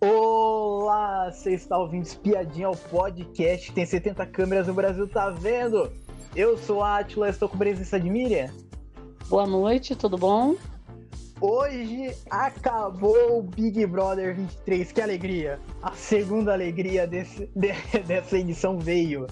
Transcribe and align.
Olá, 0.00 1.28
você 1.28 1.54
está 1.54 1.76
ouvindo 1.76 2.04
Espiadinha, 2.04 2.70
o 2.70 2.76
podcast 2.76 3.72
tem 3.72 3.84
70 3.84 4.24
câmeras 4.26 4.68
no 4.68 4.72
Brasil, 4.72 5.08
tá 5.08 5.28
vendo? 5.28 5.90
Eu 6.36 6.56
sou 6.56 6.84
a 6.84 6.98
Atila, 6.98 7.28
estou 7.28 7.48
com 7.48 7.58
presença 7.58 7.98
de 7.98 8.08
Miriam. 8.08 8.48
Boa 9.28 9.44
noite, 9.44 9.96
tudo 9.96 10.16
bom? 10.16 10.54
Hoje 11.40 12.14
acabou 12.30 13.40
o 13.40 13.42
Big 13.42 13.84
Brother 13.86 14.36
23, 14.36 14.92
que 14.92 15.00
alegria! 15.00 15.58
A 15.82 15.90
segunda 15.90 16.52
alegria 16.52 17.04
desse, 17.04 17.50
de, 17.56 17.72
dessa 18.06 18.38
edição 18.38 18.78
veio. 18.78 19.26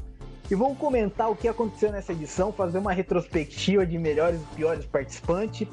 E 0.51 0.55
vamos 0.57 0.79
comentar 0.79 1.31
o 1.31 1.37
que 1.37 1.47
aconteceu 1.47 1.93
nessa 1.93 2.13
edição, 2.13 2.53
fazer 2.53 2.79
uma 2.79 2.93
retrospectiva 2.93 3.87
de 3.87 3.99
melhores 3.99 4.41
e 4.41 4.57
piores 4.57 4.85
participantes. 4.85 5.69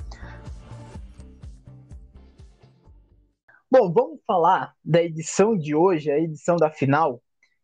Bom, 3.76 3.92
vamos 3.92 4.20
falar 4.28 4.76
da 4.86 5.02
edição 5.02 5.58
de 5.58 5.73
hoje, 5.73 6.12
a 6.12 6.20
edição 6.20 6.58
da 6.58 6.70
final. 6.70 7.20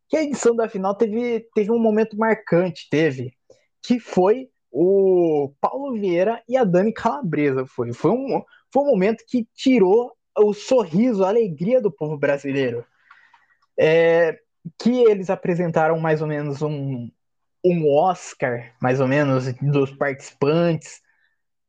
Que 0.07 0.17
a 0.17 0.23
edição 0.23 0.55
da 0.55 0.67
final 0.67 0.95
teve, 0.95 1.47
teve 1.53 1.71
um 1.71 1.77
momento 1.77 2.17
marcante, 2.17 2.87
teve, 2.89 3.31
que 3.79 3.99
foi 3.99 4.49
o 4.71 5.53
Paulo 5.61 5.93
Vieira 5.93 6.41
e 6.49 6.57
a 6.57 6.63
Dani 6.63 6.91
Calabresa. 6.91 7.63
Foi, 7.67 7.93
foi, 7.93 8.09
um, 8.09 8.43
foi 8.73 8.81
um 8.81 8.87
momento 8.87 9.23
que 9.27 9.47
tirou 9.53 10.11
o 10.35 10.51
sorriso, 10.51 11.23
a 11.23 11.27
alegria 11.29 11.79
do 11.79 11.91
povo 11.91 12.17
brasileiro. 12.17 12.83
É, 13.79 14.35
que 14.79 15.03
eles 15.03 15.29
apresentaram 15.29 15.99
mais 15.99 16.23
ou 16.23 16.27
menos 16.27 16.63
um, 16.63 17.07
um 17.63 17.87
Oscar, 17.87 18.73
mais 18.81 18.99
ou 18.99 19.07
menos, 19.07 19.53
dos 19.61 19.91
participantes. 19.91 21.03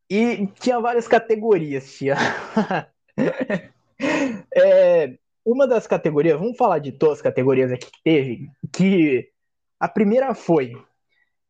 E 0.08 0.46
tinha 0.60 0.80
várias 0.80 1.06
categorias, 1.06 1.92
tinha. 1.92 2.16
é, 4.54 5.16
uma 5.44 5.66
das 5.66 5.86
categorias, 5.86 6.38
vamos 6.38 6.56
falar 6.56 6.78
de 6.78 6.92
todas 6.92 7.18
as 7.18 7.22
categorias 7.22 7.72
aqui 7.72 7.86
que 7.90 8.02
teve, 8.02 8.50
que 8.72 9.28
a 9.78 9.88
primeira 9.88 10.34
foi 10.34 10.72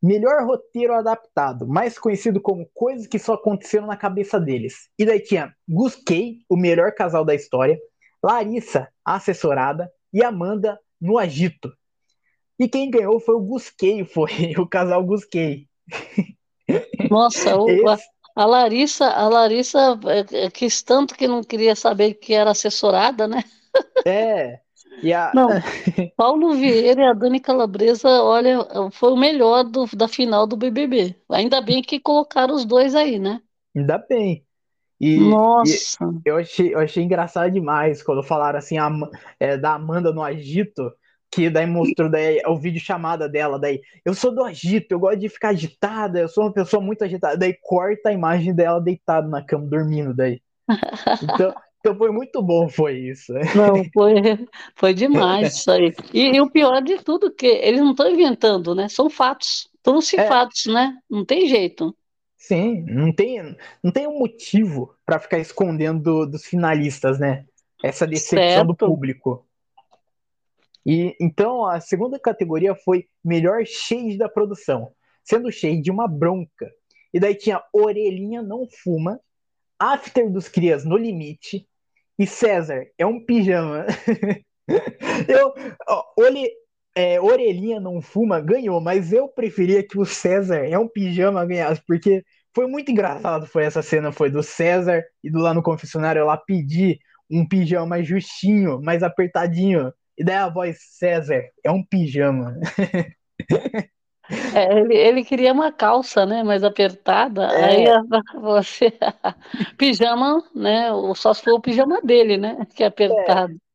melhor 0.02 0.44
roteiro 0.46 0.94
adaptado, 0.94 1.66
mais 1.66 1.98
conhecido 1.98 2.40
como 2.40 2.68
coisas 2.72 3.06
que 3.06 3.18
só 3.18 3.34
aconteceram 3.34 3.86
na 3.86 3.96
cabeça 3.96 4.40
deles. 4.40 4.88
E 4.98 5.04
daí 5.04 5.20
tinha 5.20 5.54
Gus 5.68 5.94
Kay, 5.94 6.38
o 6.48 6.56
melhor 6.56 6.92
casal 6.92 7.24
da 7.24 7.34
história, 7.34 7.78
Larissa, 8.22 8.88
a 9.04 9.16
assessorada, 9.16 9.90
e 10.12 10.24
Amanda, 10.24 10.78
no 11.00 11.18
agito. 11.18 11.72
E 12.58 12.68
quem 12.68 12.90
ganhou 12.90 13.20
foi 13.20 13.34
o 13.34 13.40
Gusquei, 13.40 14.04
foi 14.04 14.30
o 14.58 14.66
casal 14.66 15.04
Gusquei. 15.04 15.66
Nossa, 17.10 17.56
o, 17.56 17.88
a, 17.88 17.98
a, 18.34 18.44
Larissa, 18.44 19.06
a 19.06 19.28
Larissa 19.28 19.98
é, 20.06 20.44
é, 20.44 20.50
quis 20.50 20.82
tanto 20.82 21.14
que 21.14 21.28
não 21.28 21.42
queria 21.42 21.74
saber 21.74 22.14
que 22.14 22.34
era 22.34 22.50
assessorada, 22.50 23.26
né? 23.26 23.42
É. 24.06 24.60
E 25.02 25.12
a... 25.12 25.32
Não, 25.34 25.48
Paulo 26.16 26.54
Vieira 26.54 27.02
e 27.02 27.06
a 27.06 27.12
Dani 27.12 27.40
Calabresa, 27.40 28.08
olha, 28.22 28.58
foi 28.92 29.12
o 29.12 29.16
melhor 29.16 29.64
do, 29.64 29.86
da 29.96 30.08
final 30.08 30.46
do 30.46 30.56
BBB. 30.56 31.16
Ainda 31.30 31.60
bem 31.60 31.82
que 31.82 32.00
colocaram 32.00 32.54
os 32.54 32.64
dois 32.64 32.94
aí, 32.94 33.18
né? 33.18 33.40
Ainda 33.74 33.98
bem. 33.98 34.44
E, 35.00 35.18
Nossa! 35.18 36.04
E 36.04 36.28
eu, 36.28 36.36
achei, 36.36 36.74
eu 36.74 36.78
achei 36.78 37.02
engraçado 37.02 37.50
demais 37.50 38.02
quando 38.02 38.22
falaram 38.22 38.58
assim 38.58 38.76
a, 38.76 38.90
é, 39.38 39.56
da 39.56 39.74
Amanda 39.74 40.12
no 40.12 40.22
agito, 40.22 40.92
que 41.30 41.48
daí 41.48 41.66
mostrou 41.66 42.10
daí, 42.10 42.42
o 42.46 42.56
vídeo 42.56 42.80
chamada 42.80 43.28
dela, 43.28 43.58
daí, 43.58 43.80
eu 44.04 44.14
sou 44.14 44.34
do 44.34 44.42
agito, 44.42 44.92
eu 44.92 44.98
gosto 44.98 45.18
de 45.18 45.28
ficar 45.28 45.50
agitada, 45.50 46.20
eu 46.20 46.28
sou 46.28 46.44
uma 46.44 46.52
pessoa 46.52 46.82
muito 46.82 47.04
agitada, 47.04 47.36
daí 47.36 47.56
corta 47.62 48.08
a 48.08 48.12
imagem 48.12 48.54
dela 48.54 48.80
deitada 48.80 49.28
na 49.28 49.42
cama, 49.42 49.66
dormindo 49.66 50.14
daí. 50.14 50.42
Então, 51.22 51.54
então 51.80 51.96
foi 51.96 52.10
muito 52.10 52.42
bom, 52.42 52.68
foi 52.68 52.98
isso. 52.98 53.32
Não, 53.32 53.82
foi, 53.92 54.14
foi 54.76 54.92
demais 54.92 55.54
isso 55.56 55.70
aí. 55.70 55.94
E, 56.12 56.36
e 56.36 56.40
o 56.40 56.50
pior 56.50 56.82
de 56.82 56.98
tudo, 57.02 57.32
que 57.32 57.46
eles 57.46 57.80
não 57.80 57.92
estão 57.92 58.10
inventando, 58.10 58.74
né? 58.74 58.88
São 58.88 59.08
fatos. 59.08 59.68
Trouxe 59.82 60.20
é. 60.20 60.28
fatos, 60.28 60.66
né? 60.66 60.94
Não 61.08 61.24
tem 61.24 61.48
jeito. 61.48 61.96
Sim, 62.36 62.84
não 62.86 63.12
tem, 63.12 63.56
não 63.82 63.90
tem 63.90 64.06
um 64.06 64.18
motivo 64.18 64.94
para 65.06 65.18
ficar 65.18 65.38
escondendo 65.38 66.02
do, 66.02 66.26
dos 66.26 66.44
finalistas, 66.44 67.18
né? 67.18 67.46
Essa 67.82 68.06
decepção 68.06 68.38
certo. 68.38 68.66
do 68.66 68.76
público. 68.76 69.46
E 70.84 71.14
então 71.20 71.66
a 71.66 71.80
segunda 71.80 72.18
categoria 72.18 72.74
foi 72.74 73.06
melhor 73.24 73.64
shade 73.66 74.16
da 74.16 74.28
produção, 74.28 74.92
sendo 75.22 75.50
shade 75.52 75.90
uma 75.90 76.08
bronca. 76.08 76.70
E 77.12 77.20
daí 77.20 77.34
tinha 77.34 77.62
Orelhinha 77.72 78.42
não 78.42 78.66
fuma, 78.82 79.20
After 79.78 80.30
dos 80.30 80.48
Crias 80.48 80.84
no 80.84 80.96
limite 80.96 81.66
e 82.18 82.26
César 82.26 82.86
é 82.98 83.06
um 83.06 83.24
pijama. 83.24 83.86
eu, 85.26 85.54
ó, 85.88 86.04
olhe, 86.18 86.50
é, 86.94 87.20
Orelhinha 87.20 87.80
não 87.80 88.02
fuma 88.02 88.40
ganhou, 88.40 88.80
mas 88.80 89.12
eu 89.12 89.28
preferia 89.28 89.82
que 89.82 89.98
o 89.98 90.04
César 90.04 90.66
é 90.66 90.78
um 90.78 90.88
pijama 90.88 91.46
ganhasse, 91.46 91.82
porque 91.86 92.22
foi 92.54 92.66
muito 92.66 92.90
engraçado 92.90 93.46
foi 93.46 93.64
essa 93.64 93.80
cena, 93.82 94.12
foi 94.12 94.30
do 94.30 94.42
César 94.42 95.02
e 95.22 95.30
do 95.30 95.38
lá 95.38 95.54
no 95.54 95.62
confessionário 95.62 96.26
lá 96.26 96.36
pedir 96.36 96.98
um 97.30 97.46
pijama 97.46 98.02
justinho, 98.02 98.80
mais 98.82 99.02
apertadinho. 99.02 99.92
E 100.20 100.24
daí 100.24 100.36
a 100.36 100.50
voz, 100.50 100.76
César, 100.98 101.42
é 101.64 101.70
um 101.70 101.82
pijama. 101.82 102.54
É, 104.54 104.78
ele, 104.78 104.94
ele, 104.94 105.24
queria 105.24 105.50
uma 105.50 105.72
calça, 105.72 106.26
né, 106.26 106.44
mais 106.44 106.62
apertada. 106.62 107.46
É. 107.46 107.64
Aí 107.64 107.84
você 108.38 108.92
pijama, 109.78 110.44
né? 110.54 110.90
Só 111.16 111.32
se 111.32 111.42
for 111.42 111.54
o 111.54 111.60
pijama 111.60 112.02
dele, 112.02 112.36
né? 112.36 112.66
Que 112.76 112.84
é 112.84 112.86
apertado. 112.86 113.54
É. 113.54 113.70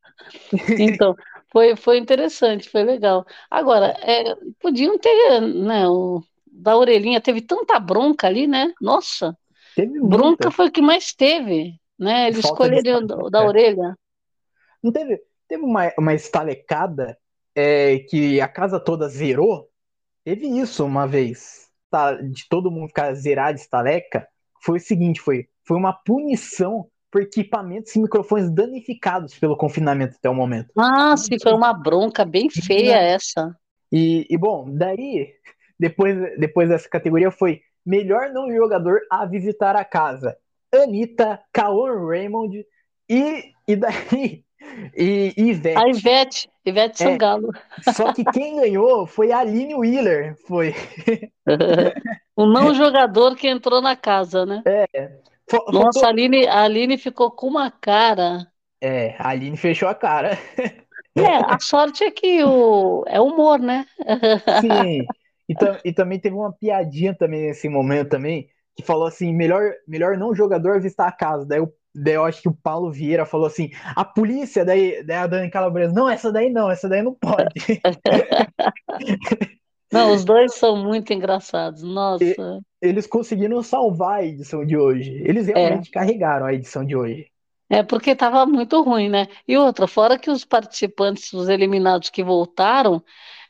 Então, 0.80 1.16
foi, 1.52 1.76
foi 1.76 1.98
interessante, 1.98 2.70
foi 2.70 2.84
legal. 2.84 3.26
Agora, 3.50 3.88
é, 4.02 4.36
podiam 4.60 5.00
ter, 5.00 5.42
né? 5.42 5.88
O, 5.90 6.22
da 6.46 6.78
orelhinha, 6.78 7.20
teve 7.20 7.42
tanta 7.42 7.80
bronca 7.80 8.28
ali, 8.28 8.46
né? 8.46 8.72
Nossa, 8.80 9.36
teve 9.76 10.00
bronca 10.00 10.52
foi 10.52 10.68
o 10.68 10.72
que 10.72 10.82
mais 10.82 11.12
teve, 11.12 11.74
né? 11.98 12.28
Eles 12.28 12.46
escolheram 12.46 13.04
da, 13.04 13.16
da 13.30 13.46
orelha. 13.46 13.96
Não 14.84 14.92
teve, 14.92 15.20
teve 15.56 15.64
uma, 15.64 15.92
uma 15.98 16.14
estalecada 16.14 17.18
é, 17.56 18.00
que 18.00 18.42
a 18.42 18.48
casa 18.48 18.80
toda 18.80 19.08
zerou? 19.08 19.70
Teve 20.24 20.48
isso 20.48 20.86
uma 20.86 21.08
vez, 21.08 21.70
tá? 21.90 22.14
De 22.14 22.48
todo 22.50 22.72
mundo 22.72 22.88
ficar 22.88 23.14
zerado 23.14 23.56
de 23.56 23.62
estaleca. 23.62 24.28
Foi 24.62 24.78
o 24.78 24.82
seguinte, 24.82 25.22
foi, 25.22 25.48
foi 25.64 25.78
uma 25.78 25.94
punição 25.94 26.88
por 27.10 27.22
equipamentos 27.22 27.96
e 27.96 28.00
microfones 28.00 28.52
danificados 28.52 29.38
pelo 29.40 29.56
confinamento 29.56 30.16
até 30.18 30.30
o 30.30 30.36
momento. 30.36 30.72
Ah, 30.78 31.16
sim, 31.16 31.40
foi 31.42 31.54
uma 31.54 31.72
bronca 31.72 32.26
bem 32.26 32.50
feia 32.50 32.98
essa. 32.98 33.56
E, 33.92 34.26
e 34.30 34.38
bom, 34.38 34.66
daí 34.70 35.34
depois, 35.80 36.38
depois 36.38 36.68
dessa 36.68 36.90
categoria 36.90 37.32
foi 37.32 37.62
melhor 37.86 38.30
não 38.34 38.52
jogador 38.52 39.00
a 39.10 39.26
visitar 39.26 39.76
a 39.76 39.86
casa. 39.86 40.36
Anitta, 40.74 41.40
Cauã 41.54 42.06
Raymond 42.10 42.66
e, 43.08 43.52
e 43.66 43.76
daí 43.78 44.45
e, 44.96 45.34
e 45.38 45.50
Ivete. 45.50 45.78
A 45.78 45.88
Ivete, 45.88 46.50
Ivete 46.66 47.04
é, 47.04 47.08
Sangalo. 47.08 47.50
Só 47.94 48.14
que 48.14 48.24
quem 48.26 48.58
ganhou 48.58 49.06
foi 49.06 49.32
a 49.32 49.40
Aline 49.40 49.76
Wheeler, 49.76 50.36
foi. 50.48 50.74
o 52.36 52.46
não 52.46 52.74
jogador 52.74 53.36
que 53.36 53.48
entrou 53.48 53.82
na 53.82 53.96
casa, 53.96 54.46
né? 54.46 54.62
É. 54.66 54.88
Nossa, 55.72 56.08
a 56.08 56.10
Aline, 56.10 56.48
a 56.48 56.64
Aline 56.64 56.98
ficou 56.98 57.32
com 57.32 57.48
uma 57.48 57.70
cara. 57.70 58.48
É, 58.82 59.16
a 59.20 59.30
Aline 59.30 59.58
fechou 59.58 59.88
a 59.88 59.96
cara. 59.96 60.38
É, 61.18 61.38
a 61.38 61.58
sorte 61.62 62.04
é 62.04 62.12
que 62.12 62.44
o, 62.44 63.04
é 63.08 63.22
humor, 63.22 63.60
né? 63.60 63.86
Sim. 64.60 65.08
E, 65.48 65.56
e 65.86 65.94
também 65.94 66.20
teve 66.20 66.36
uma 66.36 66.52
piadinha 66.52 67.16
também 67.16 67.44
nesse 67.44 67.70
momento 67.70 68.10
também, 68.10 68.50
que 68.76 68.84
falou 68.84 69.08
assim, 69.08 69.34
melhor, 69.34 69.72
melhor 69.88 70.18
não 70.18 70.36
jogador 70.36 70.76
avistar 70.76 71.08
a 71.08 71.12
casa. 71.12 71.46
Daí, 71.46 71.60
eu, 71.60 71.72
daí 71.96 72.16
eu 72.16 72.26
acho 72.26 72.42
que 72.42 72.50
o 72.50 72.56
Paulo 72.56 72.92
Vieira 72.92 73.26
falou 73.26 73.48
assim, 73.48 73.70
a 73.96 74.04
polícia, 74.04 74.66
daí, 74.66 75.04
daí 75.04 75.18
a 75.18 75.28
Dani 75.28 75.50
Calabresa, 75.50 75.94
não, 75.94 76.10
essa 76.10 76.32
daí 76.32 76.50
não, 76.50 76.70
essa 76.70 76.90
daí 76.90 77.02
não 77.02 77.14
pode. 77.14 77.54
Não, 79.92 80.14
os 80.14 80.26
dois 80.26 80.56
são 80.56 80.76
muito 80.76 81.14
engraçados, 81.14 81.82
nossa. 81.82 82.26
E, 82.26 82.36
eles 82.82 83.08
conseguiram 83.08 83.64
salvar 83.64 84.20
a 84.20 84.26
edição 84.26 84.66
de 84.66 84.76
hoje. 84.76 85.22
Eles 85.24 85.48
realmente 85.48 85.88
é. 85.88 85.92
carregaram 85.92 86.46
a 86.46 86.54
edição 86.54 86.84
de 86.84 86.96
hoje. 86.96 87.28
É 87.70 87.82
porque 87.82 88.12
estava 88.12 88.46
muito 88.46 88.82
ruim, 88.82 89.10
né? 89.10 89.28
E 89.48 89.58
outra, 89.58 89.88
fora 89.88 90.20
que 90.20 90.30
os 90.30 90.44
participantes, 90.44 91.32
os 91.34 91.48
eliminados 91.48 92.10
que 92.10 92.24
voltaram, 92.24 93.02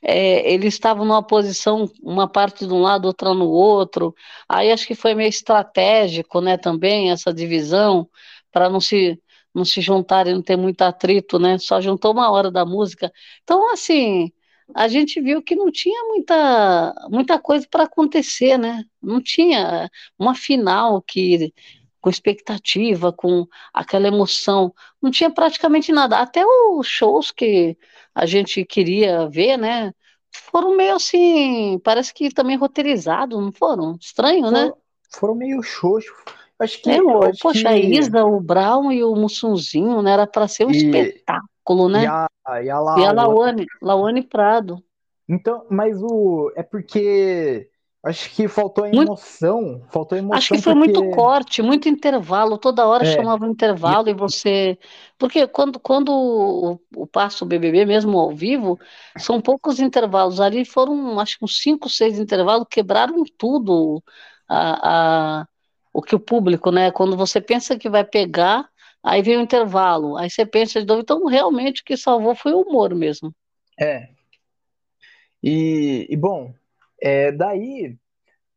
é, 0.02 0.54
eles 0.54 0.76
estavam 0.76 1.04
numa 1.04 1.24
posição, 1.24 1.90
uma 2.02 2.28
parte 2.28 2.66
de 2.66 2.74
um 2.74 2.80
lado, 2.80 3.06
outra 3.06 3.34
no 3.34 3.50
outro. 3.50 4.16
Aí 4.48 4.72
acho 4.72 4.88
que 4.88 4.96
foi 4.96 5.16
meio 5.16 5.30
estratégico, 5.30 6.40
né, 6.40 6.58
também, 6.58 7.12
essa 7.12 7.34
divisão, 7.34 8.08
para 8.56 8.70
não 8.70 8.80
se 8.80 9.22
não 9.54 9.66
se 9.66 9.82
juntarem, 9.82 10.34
não 10.34 10.42
ter 10.42 10.58
muito 10.58 10.82
atrito, 10.82 11.40
né? 11.40 11.58
Só 11.58 11.80
juntou 11.82 12.12
uma 12.12 12.30
hora 12.30 12.52
da 12.52 12.66
música. 12.66 13.12
Então, 13.44 13.72
assim, 13.72 14.32
a 14.74 14.88
gente 14.88 15.22
viu 15.22 15.42
que 15.42 15.56
não 15.56 15.72
tinha 15.72 16.04
muita, 16.08 16.94
muita 17.10 17.40
coisa 17.40 17.66
para 17.70 17.84
acontecer, 17.84 18.58
né? 18.58 18.84
Não 19.02 19.22
tinha 19.22 19.90
uma 20.20 20.36
final 20.36 21.02
que 21.02 21.54
com 22.02 22.10
expectativa, 22.10 23.12
com 23.12 23.48
aquela 23.74 24.08
emoção. 24.08 24.74
Não 25.02 25.10
tinha 25.10 25.32
praticamente 25.32 25.92
nada. 25.92 26.20
Até 26.20 26.46
os 26.46 26.88
shows 26.88 27.32
que 27.32 27.78
a 28.14 28.26
gente 28.26 28.64
queria 28.66 29.28
ver, 29.30 29.58
né? 29.58 29.94
Foram 30.52 30.76
meio 30.76 30.96
assim, 30.96 31.80
parece 31.84 32.14
que 32.14 32.30
também 32.34 32.58
roteirizados, 32.58 33.42
não 33.42 33.52
foram? 33.52 33.98
Estranho, 34.00 34.52
né? 34.52 34.72
Foram 35.12 35.36
meio 35.36 35.62
xoxos. 35.64 36.14
Acho 36.60 36.82
que. 36.82 36.90
É, 36.90 36.98
acho 36.98 37.40
poxa, 37.42 37.62
que... 37.62 37.68
a 37.68 37.78
Isa, 37.78 38.24
o 38.24 38.40
Brown 38.40 38.92
e 38.92 39.04
o 39.04 39.16
Mussunzinho, 39.16 40.02
né? 40.02 40.12
Era 40.12 40.28
para 40.28 40.48
ser 40.48 40.66
um 40.66 40.72
e... 40.72 40.78
espetáculo, 40.78 41.90
né? 41.90 42.04
E 42.04 42.08
a, 42.08 42.28
e 42.64 42.70
a, 42.70 42.80
La... 42.80 43.00
e 43.00 43.06
a 43.06 43.12
Lawane, 43.12 43.66
Lawane 43.82 44.22
Prado. 44.24 44.84
Então, 45.28 45.66
mas 45.70 46.02
o. 46.02 46.52
É 46.56 46.64
porque. 46.64 47.70
Acho 48.04 48.30
que 48.36 48.48
faltou 48.48 48.86
emoção. 48.86 49.62
Muito... 49.64 49.88
Faltou 49.88 50.16
emoção. 50.16 50.38
Acho 50.38 50.54
que 50.54 50.62
foi 50.62 50.76
porque... 50.76 50.92
muito 50.92 51.16
corte, 51.16 51.64
muito 51.64 51.90
intervalo. 51.90 52.56
Toda 52.60 52.86
hora 52.86 53.04
é. 53.04 53.12
chamava 53.12 53.44
um 53.44 53.50
intervalo 53.50 54.08
e... 54.08 54.12
e 54.12 54.14
você. 54.14 54.78
Porque 55.18 55.48
quando, 55.48 55.80
quando 55.80 56.10
o, 56.10 56.80
o 56.96 57.08
passo 57.08 57.44
o 57.44 57.48
BBB, 57.48 57.84
mesmo 57.84 58.20
ao 58.20 58.30
vivo, 58.32 58.80
são 59.18 59.42
poucos 59.42 59.80
intervalos. 59.80 60.40
Ali 60.40 60.64
foram, 60.64 61.20
acho 61.20 61.40
que 61.40 61.46
uns 61.46 61.58
cinco, 61.58 61.90
seis 61.90 62.20
intervalos, 62.20 62.68
quebraram 62.70 63.24
tudo. 63.38 64.04
A, 64.48 65.40
a, 65.42 65.48
o 65.96 66.02
que 66.02 66.14
o 66.14 66.20
público, 66.20 66.72
né? 66.72 66.92
Quando 66.92 67.16
você 67.16 67.40
pensa 67.40 67.78
que 67.78 67.90
vai 67.90 68.04
pegar, 68.04 68.68
aí 69.02 69.22
vem 69.22 69.38
o 69.38 69.42
intervalo. 69.42 70.18
Aí 70.18 70.30
você 70.30 70.46
pensa 70.46 70.82
de 70.82 70.86
novo. 70.86 71.02
Então, 71.02 71.26
realmente, 71.26 71.82
o 71.82 71.86
que 71.86 71.96
salvou 71.96 72.36
foi 72.36 72.52
o 72.52 72.62
humor 72.62 72.94
mesmo. 72.94 73.34
É, 73.80 74.10
e, 75.42 76.08
e 76.10 76.18
bom, 76.18 76.54
é, 77.02 77.32
daí 77.32 77.96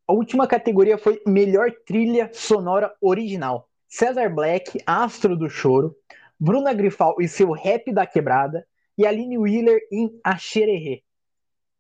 a 0.07 0.13
última 0.13 0.47
categoria 0.47 0.97
foi 0.99 1.23
melhor 1.27 1.71
trilha 1.87 2.31
sonora 2.33 2.93
original. 3.01 3.69
César 3.87 4.29
Black, 4.31 4.81
Astro 4.87 5.37
do 5.37 5.49
Choro, 5.49 5.95
Bruna 6.41 6.73
Grifal 6.73 7.17
e 7.21 7.29
seu 7.29 7.53
Rap 7.53 7.93
da 7.93 8.07
Quebrada 8.07 8.67
e 8.97 9.07
Aline 9.07 9.39
Wheeler 9.39 9.81
em 9.93 10.19
Axererê. 10.25 11.03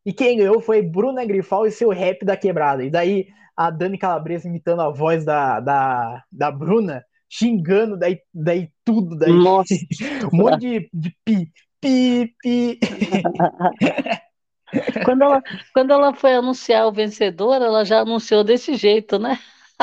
E 0.09 0.13
quem 0.15 0.39
ganhou 0.39 0.59
foi 0.59 0.81
Bruna 0.81 1.23
Grifal 1.23 1.67
e 1.67 1.71
seu 1.71 1.91
Rap 1.91 2.25
da 2.25 2.35
Quebrada. 2.35 2.83
E 2.83 2.89
daí 2.89 3.27
a 3.55 3.69
Dani 3.69 3.99
Calabresa 3.99 4.49
imitando 4.49 4.81
a 4.81 4.89
voz 4.89 5.23
da, 5.23 5.61
da, 5.61 6.25
da 6.33 6.51
Bruna, 6.51 7.05
xingando 7.29 7.95
daí, 7.95 8.19
daí 8.33 8.71
tudo. 8.83 9.19
Daí. 9.19 9.31
Nossa. 9.31 9.75
um 10.33 10.37
monte 10.39 10.61
de, 10.61 10.91
de 10.95 11.15
pi, 11.23 11.53
pi, 11.79 12.35
pi. 12.41 12.81
Quando 15.05 15.25
ela, 15.25 15.43
quando 15.75 15.93
ela 15.93 16.15
foi 16.15 16.35
anunciar 16.35 16.87
o 16.87 16.93
vencedor, 16.93 17.57
ela 17.57 17.85
já 17.85 18.01
anunciou 18.01 18.43
desse 18.43 18.77
jeito, 18.77 19.19
né? 19.19 19.39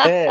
É. 0.07 0.27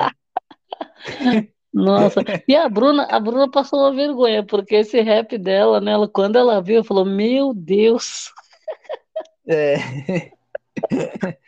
Nossa, 1.73 2.21
e 2.47 2.55
a 2.55 2.69
Bruna, 2.69 3.05
a 3.11 3.19
Bruna 3.19 3.51
passou 3.51 3.81
uma 3.81 3.93
vergonha, 3.93 4.45
porque 4.45 4.77
esse 4.77 5.01
rap 5.01 5.37
dela, 5.37 5.81
né, 5.81 5.91
ela, 5.91 6.09
quando 6.09 6.37
ela 6.37 6.63
viu, 6.63 6.85
falou, 6.85 7.05
meu 7.05 7.53
Deus. 7.53 8.33
É. 9.47 9.77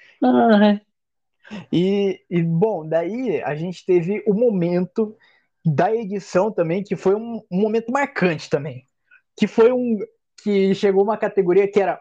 E, 1.72 2.20
e, 2.28 2.43
bom, 2.43 2.88
daí 2.88 3.40
a 3.43 3.54
gente 3.54 3.84
teve 3.87 4.22
o 4.26 4.34
momento 4.34 5.16
da 5.64 5.94
edição 5.94 6.50
também, 6.50 6.82
que 6.82 6.96
foi 6.96 7.14
um, 7.14 7.40
um 7.50 7.60
momento 7.60 7.93
marcante 7.93 8.50
também. 8.50 8.84
Que 9.37 9.46
foi 9.46 9.72
um. 9.72 9.98
Que 10.43 10.75
chegou 10.75 11.02
uma 11.02 11.16
categoria 11.16 11.70
que 11.70 11.81
era 11.81 12.00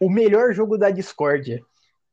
o 0.00 0.10
melhor 0.10 0.52
jogo 0.52 0.76
da 0.76 0.90
Discordia. 0.90 1.60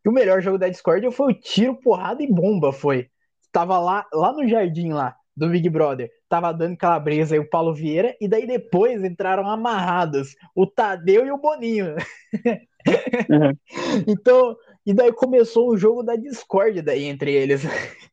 E 0.05 0.09
o 0.09 0.11
melhor 0.11 0.41
jogo 0.41 0.57
da 0.57 0.69
Discordia 0.69 1.11
foi 1.11 1.33
o 1.33 1.39
tiro, 1.39 1.75
porrada 1.75 2.23
e 2.23 2.31
bomba, 2.31 2.71
foi. 2.71 3.09
Tava 3.51 3.79
lá, 3.79 4.05
lá 4.13 4.31
no 4.31 4.47
jardim 4.47 4.91
lá, 4.91 5.15
do 5.35 5.49
Big 5.49 5.69
Brother. 5.69 6.09
Tava 6.27 6.53
dando 6.53 6.77
Calabresa 6.77 7.35
e 7.35 7.39
o 7.39 7.49
Paulo 7.49 7.73
Vieira, 7.73 8.15
e 8.21 8.27
daí 8.27 8.47
depois 8.47 9.03
entraram 9.03 9.47
amarrados 9.49 10.35
o 10.55 10.65
Tadeu 10.65 11.25
e 11.25 11.31
o 11.31 11.37
Boninho. 11.37 11.95
Uhum. 12.87 13.57
então, 14.07 14.55
e 14.85 14.93
daí 14.93 15.11
começou 15.11 15.69
o 15.69 15.77
jogo 15.77 16.03
da 16.03 16.15
Discord 16.15 16.81
daí 16.81 17.05
entre 17.05 17.33
eles. 17.33 17.63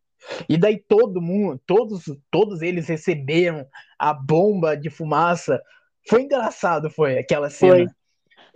E 0.48 0.58
daí 0.58 0.76
todo 0.76 1.22
mundo, 1.22 1.60
todos, 1.64 2.02
todos 2.32 2.60
eles 2.60 2.88
receberam 2.88 3.64
a 3.96 4.12
bomba 4.12 4.76
de 4.76 4.90
fumaça. 4.90 5.62
Foi 6.08 6.22
engraçado, 6.22 6.90
foi 6.90 7.16
aquela 7.16 7.48
cena. 7.48 7.76
Foi. 7.76 7.86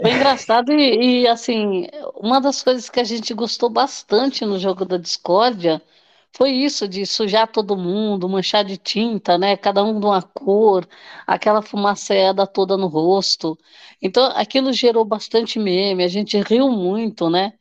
Foi 0.02 0.12
engraçado 0.12 0.72
e, 0.72 1.22
e, 1.22 1.28
assim, 1.28 1.86
uma 2.16 2.40
das 2.40 2.60
coisas 2.62 2.88
que 2.88 2.98
a 2.98 3.04
gente 3.04 3.34
gostou 3.34 3.70
bastante 3.70 4.44
no 4.46 4.58
jogo 4.58 4.84
da 4.84 4.96
discórdia 4.96 5.80
foi 6.36 6.50
isso 6.52 6.88
de 6.88 7.04
sujar 7.04 7.48
todo 7.50 7.76
mundo, 7.76 8.28
manchar 8.28 8.64
de 8.64 8.76
tinta, 8.76 9.36
né? 9.36 9.56
Cada 9.56 9.82
um 9.84 9.98
de 9.98 10.06
uma 10.06 10.22
cor, 10.22 10.88
aquela 11.26 11.60
fumaceada 11.62 12.46
toda 12.46 12.76
no 12.76 12.86
rosto. 12.86 13.58
Então, 14.00 14.24
aquilo 14.36 14.72
gerou 14.72 15.04
bastante 15.04 15.58
meme, 15.58 16.04
a 16.04 16.08
gente 16.08 16.40
riu 16.40 16.70
muito, 16.70 17.28
né? 17.28 17.52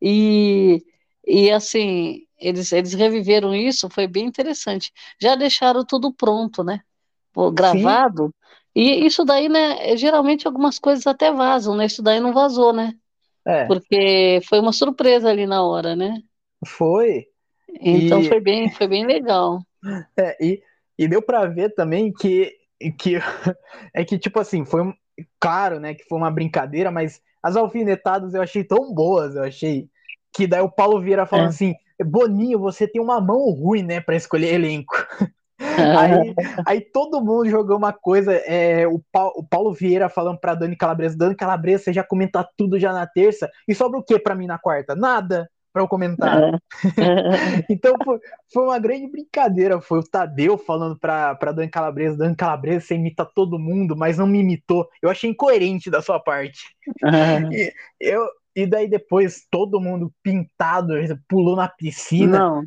E, 0.00 0.84
e 1.26 1.50
assim, 1.50 2.22
eles, 2.38 2.70
eles 2.72 2.92
reviveram 2.92 3.54
isso, 3.54 3.88
foi 3.90 4.06
bem 4.06 4.26
interessante. 4.26 4.92
Já 5.20 5.34
deixaram 5.34 5.84
tudo 5.84 6.12
pronto, 6.12 6.62
né? 6.62 6.80
Pô, 7.32 7.50
gravado. 7.50 8.26
Sim. 8.26 8.32
E 8.74 9.06
isso 9.06 9.24
daí, 9.24 9.48
né, 9.48 9.96
geralmente 9.96 10.46
algumas 10.46 10.78
coisas 10.78 11.06
até 11.06 11.32
vazam, 11.32 11.74
né? 11.76 11.86
Isso 11.86 12.02
daí 12.02 12.20
não 12.20 12.32
vazou, 12.32 12.72
né? 12.72 12.92
É. 13.46 13.66
Porque 13.66 14.40
foi 14.48 14.60
uma 14.60 14.72
surpresa 14.72 15.30
ali 15.30 15.46
na 15.46 15.62
hora, 15.62 15.96
né? 15.96 16.22
Foi. 16.64 17.26
Então 17.80 18.20
e... 18.20 18.28
foi 18.28 18.40
bem, 18.40 18.70
foi 18.70 18.88
bem 18.88 19.06
legal. 19.06 19.60
É, 20.16 20.36
e, 20.40 20.62
e 20.98 21.06
deu 21.06 21.22
para 21.22 21.46
ver 21.46 21.74
também 21.74 22.12
que, 22.12 22.52
que 22.98 23.16
é 23.94 24.04
que 24.04 24.18
tipo 24.18 24.40
assim, 24.40 24.64
foi 24.64 24.92
claro, 25.38 25.78
né, 25.78 25.94
que 25.94 26.04
foi 26.04 26.18
uma 26.18 26.30
brincadeira, 26.30 26.90
mas 26.90 27.20
as 27.42 27.56
alfinetadas 27.56 28.34
eu 28.34 28.42
achei 28.42 28.64
tão 28.64 28.92
boas, 28.92 29.34
eu 29.36 29.44
achei 29.44 29.88
que 30.34 30.46
daí 30.46 30.60
o 30.60 30.70
Paulo 30.70 31.00
Vieira 31.00 31.26
falando 31.26 31.46
é. 31.46 31.48
assim, 31.48 31.74
Boninho, 32.04 32.58
você 32.58 32.86
tem 32.86 33.00
uma 33.00 33.20
mão 33.20 33.50
ruim, 33.50 33.82
né, 33.82 34.00
para 34.00 34.16
escolher 34.16 34.54
elenco. 34.54 34.94
aí, 35.58 36.34
aí 36.66 36.80
todo 36.80 37.20
mundo 37.20 37.48
jogou 37.48 37.76
uma 37.76 37.92
coisa, 37.92 38.32
é, 38.32 38.86
o, 38.86 39.00
Paulo, 39.12 39.32
o 39.36 39.44
Paulo 39.44 39.72
Vieira 39.72 40.08
falando 40.08 40.38
pra 40.38 40.54
Dani 40.54 40.76
Calabresa, 40.76 41.16
Dani 41.16 41.34
Calabresa, 41.34 41.84
você 41.84 41.92
já 41.92 42.04
comenta 42.04 42.48
tudo 42.56 42.78
já 42.78 42.92
na 42.92 43.06
terça, 43.06 43.50
e 43.66 43.74
sobra 43.74 43.98
o 43.98 44.02
que 44.02 44.18
para 44.18 44.34
mim 44.34 44.46
na 44.46 44.58
quarta? 44.58 44.94
Nada 44.94 45.48
para 45.72 45.82
eu 45.82 45.88
comentar. 45.88 46.42
É. 46.42 46.52
então 47.70 47.94
foi, 48.04 48.18
foi, 48.52 48.62
uma 48.64 48.78
grande 48.78 49.10
brincadeira, 49.10 49.80
foi 49.80 50.00
o 50.00 50.04
Tadeu 50.04 50.58
falando 50.58 50.98
pra 50.98 51.34
Dani 51.54 51.68
Calabresa, 51.68 52.16
Dani 52.16 52.36
Calabresa, 52.36 52.86
você 52.86 52.94
imita 52.94 53.24
todo 53.24 53.58
mundo, 53.58 53.96
mas 53.96 54.18
não 54.18 54.26
me 54.26 54.40
imitou. 54.40 54.88
Eu 55.02 55.10
achei 55.10 55.30
incoerente 55.30 55.90
da 55.90 56.02
sua 56.02 56.18
parte. 56.20 56.60
E, 57.52 57.72
eu, 58.00 58.26
e 58.54 58.66
daí 58.66 58.88
depois 58.88 59.46
todo 59.50 59.80
mundo 59.80 60.12
pintado, 60.22 60.94
pulou 61.28 61.56
na 61.56 61.68
piscina. 61.68 62.38
Não. 62.38 62.64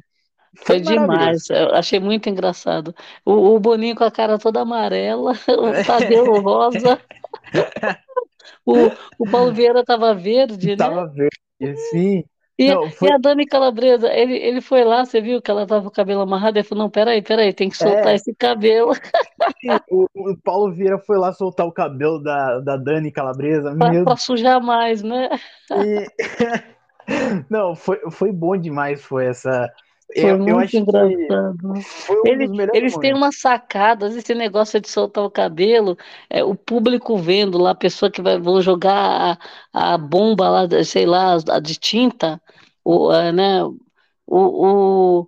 Foi, 0.53 0.81
demais, 0.81 1.49
eu 1.49 1.73
achei 1.73 1.99
muito 1.99 2.29
engraçado. 2.29 2.93
O, 3.25 3.55
o, 3.55 3.59
Boninho 3.59 3.95
com 3.95 4.03
a 4.03 4.11
cara 4.11 4.37
toda 4.37 4.61
amarela, 4.61 5.31
o 5.47 5.85
Tadeu 5.85 6.41
rosa. 6.41 6.99
o, 8.65 8.73
o 9.17 9.29
Paulo 9.31 9.53
Vieira 9.53 9.83
tava 9.83 10.13
verde, 10.13 10.75
tava 10.75 11.07
né? 11.07 11.29
verde, 11.59 11.79
sim. 11.89 12.23
E, 12.57 12.73
não, 12.73 12.89
foi... 12.91 13.09
e, 13.09 13.11
a 13.11 13.17
Dani 13.17 13.45
Calabresa, 13.45 14.11
ele, 14.11 14.35
ele 14.35 14.61
foi 14.61 14.83
lá, 14.83 15.03
você 15.03 15.21
viu 15.21 15.41
que 15.41 15.49
ela 15.49 15.65
tava 15.65 15.81
com 15.81 15.87
o 15.87 15.91
cabelo 15.91 16.21
amarrado, 16.21 16.57
ele 16.57 16.67
falou, 16.67 16.83
não, 16.83 16.91
peraí, 16.91 17.21
peraí, 17.21 17.53
tem 17.53 17.69
que 17.69 17.77
soltar 17.77 18.09
é. 18.09 18.15
esse 18.15 18.33
cabelo. 18.35 18.91
O, 19.91 20.07
o, 20.15 20.37
Paulo 20.43 20.71
Vieira 20.71 20.97
foi 20.97 21.17
lá 21.19 21.31
soltar 21.33 21.67
o 21.67 21.71
cabelo 21.71 22.19
da, 22.19 22.59
da 22.61 22.77
Dani 22.77 23.11
Calabresa. 23.11 23.75
Pra, 23.75 23.91
meu... 23.91 24.03
pra 24.03 24.15
sujar 24.15 24.59
mais, 24.61 25.03
né? 25.03 25.29
E... 25.71 26.07
não, 27.49 27.75
foi, 27.75 27.99
foi 28.09 28.31
bom 28.31 28.57
demais, 28.57 29.03
foi 29.03 29.27
essa 29.27 29.69
eu, 30.15 30.37
muito 30.37 30.49
eu 30.49 30.59
acho 30.59 30.77
engraçado. 30.77 31.57
Um 31.63 32.27
eles, 32.27 32.51
eles 32.73 32.97
têm 32.97 33.13
uma 33.13 33.31
sacada, 33.31 34.07
esse 34.07 34.33
negócio 34.33 34.79
de 34.79 34.89
soltar 34.89 35.23
o 35.23 35.31
cabelo, 35.31 35.97
é, 36.29 36.43
o 36.43 36.55
público 36.55 37.17
vendo 37.17 37.57
lá, 37.57 37.71
a 37.71 37.75
pessoa 37.75 38.11
que 38.11 38.21
vai 38.21 38.39
vão 38.39 38.61
jogar 38.61 39.39
a, 39.73 39.93
a 39.93 39.97
bomba 39.97 40.49
lá, 40.49 40.83
sei 40.83 41.05
lá, 41.05 41.37
a 41.49 41.59
de 41.59 41.75
tinta, 41.75 42.41
o, 42.83 43.09
a, 43.09 43.31
né, 43.31 43.63
o, 43.63 43.77
o, 44.27 45.27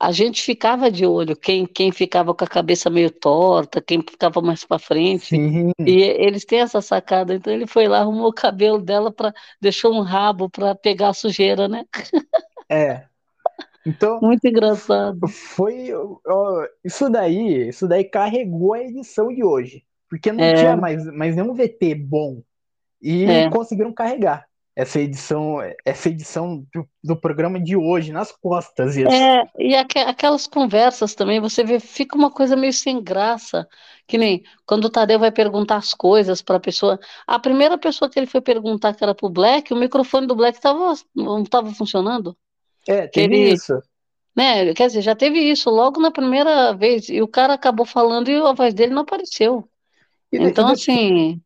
a 0.00 0.12
gente 0.12 0.42
ficava 0.42 0.90
de 0.90 1.04
olho, 1.04 1.36
quem, 1.36 1.66
quem 1.66 1.92
ficava 1.92 2.34
com 2.34 2.42
a 2.42 2.48
cabeça 2.48 2.88
meio 2.88 3.10
torta, 3.10 3.82
quem 3.82 4.00
ficava 4.00 4.40
mais 4.40 4.64
para 4.64 4.78
frente. 4.78 5.26
Sim. 5.26 5.72
E 5.78 6.00
eles 6.02 6.46
têm 6.46 6.60
essa 6.60 6.80
sacada. 6.80 7.34
Então 7.34 7.52
ele 7.52 7.66
foi 7.66 7.86
lá, 7.86 8.00
arrumou 8.00 8.28
o 8.28 8.32
cabelo 8.32 8.80
dela, 8.80 9.12
para 9.12 9.34
deixou 9.60 9.92
um 9.92 10.00
rabo 10.00 10.48
para 10.48 10.74
pegar 10.74 11.10
a 11.10 11.14
sujeira, 11.14 11.68
né? 11.68 11.84
É, 12.70 13.04
então, 13.86 14.20
muito 14.20 14.46
engraçado. 14.46 15.26
Foi 15.28 15.90
ó, 15.94 16.66
isso 16.84 17.08
daí, 17.08 17.68
isso 17.68 17.88
daí 17.88 18.04
carregou 18.04 18.74
a 18.74 18.82
edição 18.82 19.28
de 19.28 19.42
hoje, 19.42 19.84
porque 20.08 20.32
não 20.32 20.44
é. 20.44 20.54
tinha 20.54 20.76
mais, 20.76 21.04
mais 21.06 21.36
nenhum 21.36 21.54
VT 21.54 21.94
bom 21.94 22.42
e 23.00 23.24
é. 23.24 23.50
conseguiram 23.50 23.92
carregar. 23.92 24.46
essa 24.76 25.00
edição, 25.00 25.58
essa 25.84 26.08
edição 26.08 26.64
do, 26.72 26.88
do 27.02 27.16
programa 27.16 27.60
de 27.60 27.76
hoje 27.76 28.12
nas 28.12 28.32
costas. 28.32 28.96
Isso. 28.96 29.10
É, 29.10 29.44
e 29.58 29.74
aqu 29.74 29.98
aquelas 29.98 30.46
conversas 30.46 31.14
também, 31.14 31.40
você 31.40 31.64
vê, 31.64 31.80
fica 31.80 32.16
uma 32.16 32.30
coisa 32.30 32.56
meio 32.56 32.72
sem 32.72 33.02
graça, 33.02 33.68
que 34.06 34.16
nem 34.16 34.42
quando 34.66 34.86
o 34.86 34.90
Tadeu 34.90 35.18
vai 35.18 35.30
perguntar 35.32 35.76
as 35.76 35.92
coisas 35.92 36.40
para 36.40 36.56
a 36.56 36.60
pessoa. 36.60 36.98
A 37.26 37.38
primeira 37.38 37.76
pessoa 37.76 38.10
que 38.10 38.18
ele 38.18 38.26
foi 38.26 38.40
perguntar 38.40 38.94
que 38.94 39.04
era 39.04 39.14
pro 39.14 39.28
Black, 39.28 39.72
o 39.72 39.76
microfone 39.76 40.26
do 40.26 40.36
Black 40.36 40.60
tava, 40.60 40.94
estava 41.42 41.70
funcionando. 41.74 42.36
É, 42.88 43.06
teve 43.06 43.36
ele, 43.36 43.52
isso. 43.54 43.80
Né, 44.36 44.72
quer 44.74 44.86
dizer, 44.86 45.02
já 45.02 45.14
teve 45.14 45.38
isso 45.38 45.68
logo 45.70 46.00
na 46.00 46.10
primeira 46.10 46.72
vez, 46.72 47.08
e 47.08 47.20
o 47.20 47.28
cara 47.28 47.54
acabou 47.54 47.84
falando 47.84 48.30
e 48.30 48.36
a 48.36 48.52
voz 48.52 48.72
dele 48.72 48.94
não 48.94 49.02
apareceu. 49.02 49.68
E, 50.32 50.38
então, 50.38 50.70
e, 50.70 50.72
assim. 50.72 51.42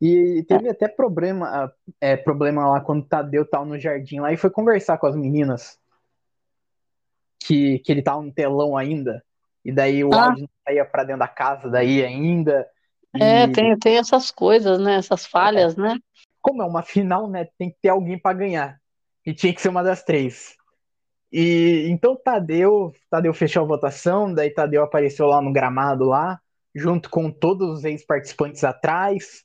E 0.00 0.44
teve 0.48 0.68
até 0.68 0.88
problema, 0.88 1.72
é, 2.00 2.16
problema 2.16 2.68
lá 2.68 2.80
quando 2.80 3.02
o 3.02 3.08
Tadeu 3.08 3.48
tava 3.48 3.64
no 3.64 3.78
jardim 3.78 4.20
lá 4.20 4.32
e 4.32 4.36
foi 4.36 4.50
conversar 4.50 4.98
com 4.98 5.06
as 5.06 5.14
meninas. 5.14 5.78
Que, 7.44 7.80
que 7.80 7.90
ele 7.90 8.02
tava 8.02 8.22
no 8.22 8.32
telão 8.32 8.76
ainda. 8.76 9.22
E 9.64 9.72
daí 9.72 10.02
o 10.04 10.12
ah. 10.12 10.26
áudio 10.26 10.42
não 10.42 10.48
saía 10.64 10.84
pra 10.84 11.04
dentro 11.04 11.20
da 11.20 11.28
casa 11.28 11.68
daí 11.68 12.04
ainda. 12.04 12.66
É, 13.14 13.46
tem, 13.48 13.78
tem 13.78 13.98
essas 13.98 14.30
coisas, 14.30 14.78
né? 14.80 14.96
Essas 14.96 15.26
falhas, 15.26 15.76
é. 15.76 15.80
né? 15.80 15.98
Como 16.40 16.62
é 16.62 16.66
uma 16.66 16.82
final, 16.82 17.28
né? 17.28 17.46
Tem 17.58 17.70
que 17.70 17.76
ter 17.80 17.90
alguém 17.90 18.18
para 18.18 18.36
ganhar. 18.36 18.80
E 19.24 19.32
tinha 19.32 19.54
que 19.54 19.60
ser 19.60 19.68
uma 19.68 19.84
das 19.84 20.02
três. 20.02 20.56
E 21.32 21.86
então 21.88 22.16
Tadeu, 22.16 22.92
Tadeu 23.10 23.32
fechou 23.32 23.62
a 23.62 23.66
votação, 23.66 24.32
daí 24.32 24.50
Tadeu 24.50 24.82
apareceu 24.82 25.26
lá 25.26 25.40
no 25.40 25.52
gramado 25.52 26.04
lá, 26.04 26.38
junto 26.74 27.08
com 27.08 27.30
todos 27.30 27.78
os 27.78 27.84
ex-participantes 27.84 28.64
atrás 28.64 29.44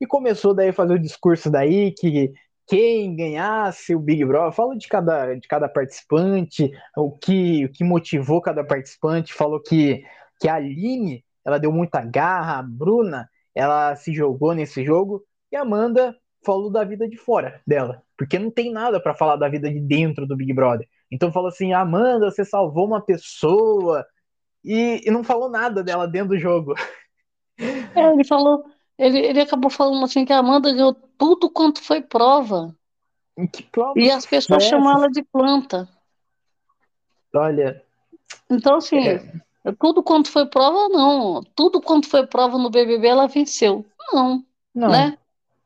e 0.00 0.06
começou 0.06 0.54
daí 0.54 0.68
a 0.68 0.72
fazer 0.72 0.94
o 0.94 0.98
discurso 0.98 1.50
daí 1.50 1.92
que 1.92 2.32
quem 2.66 3.14
ganhasse 3.14 3.94
o 3.94 4.00
Big 4.00 4.24
Brother, 4.24 4.52
fala 4.52 4.76
de 4.76 4.88
cada, 4.88 5.34
de 5.34 5.46
cada 5.46 5.68
participante, 5.68 6.70
o 6.96 7.12
que, 7.12 7.64
o 7.64 7.72
que 7.72 7.84
motivou 7.84 8.42
cada 8.42 8.64
participante, 8.64 9.32
falou 9.32 9.60
que, 9.62 10.02
que 10.40 10.48
a 10.48 10.56
Aline, 10.56 11.24
ela 11.44 11.58
deu 11.58 11.70
muita 11.70 12.00
garra, 12.04 12.58
a 12.58 12.62
Bruna, 12.62 13.28
ela 13.54 13.94
se 13.94 14.12
jogou 14.12 14.52
nesse 14.52 14.84
jogo, 14.84 15.24
e 15.52 15.56
a 15.56 15.62
Amanda 15.62 16.16
falou 16.44 16.70
da 16.70 16.82
vida 16.82 17.08
de 17.08 17.16
fora 17.16 17.60
dela, 17.66 18.02
porque 18.18 18.38
não 18.38 18.50
tem 18.50 18.72
nada 18.72 19.00
para 19.00 19.14
falar 19.14 19.36
da 19.36 19.48
vida 19.48 19.70
de 19.70 19.80
dentro 19.80 20.26
do 20.26 20.36
Big 20.36 20.52
Brother. 20.52 20.88
Então 21.10 21.32
falou 21.32 21.48
assim, 21.48 21.72
Amanda, 21.72 22.30
você 22.30 22.44
salvou 22.44 22.86
uma 22.86 23.00
pessoa, 23.00 24.04
e, 24.64 25.00
e 25.06 25.10
não 25.10 25.22
falou 25.22 25.48
nada 25.48 25.82
dela 25.82 26.08
dentro 26.08 26.30
do 26.30 26.38
jogo. 26.38 26.74
É, 27.94 28.12
ele 28.12 28.24
falou, 28.24 28.64
ele, 28.98 29.18
ele 29.18 29.40
acabou 29.40 29.70
falando 29.70 30.04
assim 30.04 30.24
que 30.24 30.32
a 30.32 30.38
Amanda 30.38 30.72
ganhou 30.72 30.92
tudo 30.92 31.48
quanto 31.48 31.80
foi 31.80 32.02
prova. 32.02 32.74
Prova 33.70 33.92
e 33.96 34.10
as 34.10 34.26
pessoas 34.26 34.64
chamam 34.64 34.92
ela 34.92 35.08
de 35.08 35.22
planta. 35.22 35.88
Olha. 37.34 37.82
Então, 38.50 38.76
assim, 38.76 38.98
é... 38.98 39.22
tudo 39.78 40.02
quanto 40.02 40.30
foi 40.30 40.46
prova, 40.46 40.88
não. 40.88 41.42
Tudo 41.54 41.80
quanto 41.80 42.08
foi 42.08 42.26
prova 42.26 42.58
no 42.58 42.70
BBB, 42.70 43.06
ela 43.06 43.28
venceu. 43.28 43.84
Não. 44.12 44.44
Não. 44.74 44.88
Né? 44.88 45.18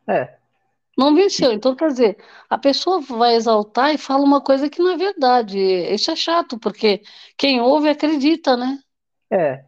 É. 0.07 0.37
Não 1.01 1.15
venceu. 1.15 1.51
Então, 1.51 1.75
quer 1.75 1.89
dizer, 1.89 2.19
a 2.51 2.59
pessoa 2.59 3.01
vai 3.01 3.35
exaltar 3.35 3.95
e 3.95 3.99
fala 3.99 4.23
uma 4.23 4.43
coisa 4.43 4.69
que 4.69 4.83
não 4.83 4.91
é 4.91 4.99
verdade. 4.99 5.59
Isso 5.59 6.11
é 6.11 6.17
chato, 6.17 6.59
porque 6.59 7.01
quem 7.39 7.59
ouve 7.59 7.89
acredita, 7.89 8.55
né? 8.55 8.79
É. 9.33 9.65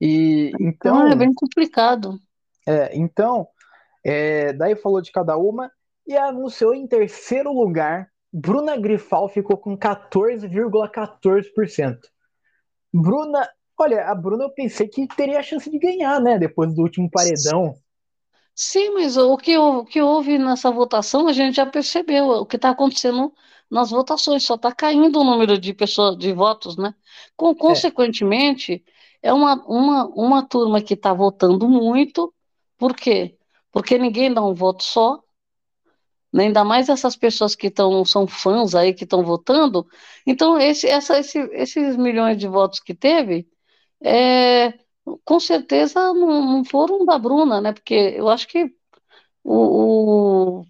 E 0.00 0.52
então, 0.60 0.94
então 0.94 1.08
é 1.08 1.16
bem 1.16 1.34
complicado. 1.34 2.20
É, 2.68 2.96
então, 2.96 3.48
é, 4.04 4.52
daí 4.52 4.76
falou 4.76 5.02
de 5.02 5.10
cada 5.10 5.36
uma 5.36 5.68
e 6.06 6.16
anunciou 6.16 6.72
em 6.72 6.86
terceiro 6.86 7.52
lugar. 7.52 8.08
Bruna 8.32 8.76
Grifal 8.76 9.28
ficou 9.28 9.56
com 9.56 9.76
14,14%. 9.76 11.98
Bruna, 12.94 13.50
olha, 13.76 14.06
a 14.06 14.14
Bruna 14.14 14.44
eu 14.44 14.50
pensei 14.50 14.86
que 14.86 15.08
teria 15.08 15.40
a 15.40 15.42
chance 15.42 15.68
de 15.68 15.80
ganhar, 15.80 16.20
né? 16.20 16.38
Depois 16.38 16.72
do 16.72 16.82
último 16.82 17.10
paredão. 17.10 17.74
Sim, 18.62 18.90
mas 18.90 19.16
o 19.16 19.38
que, 19.38 19.56
o 19.56 19.84
que 19.86 20.02
houve 20.02 20.36
nessa 20.38 20.70
votação 20.70 21.26
a 21.26 21.32
gente 21.32 21.56
já 21.56 21.64
percebeu. 21.64 22.26
O 22.28 22.46
que 22.46 22.56
está 22.56 22.68
acontecendo 22.70 23.32
nas 23.70 23.90
votações, 23.90 24.44
só 24.44 24.54
está 24.56 24.70
caindo 24.70 25.18
o 25.18 25.24
número 25.24 25.58
de 25.58 25.72
pessoas, 25.72 26.16
de 26.18 26.30
votos, 26.34 26.76
né? 26.76 26.94
Com, 27.36 27.54
consequentemente, 27.54 28.84
é, 29.22 29.28
é 29.30 29.32
uma, 29.32 29.54
uma, 29.66 30.06
uma 30.08 30.42
turma 30.46 30.82
que 30.82 30.92
está 30.92 31.12
votando 31.14 31.66
muito 31.68 32.34
por 32.76 32.94
quê? 32.94 33.38
Porque 33.72 33.98
ninguém 33.98 34.32
dá 34.32 34.42
um 34.44 34.52
voto 34.54 34.82
só, 34.84 35.22
né? 36.30 36.44
ainda 36.44 36.62
mais 36.62 36.90
essas 36.90 37.16
pessoas 37.16 37.54
que 37.54 37.70
tão, 37.70 38.04
são 38.04 38.26
fãs 38.26 38.74
aí, 38.74 38.92
que 38.92 39.04
estão 39.04 39.24
votando. 39.24 39.86
Então, 40.26 40.58
esse, 40.60 40.86
essa, 40.86 41.18
esse, 41.18 41.38
esses 41.52 41.96
milhões 41.96 42.36
de 42.36 42.46
votos 42.46 42.78
que 42.80 42.94
teve, 42.94 43.48
é, 44.02 44.74
com 45.24 45.40
certeza 45.40 46.12
não, 46.12 46.42
não, 46.42 46.64
foram 46.64 47.04
da 47.04 47.18
Bruna, 47.18 47.60
né? 47.60 47.72
Porque 47.72 47.94
eu 47.94 48.28
acho 48.28 48.46
que 48.48 48.74
o, 49.42 50.60
o, 50.60 50.64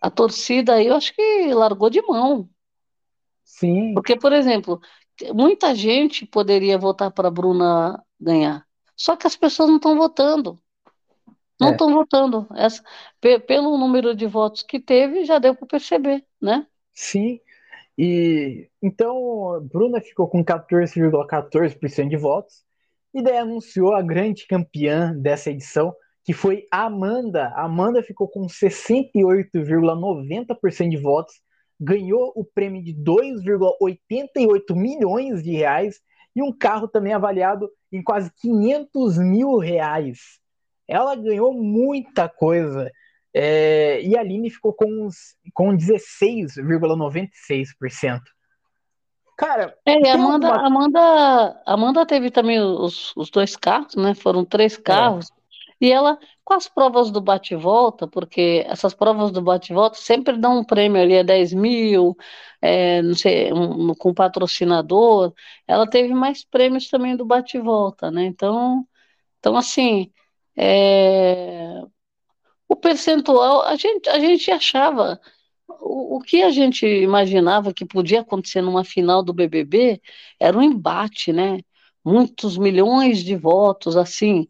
a 0.00 0.10
torcida 0.10 0.74
aí, 0.74 0.86
eu 0.86 0.96
acho 0.96 1.14
que 1.14 1.52
largou 1.52 1.90
de 1.90 2.02
mão. 2.02 2.48
Sim. 3.44 3.94
Porque, 3.94 4.16
por 4.16 4.32
exemplo, 4.32 4.80
muita 5.34 5.74
gente 5.74 6.26
poderia 6.26 6.78
votar 6.78 7.10
para 7.10 7.28
a 7.28 7.30
Bruna 7.30 8.02
ganhar, 8.18 8.66
só 8.96 9.16
que 9.16 9.26
as 9.26 9.36
pessoas 9.36 9.68
não 9.68 9.76
estão 9.76 9.96
votando. 9.96 10.58
Não 11.60 11.72
estão 11.72 11.90
é. 11.90 11.94
votando. 11.94 12.46
Essa, 12.56 12.82
pelo 13.46 13.76
número 13.76 14.14
de 14.14 14.26
votos 14.26 14.62
que 14.62 14.80
teve, 14.80 15.26
já 15.26 15.38
deu 15.38 15.54
para 15.54 15.66
perceber, 15.66 16.24
né? 16.40 16.66
Sim. 16.94 17.38
E 17.98 18.70
então, 18.82 19.60
Bruna 19.70 20.00
ficou 20.00 20.26
com 20.26 20.42
14,14% 20.42 21.78
,14 21.78 22.08
de 22.08 22.16
votos 22.16 22.64
e 23.14 23.22
daí 23.22 23.38
anunciou 23.38 23.94
a 23.94 24.02
grande 24.02 24.46
campeã 24.46 25.14
dessa 25.16 25.50
edição, 25.50 25.94
que 26.24 26.32
foi 26.32 26.66
a 26.70 26.84
Amanda. 26.84 27.52
Amanda 27.56 28.00
ficou 28.02 28.28
com 28.28 28.46
68,90% 28.46 30.88
de 30.88 30.96
votos, 30.96 31.34
ganhou 31.78 32.32
o 32.36 32.44
prêmio 32.44 32.82
de 32.82 32.94
2,88 32.94 34.74
milhões 34.74 35.42
de 35.42 35.52
reais 35.52 36.00
e 36.36 36.42
um 36.42 36.52
carro 36.52 36.86
também 36.86 37.12
avaliado 37.12 37.68
em 37.90 38.00
quase 38.02 38.30
500 38.40 39.18
mil 39.18 39.58
reais 39.58 40.40
ela 40.90 41.14
ganhou 41.14 41.54
muita 41.54 42.28
coisa. 42.28 42.90
É, 43.32 44.02
e 44.02 44.16
a 44.16 44.20
Aline 44.20 44.50
ficou 44.50 44.74
com, 44.74 45.08
com 45.54 45.76
16,96%. 45.76 48.20
Cara. 49.40 49.74
É, 49.86 50.10
Amanda, 50.10 50.48
uma... 50.48 50.66
Amanda, 50.66 51.62
Amanda 51.64 52.04
teve 52.04 52.30
também 52.30 52.60
os, 52.60 53.16
os 53.16 53.30
dois 53.30 53.56
carros, 53.56 53.94
né? 53.94 54.14
Foram 54.14 54.44
três 54.44 54.74
é. 54.74 54.82
carros. 54.82 55.30
É. 55.30 55.86
E 55.86 55.90
ela, 55.90 56.18
com 56.44 56.52
as 56.52 56.68
provas 56.68 57.10
do 57.10 57.22
bate-volta, 57.22 58.06
porque 58.06 58.66
essas 58.68 58.92
provas 58.92 59.30
do 59.30 59.40
bate-volta 59.40 59.96
sempre 59.96 60.36
dão 60.36 60.58
um 60.58 60.64
prêmio 60.64 61.00
ali, 61.00 61.14
é 61.14 61.24
10 61.24 61.54
mil, 61.54 62.14
é, 62.60 63.00
não 63.00 63.14
sei, 63.14 63.50
um, 63.50 63.94
com 63.94 64.12
patrocinador. 64.12 65.32
Ela 65.66 65.88
teve 65.88 66.12
mais 66.12 66.44
prêmios 66.44 66.88
também 66.90 67.16
do 67.16 67.24
bate-volta, 67.24 68.10
né? 68.10 68.24
Então, 68.26 68.86
então 69.38 69.56
assim, 69.56 70.12
é, 70.54 71.80
o 72.68 72.76
percentual, 72.76 73.62
a 73.62 73.74
gente, 73.76 74.06
a 74.10 74.18
gente 74.18 74.50
achava, 74.50 75.18
o, 75.80 76.20
que 76.20 76.42
a 76.42 76.50
gente 76.50 76.86
imaginava 76.86 77.72
que 77.72 77.84
podia 77.84 78.20
acontecer 78.20 78.60
numa 78.62 78.84
final 78.84 79.22
do 79.22 79.32
BBB 79.32 80.00
era 80.38 80.56
um 80.56 80.62
embate, 80.62 81.32
né? 81.32 81.60
Muitos 82.04 82.58
milhões 82.58 83.24
de 83.24 83.36
votos, 83.36 83.96
assim, 83.96 84.48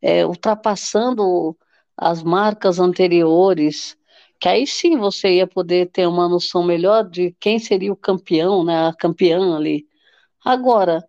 é, 0.00 0.26
ultrapassando 0.26 1.56
as 1.96 2.22
marcas 2.22 2.78
anteriores, 2.78 3.96
que 4.40 4.48
aí 4.48 4.66
sim 4.66 4.96
você 4.98 5.36
ia 5.36 5.46
poder 5.46 5.90
ter 5.90 6.06
uma 6.06 6.28
noção 6.28 6.62
melhor 6.64 7.08
de 7.08 7.34
quem 7.40 7.58
seria 7.58 7.92
o 7.92 7.96
campeão, 7.96 8.64
né? 8.64 8.88
A 8.88 8.94
campeã 8.94 9.56
ali. 9.56 9.86
Agora, 10.44 11.04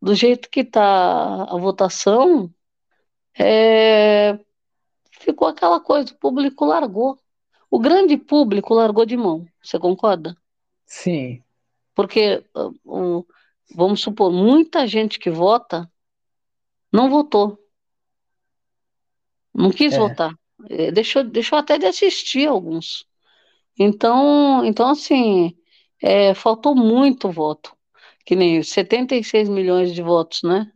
do 0.00 0.14
jeito 0.14 0.48
que 0.50 0.60
está 0.60 1.44
a 1.44 1.56
votação, 1.58 2.52
é, 3.38 4.38
ficou 5.20 5.48
aquela 5.48 5.80
coisa, 5.80 6.12
o 6.12 6.18
público 6.18 6.64
largou. 6.64 7.18
O 7.76 7.78
grande 7.78 8.16
público 8.16 8.72
largou 8.72 9.04
de 9.04 9.18
mão, 9.18 9.46
você 9.62 9.78
concorda? 9.78 10.34
Sim. 10.86 11.42
Porque, 11.94 12.42
vamos 13.74 14.00
supor, 14.00 14.32
muita 14.32 14.86
gente 14.86 15.18
que 15.18 15.28
vota 15.28 15.86
não 16.90 17.10
votou. 17.10 17.58
Não 19.54 19.70
quis 19.70 19.92
é. 19.92 19.98
votar. 19.98 20.34
É, 20.70 20.90
deixou, 20.90 21.22
deixou 21.22 21.58
até 21.58 21.76
de 21.76 21.84
assistir 21.84 22.48
alguns. 22.48 23.06
Então, 23.78 24.64
então 24.64 24.88
assim, 24.88 25.54
é, 26.02 26.32
faltou 26.32 26.74
muito 26.74 27.30
voto. 27.30 27.76
Que 28.24 28.34
nem 28.34 28.62
76 28.62 29.50
milhões 29.50 29.92
de 29.92 30.00
votos, 30.00 30.42
né? 30.42 30.72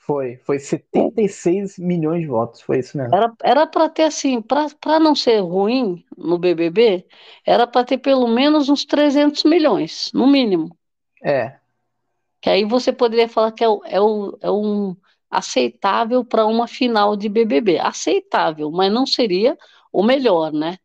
Foi, 0.00 0.38
foi 0.38 0.58
76 0.58 1.78
milhões 1.78 2.22
de 2.22 2.26
votos, 2.26 2.62
foi 2.62 2.78
isso 2.78 2.96
mesmo. 2.96 3.14
Era 3.42 3.66
para 3.66 3.88
ter 3.88 4.04
assim, 4.04 4.40
para 4.40 4.98
não 4.98 5.14
ser 5.14 5.40
ruim 5.40 6.04
no 6.16 6.38
BBB, 6.38 7.06
era 7.46 7.66
para 7.66 7.84
ter 7.84 7.98
pelo 7.98 8.26
menos 8.26 8.68
uns 8.68 8.84
300 8.84 9.44
milhões, 9.44 10.10
no 10.14 10.26
mínimo. 10.26 10.76
É. 11.22 11.58
Que 12.40 12.48
aí 12.48 12.64
você 12.64 12.92
poderia 12.92 13.28
falar 13.28 13.52
que 13.52 13.62
é, 13.62 13.66
é, 13.66 14.00
o, 14.00 14.36
é 14.40 14.50
um 14.50 14.96
aceitável 15.30 16.24
para 16.24 16.46
uma 16.46 16.66
final 16.66 17.14
de 17.14 17.28
BBB. 17.28 17.78
Aceitável, 17.78 18.70
mas 18.70 18.90
não 18.90 19.06
seria 19.06 19.56
o 19.92 20.02
melhor, 20.02 20.50
né? 20.50 20.78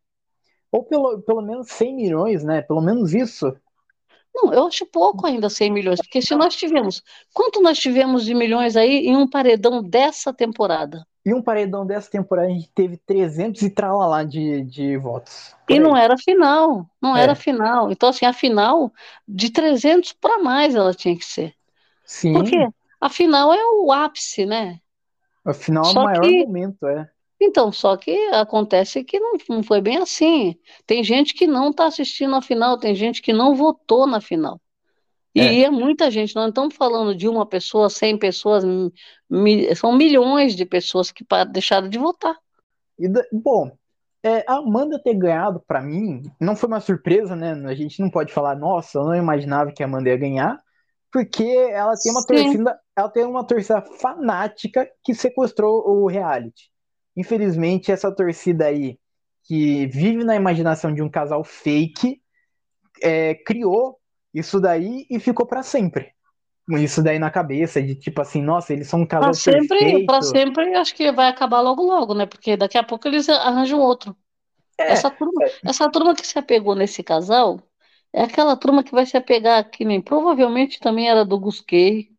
Ou 0.70 0.84
pelo, 0.84 1.22
pelo 1.22 1.40
menos 1.40 1.68
100 1.70 1.96
milhões, 1.96 2.44
né? 2.44 2.60
Pelo 2.60 2.82
menos 2.82 3.14
isso. 3.14 3.56
Não, 4.36 4.52
eu 4.52 4.66
acho 4.66 4.84
pouco 4.84 5.26
ainda 5.26 5.48
100 5.48 5.72
milhões, 5.72 5.98
porque 5.98 6.20
se 6.20 6.34
nós 6.34 6.54
tivemos. 6.54 7.02
Quanto 7.32 7.62
nós 7.62 7.78
tivemos 7.78 8.22
de 8.22 8.34
milhões 8.34 8.76
aí 8.76 9.06
em 9.06 9.16
um 9.16 9.26
paredão 9.26 9.82
dessa 9.82 10.30
temporada? 10.30 11.06
E 11.24 11.32
um 11.32 11.40
paredão 11.40 11.86
dessa 11.86 12.10
temporada 12.10 12.48
a 12.48 12.50
gente 12.50 12.70
teve 12.74 12.98
300 12.98 13.62
e 13.62 13.70
tralalá 13.70 14.22
de, 14.22 14.62
de 14.62 14.98
votos. 14.98 15.56
E 15.68 15.80
não 15.80 15.96
era 15.96 16.18
final, 16.18 16.86
não 17.00 17.16
é. 17.16 17.22
era 17.22 17.34
final. 17.34 17.90
Então, 17.90 18.10
assim, 18.10 18.26
a 18.26 18.32
final, 18.32 18.92
de 19.26 19.50
300 19.50 20.12
para 20.12 20.38
mais 20.38 20.74
ela 20.74 20.92
tinha 20.92 21.16
que 21.16 21.24
ser. 21.24 21.54
Sim. 22.04 22.34
Porque 22.34 22.56
a 23.00 23.08
final 23.08 23.54
é 23.54 23.64
o 23.80 23.90
ápice, 23.90 24.44
né? 24.44 24.78
A 25.44 25.54
final 25.54 25.84
é 25.86 25.90
o 25.90 25.94
maior 25.94 26.20
que... 26.20 26.46
momento, 26.46 26.86
é. 26.86 27.10
Então, 27.40 27.70
só 27.70 27.96
que 27.96 28.16
acontece 28.28 29.04
que 29.04 29.20
não, 29.20 29.34
não 29.48 29.62
foi 29.62 29.80
bem 29.80 29.98
assim. 29.98 30.56
Tem 30.86 31.04
gente 31.04 31.34
que 31.34 31.46
não 31.46 31.70
está 31.70 31.86
assistindo 31.86 32.34
a 32.34 32.42
final, 32.42 32.78
tem 32.78 32.94
gente 32.94 33.20
que 33.20 33.32
não 33.32 33.54
votou 33.54 34.06
na 34.06 34.20
final. 34.20 34.60
E 35.34 35.40
é, 35.40 35.62
é 35.64 35.70
muita 35.70 36.10
gente, 36.10 36.34
nós 36.34 36.44
não 36.44 36.48
estamos 36.48 36.74
falando 36.74 37.14
de 37.14 37.28
uma 37.28 37.44
pessoa, 37.44 37.90
cem 37.90 38.18
pessoas, 38.18 38.64
são 39.76 39.92
milhões 39.94 40.56
de 40.56 40.64
pessoas 40.64 41.12
que 41.12 41.26
deixaram 41.52 41.90
de 41.90 41.98
votar. 41.98 42.34
E, 42.98 43.06
bom, 43.30 43.70
é, 44.22 44.42
a 44.48 44.54
Amanda 44.54 44.98
ter 44.98 45.12
ganhado, 45.12 45.62
para 45.68 45.82
mim, 45.82 46.22
não 46.40 46.56
foi 46.56 46.68
uma 46.68 46.80
surpresa, 46.80 47.36
né? 47.36 47.52
A 47.66 47.74
gente 47.74 48.00
não 48.00 48.10
pode 48.10 48.32
falar, 48.32 48.56
nossa, 48.56 48.98
eu 48.98 49.04
não 49.04 49.14
imaginava 49.14 49.72
que 49.72 49.82
a 49.82 49.86
Amanda 49.86 50.08
ia 50.08 50.16
ganhar, 50.16 50.58
porque 51.12 51.44
ela 51.44 51.92
tem 52.02 52.12
uma 52.12 52.22
Sim. 52.22 52.26
torcida, 52.28 52.80
ela 52.96 53.08
tem 53.10 53.24
uma 53.24 53.46
torcida 53.46 53.82
fanática 54.00 54.88
que 55.04 55.14
sequestrou 55.14 55.86
o 55.86 56.06
reality. 56.06 56.70
Infelizmente, 57.16 57.90
essa 57.90 58.14
torcida 58.14 58.66
aí, 58.66 58.98
que 59.44 59.86
vive 59.86 60.24
na 60.24 60.36
imaginação 60.36 60.92
de 60.92 61.02
um 61.02 61.08
casal 61.08 61.42
fake, 61.42 62.20
é, 63.02 63.34
criou 63.34 63.98
isso 64.34 64.60
daí 64.60 65.06
e 65.08 65.18
ficou 65.18 65.46
para 65.46 65.62
sempre. 65.62 66.12
Isso 66.68 67.02
daí 67.02 67.18
na 67.18 67.30
cabeça, 67.30 67.80
de 67.80 67.94
tipo 67.94 68.20
assim, 68.20 68.42
nossa, 68.42 68.72
eles 68.72 68.88
são 68.88 69.00
um 69.00 69.06
casal 69.06 69.30
pra 69.30 69.34
sempre, 69.34 69.68
perfeito. 69.68 70.06
Pra 70.06 70.20
sempre, 70.20 70.74
acho 70.74 70.94
que 70.94 71.12
vai 71.12 71.28
acabar 71.28 71.60
logo 71.60 71.82
logo, 71.82 72.12
né? 72.12 72.26
Porque 72.26 72.56
daqui 72.56 72.76
a 72.76 72.82
pouco 72.82 73.06
eles 73.06 73.28
arranjam 73.28 73.78
outro. 73.78 74.16
É, 74.76 74.92
essa, 74.92 75.10
turma, 75.10 75.44
é... 75.44 75.52
essa 75.64 75.88
turma 75.88 76.14
que 76.14 76.26
se 76.26 76.38
apegou 76.38 76.74
nesse 76.74 77.02
casal 77.02 77.60
é 78.12 78.22
aquela 78.22 78.56
turma 78.56 78.82
que 78.82 78.92
vai 78.92 79.06
se 79.06 79.16
apegar, 79.16 79.70
que 79.70 79.84
nem 79.84 80.00
provavelmente 80.00 80.80
também 80.80 81.08
era 81.08 81.24
do 81.24 81.38
Gusquet, 81.38 82.10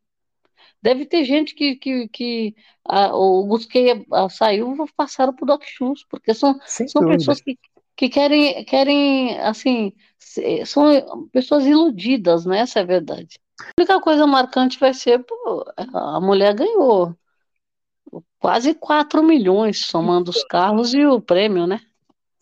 Deve 0.88 1.06
ter 1.06 1.25
gente 1.25 1.53
que, 1.53 1.75
que, 1.75 2.08
que 2.08 2.56
a, 2.86 3.13
o 3.13 3.46
Busquet 3.46 4.06
saiu 4.29 4.74
e 4.74 4.91
passaram 4.96 5.34
para 5.34 5.44
o 5.44 5.48
Doc 5.48 5.65
Shoes, 5.65 6.06
porque 6.10 6.34
são, 6.34 6.58
são 6.65 7.06
pessoas 7.06 7.41
que, 7.41 7.60
que 7.94 8.08
querem, 8.08 8.63
querem, 8.63 9.38
assim, 9.39 9.91
são 10.65 11.27
pessoas 11.29 11.65
iludidas, 11.65 12.46
né? 12.46 12.60
Essa 12.60 12.79
é 12.79 12.84
a 12.84 12.86
verdade. 12.86 13.38
A 13.60 13.82
única 13.82 14.00
coisa 14.00 14.25
marcante 14.25 14.79
vai 14.79 14.94
ser, 14.94 15.25
pô, 15.25 15.65
a 15.75 16.22
mulher 16.22 16.53
ganhou 16.53 17.13
quase 18.39 18.74
4 18.74 19.22
milhões, 19.22 19.86
somando 19.88 20.32
os 20.32 20.41
carros 20.46 20.94
e 20.94 21.06
o 21.06 21.20
prêmio, 21.20 21.67
né? 21.67 21.82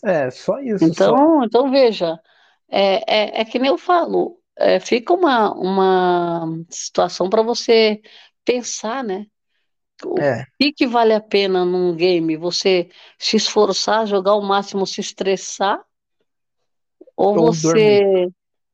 É, 0.04 0.30
só 0.30 0.60
isso. 0.60 0.86
Então, 0.86 1.18
só. 1.18 1.44
então 1.44 1.72
veja, 1.72 2.20
é, 2.70 3.40
é, 3.40 3.42
é 3.42 3.46
que 3.46 3.58
nem 3.58 3.72
eu 3.72 3.78
falo, 3.80 4.40
é, 4.58 4.80
fica 4.80 5.14
uma, 5.14 5.54
uma 5.54 6.64
situação 6.70 7.30
para 7.30 7.42
você 7.42 8.02
pensar, 8.46 9.04
né? 9.04 9.25
O 10.04 10.20
é. 10.20 10.46
que, 10.60 10.72
que 10.72 10.88
vale 10.88 11.14
a 11.14 11.22
pena 11.22 11.66
num 11.66 11.96
game? 11.96 12.38
Você 12.38 12.90
se 13.18 13.38
esforçar, 13.38 14.06
jogar 14.06 14.36
o 14.36 14.42
máximo, 14.42 14.86
se 14.86 15.02
estressar? 15.02 15.84
Ou, 17.16 17.34
você 17.36 18.29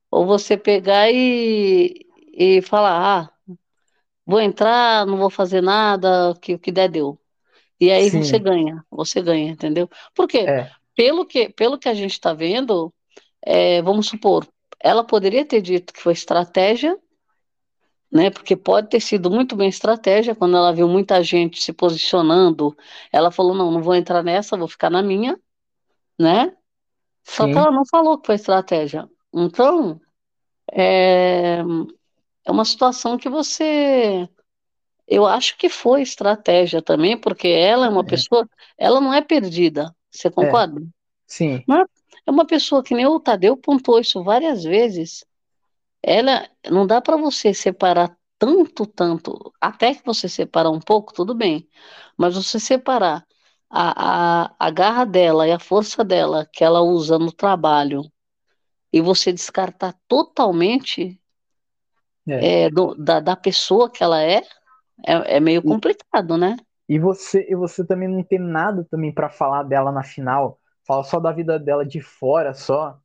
ou 0.09 0.25
você 0.25 0.57
pegar 0.57 1.11
e, 1.11 2.05
e 2.33 2.61
falar, 2.63 3.29
ah, 3.47 3.55
vou 4.25 4.41
entrar, 4.41 5.05
não 5.05 5.17
vou 5.17 5.29
fazer 5.29 5.61
nada, 5.61 6.33
que 6.41 6.55
o 6.55 6.59
que 6.59 6.71
der 6.71 6.89
deu. 6.89 7.19
E 7.79 7.91
aí 7.91 8.09
Sim. 8.09 8.23
você 8.23 8.39
ganha, 8.39 8.83
você 8.89 9.21
ganha, 9.21 9.51
entendeu? 9.51 9.89
Porque 10.15 10.39
é. 10.39 10.69
pelo 10.95 11.25
que 11.25 11.49
pelo 11.49 11.77
que 11.77 11.89
a 11.89 11.93
gente 11.93 12.11
está 12.11 12.33
vendo, 12.33 12.93
é, 13.43 13.81
vamos 13.81 14.07
supor, 14.07 14.47
ela 14.79 15.03
poderia 15.03 15.45
ter 15.45 15.61
dito 15.61 15.93
que 15.93 16.01
foi 16.01 16.13
estratégia, 16.13 16.97
né? 18.11 18.29
Porque 18.29 18.55
pode 18.55 18.89
ter 18.89 18.99
sido 18.99 19.31
muito 19.31 19.55
bem 19.55 19.69
estratégia 19.69 20.35
quando 20.35 20.57
ela 20.57 20.73
viu 20.73 20.87
muita 20.87 21.23
gente 21.23 21.61
se 21.61 21.71
posicionando. 21.71 22.75
Ela 23.11 23.31
falou: 23.31 23.55
não, 23.55 23.71
não 23.71 23.81
vou 23.81 23.95
entrar 23.95 24.21
nessa, 24.21 24.57
vou 24.57 24.67
ficar 24.67 24.89
na 24.89 25.01
minha, 25.01 25.39
né? 26.19 26.55
Só 27.23 27.45
Sim. 27.45 27.53
que 27.53 27.57
ela 27.57 27.71
não 27.71 27.85
falou 27.85 28.17
que 28.17 28.25
foi 28.25 28.35
estratégia. 28.35 29.07
Então, 29.33 30.01
é, 30.71 31.59
é 32.45 32.51
uma 32.51 32.65
situação 32.65 33.17
que 33.17 33.29
você. 33.29 34.27
Eu 35.07 35.25
acho 35.25 35.57
que 35.57 35.69
foi 35.69 36.01
estratégia 36.01 36.81
também, 36.81 37.17
porque 37.17 37.47
ela 37.47 37.85
é 37.85 37.89
uma 37.89 38.01
é. 38.01 38.05
pessoa. 38.05 38.47
Ela 38.77 38.99
não 38.99 39.13
é 39.13 39.21
perdida. 39.21 39.95
Você 40.09 40.27
é. 40.27 40.31
concorda? 40.31 40.81
É. 40.81 40.83
Sim. 41.27 41.63
É, 41.69 41.85
é 42.27 42.31
uma 42.31 42.45
pessoa 42.45 42.83
que 42.83 42.93
nem 42.93 43.05
o 43.05 43.19
Tadeu 43.19 43.55
pontuou 43.55 43.99
isso 43.99 44.21
várias 44.23 44.63
vezes 44.63 45.23
ela 46.03 46.49
não 46.69 46.85
dá 46.87 47.01
para 47.01 47.17
você 47.17 47.53
separar 47.53 48.15
tanto, 48.37 48.87
tanto, 48.87 49.53
até 49.61 49.93
que 49.93 50.03
você 50.05 50.27
separar 50.27 50.71
um 50.71 50.79
pouco, 50.79 51.13
tudo 51.13 51.35
bem, 51.35 51.69
mas 52.17 52.35
você 52.35 52.59
separar 52.59 53.25
a, 53.69 54.45
a, 54.45 54.55
a 54.59 54.71
garra 54.71 55.05
dela 55.05 55.47
e 55.47 55.51
a 55.51 55.59
força 55.59 56.03
dela 56.03 56.47
que 56.51 56.63
ela 56.63 56.81
usa 56.81 57.19
no 57.19 57.31
trabalho 57.31 58.01
e 58.91 58.99
você 58.99 59.31
descartar 59.31 59.95
totalmente 60.07 61.21
é. 62.27 62.65
É, 62.65 62.69
do, 62.69 62.93
da, 62.95 63.19
da 63.19 63.35
pessoa 63.35 63.89
que 63.89 64.03
ela 64.03 64.21
é, 64.21 64.43
é, 65.05 65.37
é 65.37 65.39
meio 65.39 65.61
complicado, 65.63 66.37
né? 66.37 66.55
E 66.87 66.99
você, 66.99 67.47
e 67.49 67.55
você 67.55 67.85
também 67.85 68.07
não 68.07 68.23
tem 68.23 68.37
nada 68.37 68.85
também 68.89 69.13
para 69.13 69.29
falar 69.29 69.63
dela 69.63 69.91
na 69.91 70.03
final, 70.03 70.59
fala 70.85 71.03
só 71.03 71.19
da 71.19 71.31
vida 71.31 71.57
dela 71.57 71.85
de 71.85 72.01
fora 72.01 72.53
só. 72.53 72.99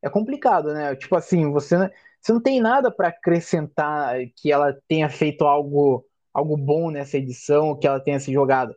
É 0.00 0.08
complicado, 0.08 0.72
né? 0.72 0.94
Tipo 0.94 1.16
assim, 1.16 1.50
você 1.50 1.90
você 2.24 2.32
não 2.32 2.40
tem 2.40 2.58
nada 2.58 2.90
para 2.90 3.08
acrescentar 3.08 4.16
que 4.34 4.50
ela 4.50 4.74
tenha 4.88 5.10
feito 5.10 5.44
algo, 5.44 6.06
algo 6.32 6.56
bom 6.56 6.90
nessa 6.90 7.18
edição, 7.18 7.78
que 7.78 7.86
ela 7.86 8.00
tenha 8.00 8.18
se 8.18 8.32
jogado. 8.32 8.74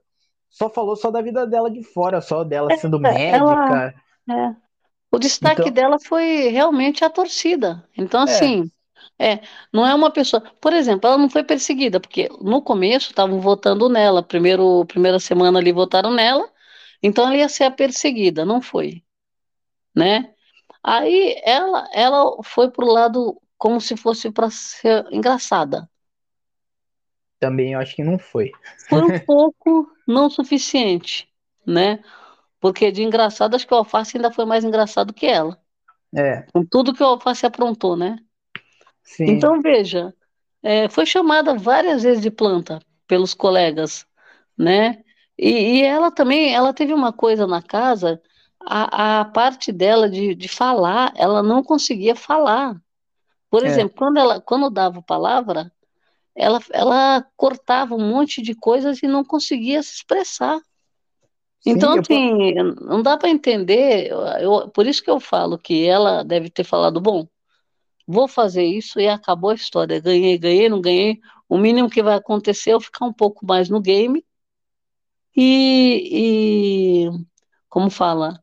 Só 0.49 0.69
falou 0.69 0.97
só 0.97 1.09
da 1.09 1.21
vida 1.21 1.47
dela 1.47 1.71
de 1.71 1.81
fora, 1.81 2.19
só 2.19 2.43
dela 2.43 2.73
é, 2.73 2.75
sendo 2.75 2.99
médica. 2.99 3.37
Ela, 3.37 3.93
é. 4.29 4.55
O 5.09 5.17
destaque 5.17 5.61
então, 5.61 5.71
dela 5.71 5.97
foi 5.97 6.49
realmente 6.49 7.05
a 7.05 7.09
torcida. 7.09 7.87
Então, 7.97 8.19
é. 8.19 8.23
assim, 8.25 8.69
é. 9.17 9.35
é, 9.35 9.41
não 9.71 9.87
é 9.87 9.95
uma 9.95 10.11
pessoa. 10.11 10.43
Por 10.59 10.73
exemplo, 10.73 11.07
ela 11.07 11.17
não 11.17 11.29
foi 11.29 11.41
perseguida, 11.41 12.01
porque 12.01 12.27
no 12.41 12.61
começo 12.61 13.11
estavam 13.11 13.39
votando 13.39 13.87
nela. 13.87 14.21
Primeiro, 14.21 14.85
primeira 14.87 15.19
semana 15.19 15.57
ali 15.57 15.71
votaram 15.71 16.11
nela, 16.11 16.51
então 17.01 17.25
ela 17.25 17.37
ia 17.37 17.47
ser 17.47 17.63
a 17.63 17.71
perseguida, 17.71 18.43
não 18.43 18.61
foi. 18.61 19.01
Né? 19.95 20.33
Aí 20.83 21.39
ela, 21.43 21.89
ela 21.93 22.43
foi 22.43 22.69
pro 22.69 22.85
lado 22.85 23.39
como 23.57 23.81
se 23.81 23.97
fosse 23.97 24.31
para 24.31 24.49
ser 24.49 25.05
engraçada. 25.11 25.89
Também 27.39 27.73
eu 27.73 27.79
acho 27.79 27.95
que 27.95 28.03
não 28.03 28.17
foi. 28.17 28.51
Foi 28.89 29.01
um 29.01 29.19
pouco 29.25 29.91
não 30.07 30.29
suficiente, 30.29 31.29
né? 31.65 32.03
Porque 32.59 32.91
de 32.91 33.03
engraçado, 33.03 33.55
acho 33.55 33.67
que 33.67 33.73
o 33.73 33.77
Alface 33.77 34.17
ainda 34.17 34.31
foi 34.31 34.45
mais 34.45 34.63
engraçado 34.63 35.13
que 35.13 35.25
ela. 35.25 35.59
É. 36.15 36.43
Com 36.53 36.65
tudo 36.65 36.93
que 36.93 37.03
o 37.03 37.05
Alface 37.05 37.45
aprontou, 37.45 37.95
né? 37.95 38.17
Sim. 39.03 39.25
Então, 39.25 39.61
veja, 39.61 40.13
é, 40.63 40.89
foi 40.89 41.05
chamada 41.05 41.53
várias 41.55 42.03
vezes 42.03 42.21
de 42.21 42.31
planta 42.31 42.79
pelos 43.07 43.33
colegas, 43.33 44.05
né? 44.57 45.03
E, 45.37 45.79
e, 45.79 45.83
ela 45.83 46.11
também, 46.11 46.53
ela 46.53 46.73
teve 46.73 46.93
uma 46.93 47.13
coisa 47.13 47.45
na 47.45 47.61
casa 47.61 48.21
a, 48.69 49.21
a 49.21 49.25
parte 49.25 49.71
dela 49.71 50.09
de, 50.09 50.35
de 50.35 50.47
falar, 50.49 51.13
ela 51.15 51.41
não 51.41 51.63
conseguia 51.63 52.15
falar. 52.15 52.75
Por 53.49 53.63
é. 53.63 53.67
exemplo, 53.67 53.95
quando 53.97 54.17
ela 54.17 54.41
quando 54.41 54.69
dava 54.69 55.01
palavra, 55.01 55.71
ela, 56.35 56.59
ela 56.71 57.25
cortava 57.37 57.95
um 57.95 58.09
monte 58.09 58.41
de 58.41 58.53
coisas 58.53 59.01
e 59.01 59.07
não 59.07 59.23
conseguia 59.23 59.81
se 59.81 59.95
expressar. 59.95 60.59
Sim, 61.61 61.71
então, 61.71 61.97
assim, 61.97 62.51
eu... 62.57 62.75
não 62.75 63.01
dá 63.01 63.17
para 63.17 63.29
entender. 63.29 64.11
Eu, 64.41 64.69
por 64.69 64.85
isso 64.85 65.01
que 65.01 65.09
eu 65.09 65.19
falo 65.19 65.57
que 65.57 65.87
ela 65.87 66.23
deve 66.23 66.49
ter 66.49 66.65
falado, 66.65 66.99
bom, 66.99 67.25
vou 68.05 68.27
fazer 68.27 68.65
isso 68.65 68.99
e 68.99 69.07
acabou 69.07 69.51
a 69.51 69.55
história. 69.55 69.99
Ganhei, 69.99 70.37
ganhei, 70.37 70.69
não 70.69 70.81
ganhei. 70.81 71.19
O 71.47 71.57
mínimo 71.57 71.89
que 71.89 72.03
vai 72.03 72.15
acontecer 72.15 72.71
é 72.71 72.73
eu 72.73 72.81
ficar 72.81 73.05
um 73.05 73.13
pouco 73.13 73.45
mais 73.45 73.69
no 73.69 73.79
game 73.79 74.23
e, 75.35 77.05
e 77.05 77.11
como 77.69 77.89
fala, 77.89 78.41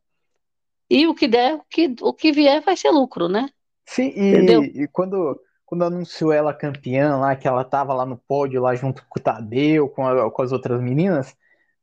e 0.89 1.07
o 1.07 1.15
que 1.15 1.27
der, 1.27 1.55
o 1.55 1.65
que, 1.69 1.95
o 2.01 2.13
que 2.13 2.33
vier 2.33 2.63
vai 2.63 2.77
ser 2.77 2.91
lucro, 2.91 3.29
né? 3.29 3.49
Sim, 3.87 4.13
e, 4.17 4.83
e 4.83 4.89
quando, 4.89 5.39
quando 5.65 5.85
anunciou 5.85 6.33
ela 6.33 6.55
campeã 6.55 7.17
lá, 7.17 7.37
que 7.37 7.47
ela 7.47 7.65
tava 7.65 7.93
lá 7.93 8.07
no 8.07 8.17
pódio, 8.17 8.63
lá 8.63 8.75
junto 8.75 9.05
com 9.09 9.19
o 9.19 9.23
Tadeu, 9.23 9.89
com, 9.89 10.07
a, 10.07 10.31
com 10.31 10.43
as 10.43 10.53
outras 10.53 10.81
meninas, 10.81 11.37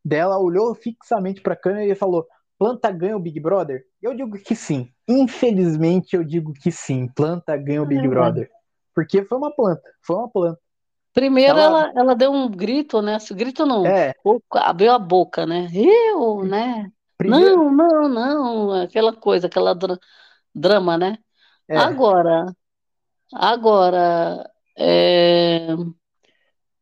dela 0.04 0.40
olhou 0.40 0.74
fixamente 0.74 1.42
pra 1.42 1.56
câmera 1.56 1.86
e 1.86 1.96
falou: 1.96 2.28
Planta 2.58 2.92
ganha 2.92 3.18
o 3.18 3.20
Big 3.20 3.40
Brother? 3.40 3.84
Eu 4.02 4.14
digo 4.14 4.38
que 4.38 4.56
sim. 4.56 4.92
Infelizmente, 5.08 6.16
eu 6.16 6.24
digo 6.24 6.54
que 6.54 6.72
sim. 6.72 7.08
Planta 7.08 7.56
ganha 7.58 7.82
o 7.82 7.86
Big 7.86 8.06
é, 8.06 8.08
Brother. 8.08 8.50
Porque 8.94 9.24
foi 9.24 9.38
uma 9.38 9.52
planta, 9.52 9.82
foi 10.02 10.16
uma 10.16 10.30
planta. 10.30 10.60
Primeiro 11.14 11.58
ela, 11.58 11.64
ela, 11.64 11.94
ela 11.96 12.16
deu 12.16 12.32
um 12.32 12.50
grito, 12.50 13.02
né? 13.02 13.18
Grito 13.32 13.66
não, 13.66 13.86
é. 13.86 14.14
abriu 14.54 14.92
a 14.92 15.00
boca, 15.00 15.46
né? 15.46 15.68
Eu, 15.74 16.44
né? 16.44 16.90
Primeiro... 17.22 17.72
Não, 17.72 18.10
não, 18.10 18.10
não, 18.10 18.82
aquela 18.82 19.14
coisa, 19.14 19.48
aquela 19.48 19.76
dra 19.76 20.00
drama, 20.54 20.98
né? 20.98 21.18
É. 21.68 21.78
Agora, 21.78 22.46
agora, 23.34 24.50
é... 24.78 25.68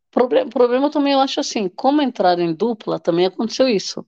Problema, 0.10 0.50
problema 0.50 0.90
também 0.90 1.14
eu 1.14 1.20
acho 1.20 1.40
assim, 1.40 1.68
como 1.70 2.02
entrar 2.02 2.40
em 2.40 2.54
dupla, 2.54 3.00
também 3.00 3.26
aconteceu 3.26 3.68
isso. 3.68 4.06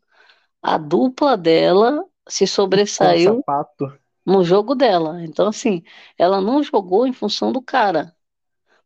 A 0.61 0.77
dupla 0.77 1.35
dela 1.37 2.03
se 2.27 2.47
sobressaiu 2.47 3.43
no 4.25 4.43
jogo 4.43 4.73
dela. 4.73 5.23
Então, 5.23 5.47
assim, 5.47 5.83
ela 6.17 6.39
não 6.39 6.63
jogou 6.63 7.05
em 7.05 7.13
função 7.13 7.51
do 7.51 7.61
cara. 7.61 8.15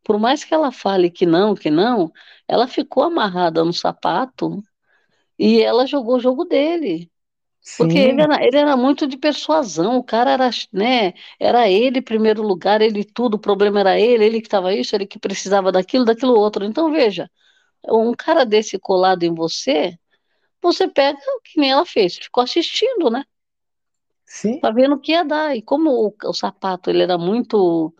Por 0.03 0.19
mais 0.19 0.43
que 0.43 0.53
ela 0.53 0.71
fale 0.71 1.09
que 1.09 1.25
não, 1.25 1.55
que 1.55 1.69
não, 1.69 2.11
ela 2.47 2.67
ficou 2.67 3.03
amarrada 3.03 3.63
no 3.63 3.73
sapato 3.73 4.61
e 5.37 5.61
ela 5.61 5.85
jogou 5.85 6.15
o 6.17 6.19
jogo 6.19 6.45
dele. 6.45 7.11
Porque 7.77 7.97
ele 7.97 8.21
era, 8.21 8.45
ele 8.45 8.57
era, 8.57 8.77
muito 8.77 9.07
de 9.07 9.17
persuasão, 9.17 9.97
o 9.97 10.03
cara 10.03 10.31
era, 10.31 10.49
né, 10.71 11.13
era 11.39 11.67
ele 11.69 11.99
em 11.99 12.03
primeiro 12.03 12.43
lugar, 12.43 12.79
ele 12.79 13.03
tudo, 13.03 13.35
o 13.35 13.39
problema 13.39 13.79
era 13.79 13.99
ele, 13.99 14.23
ele 14.23 14.39
que 14.39 14.47
estava 14.47 14.73
isso, 14.73 14.95
ele 14.95 15.07
que 15.07 15.17
precisava 15.17 15.71
daquilo, 15.71 16.05
daquilo 16.05 16.37
outro. 16.37 16.63
Então, 16.63 16.91
veja, 16.91 17.29
um 17.89 18.13
cara 18.13 18.45
desse 18.45 18.77
colado 18.77 19.23
em 19.23 19.33
você, 19.33 19.97
você 20.61 20.87
pega 20.87 21.17
o 21.17 21.41
que 21.41 21.59
nem 21.59 21.71
ela 21.71 21.85
fez, 21.85 22.15
ficou 22.17 22.43
assistindo, 22.43 23.09
né? 23.09 23.23
Sim. 24.25 24.59
Tá 24.59 24.71
vendo 24.71 24.95
o 24.95 24.99
que 24.99 25.11
ia 25.11 25.23
dar. 25.23 25.55
E 25.55 25.61
como 25.61 25.91
o, 25.91 26.13
o 26.23 26.33
sapato, 26.33 26.89
ele 26.89 27.03
era 27.03 27.17
muito 27.17 27.93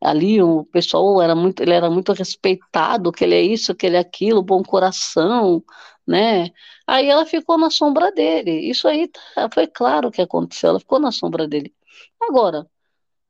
ali 0.00 0.42
o 0.42 0.64
pessoal 0.66 1.20
era 1.22 1.34
muito, 1.34 1.62
ele 1.62 1.72
era 1.72 1.88
muito 1.90 2.12
respeitado, 2.12 3.10
que 3.10 3.24
ele 3.24 3.34
é 3.34 3.40
isso, 3.40 3.74
que 3.74 3.86
ele 3.86 3.96
é 3.96 4.00
aquilo, 4.00 4.42
bom 4.42 4.62
coração, 4.62 5.64
né? 6.06 6.50
Aí 6.86 7.08
ela 7.08 7.24
ficou 7.26 7.58
na 7.58 7.70
sombra 7.70 8.12
dele. 8.12 8.68
Isso 8.68 8.86
aí 8.86 9.08
tá, 9.08 9.48
foi 9.52 9.66
claro 9.66 10.10
que 10.10 10.22
aconteceu, 10.22 10.70
ela 10.70 10.80
ficou 10.80 10.98
na 10.98 11.10
sombra 11.12 11.48
dele. 11.48 11.74
Agora, 12.20 12.66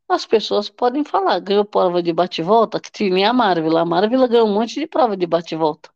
as 0.09 0.27
pessoas 0.27 0.69
podem 0.69 1.05
falar, 1.05 1.39
ganhou 1.41 1.65
prova 1.65 2.03
de 2.03 2.13
bate-volta, 2.13 2.81
que 2.81 2.91
tinha 2.91 3.31
a 3.31 3.33
Marvel. 3.33 3.77
A 3.77 3.85
Marvel 3.85 4.29
ganhou 4.29 4.49
um 4.49 4.55
monte 4.55 4.81
de 4.81 4.87
prova 4.87 5.17
de 5.17 5.27
bate-volta. 5.27 5.91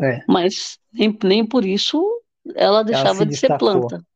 É. 0.00 0.24
Mas 0.28 0.78
nem, 0.92 1.16
nem 1.22 1.46
por 1.46 1.64
isso 1.64 2.22
ela 2.54 2.82
deixava 2.82 3.16
ela 3.16 3.26
de 3.26 3.30
destacou. 3.32 3.72
ser 3.72 3.78
planta. 3.78 4.06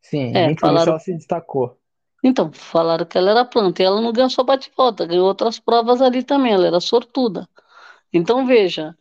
Sim, 0.00 0.30
é, 0.34 0.46
nem 0.46 0.54
por 0.54 0.60
falaram... 0.60 0.82
isso 0.82 0.90
ela 0.90 0.98
se 1.00 1.14
destacou. 1.14 1.78
Então, 2.24 2.52
falaram 2.52 3.04
que 3.04 3.18
ela 3.18 3.30
era 3.32 3.44
planta 3.44 3.82
e 3.82 3.84
ela 3.84 4.00
não 4.00 4.12
ganhou 4.12 4.30
só 4.30 4.44
bate-volta, 4.44 5.06
ganhou 5.06 5.26
outras 5.26 5.58
provas 5.58 6.00
ali 6.00 6.22
também, 6.22 6.52
ela 6.52 6.66
era 6.66 6.80
sortuda. 6.80 7.48
Então, 8.12 8.46
veja, 8.46 8.96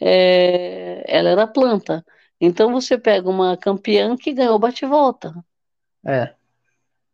é, 0.00 1.04
ela 1.06 1.28
era 1.28 1.46
planta. 1.46 2.04
Então 2.40 2.72
você 2.72 2.96
pega 2.96 3.28
uma 3.28 3.56
campeã 3.56 4.16
que 4.16 4.32
ganhou 4.32 4.58
bate-volta. 4.58 5.34
É. 6.04 6.34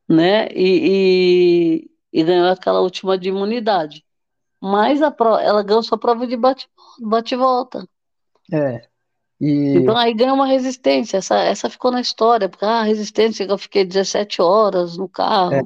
Né? 0.09 0.47
E, 0.53 1.89
e, 2.13 2.21
e, 2.21 2.25
ganhou 2.25 2.49
aquela 2.49 2.81
última 2.81 3.19
de 3.19 3.29
imunidade. 3.29 4.05
Mas 4.61 5.03
a 5.03 5.11
pro, 5.11 5.37
ela 5.37 5.63
ganhou 5.63 5.83
sua 5.83 5.99
prova 5.99 6.27
de 6.27 6.37
bate-volta. 7.01 7.87
É. 8.53 8.87
E... 9.41 9.75
Então 9.77 9.97
aí 9.97 10.15
ganha 10.15 10.33
uma 10.33 10.47
resistência. 10.47 11.19
Essa, 11.19 11.39
essa 11.41 11.69
ficou 11.69 11.91
na 11.91 12.01
história, 12.01 12.49
porque 12.49 12.65
ah, 12.65 12.81
a 12.81 12.85
resistência 12.85 13.45
que 13.45 13.53
eu 13.53 13.59
fiquei 13.59 13.85
17 13.85 14.41
horas 14.41 14.97
no 14.97 15.09
carro. 15.09 15.55
É. 15.55 15.63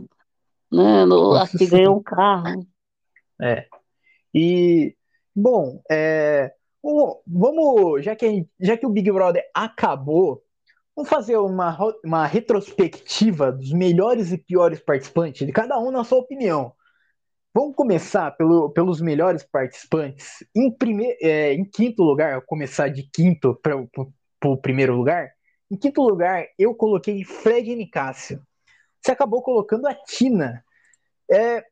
Né? 0.72 1.04
No, 1.04 1.34
aqui 1.34 1.66
ganhou 1.66 1.98
um 1.98 2.02
carro. 2.02 2.66
É. 3.40 3.66
E, 4.34 4.96
bom, 5.34 5.80
é, 5.90 6.54
Vamos, 6.82 8.04
já 8.04 8.16
que, 8.16 8.46
já 8.58 8.76
que 8.76 8.86
o 8.86 8.90
Big 8.90 9.10
Brother 9.10 9.44
acabou, 9.54 10.42
vamos 10.96 11.10
fazer 11.10 11.36
uma, 11.36 11.76
uma 12.04 12.26
retrospectiva 12.26 13.52
dos 13.52 13.72
melhores 13.72 14.32
e 14.32 14.38
piores 14.38 14.80
participantes, 14.80 15.46
de 15.46 15.52
cada 15.52 15.78
um 15.78 15.90
na 15.90 16.04
sua 16.04 16.18
opinião. 16.18 16.72
Vamos 17.52 17.74
começar 17.74 18.30
pelo, 18.32 18.70
pelos 18.70 19.00
melhores 19.00 19.42
participantes. 19.42 20.44
Em, 20.54 20.70
prime, 20.70 21.16
é, 21.20 21.52
em 21.52 21.64
quinto 21.64 22.02
lugar, 22.02 22.40
começar 22.42 22.88
de 22.88 23.02
quinto 23.02 23.58
para 23.60 23.76
o 24.50 24.56
primeiro 24.56 24.94
lugar. 24.96 25.32
Em 25.70 25.76
quinto 25.76 26.00
lugar, 26.02 26.46
eu 26.58 26.74
coloquei 26.74 27.24
Fred 27.24 27.74
Nicásio. 27.74 28.40
Você 29.00 29.10
acabou 29.12 29.42
colocando 29.42 29.86
a 29.86 29.94
Tina. 29.94 30.64
É, 31.30 31.64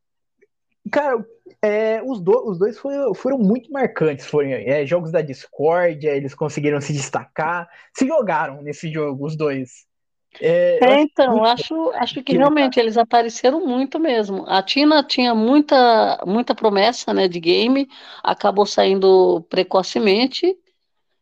Cara, 0.91 1.25
é, 1.63 2.03
os, 2.05 2.21
do, 2.21 2.51
os, 2.51 2.59
dois 2.59 2.79
foram, 2.79 3.15
foram, 3.15 3.39
muito 3.39 3.71
marcantes. 3.73 4.27
Foram 4.27 4.51
é, 4.51 4.87
jogos 4.87 5.11
da 5.11 5.21
discórdia, 5.23 6.11
eles 6.11 6.35
conseguiram 6.35 6.81
se 6.81 6.93
destacar, 6.93 7.69
se 7.93 8.07
jogaram 8.07 8.63
nesse 8.63 8.93
jogo, 8.93 9.27
os 9.27 9.37
dois. 9.37 9.87
É, 10.41 10.79
é 10.83 11.01
então, 11.01 11.43
acho, 11.45 11.91
acho 11.95 12.23
que 12.23 12.37
realmente 12.37 12.79
eles 12.79 12.97
apareceram 12.97 13.67
muito 13.67 13.99
mesmo. 13.99 14.45
A 14.47 14.63
Tina 14.63 15.03
tinha 15.03 15.35
muita, 15.35 16.23
muita 16.27 16.55
promessa 16.55 17.13
né, 17.13 17.27
de 17.27 17.41
game, 17.41 17.89
acabou 18.23 18.67
saindo 18.67 19.45
precocemente. 19.49 20.57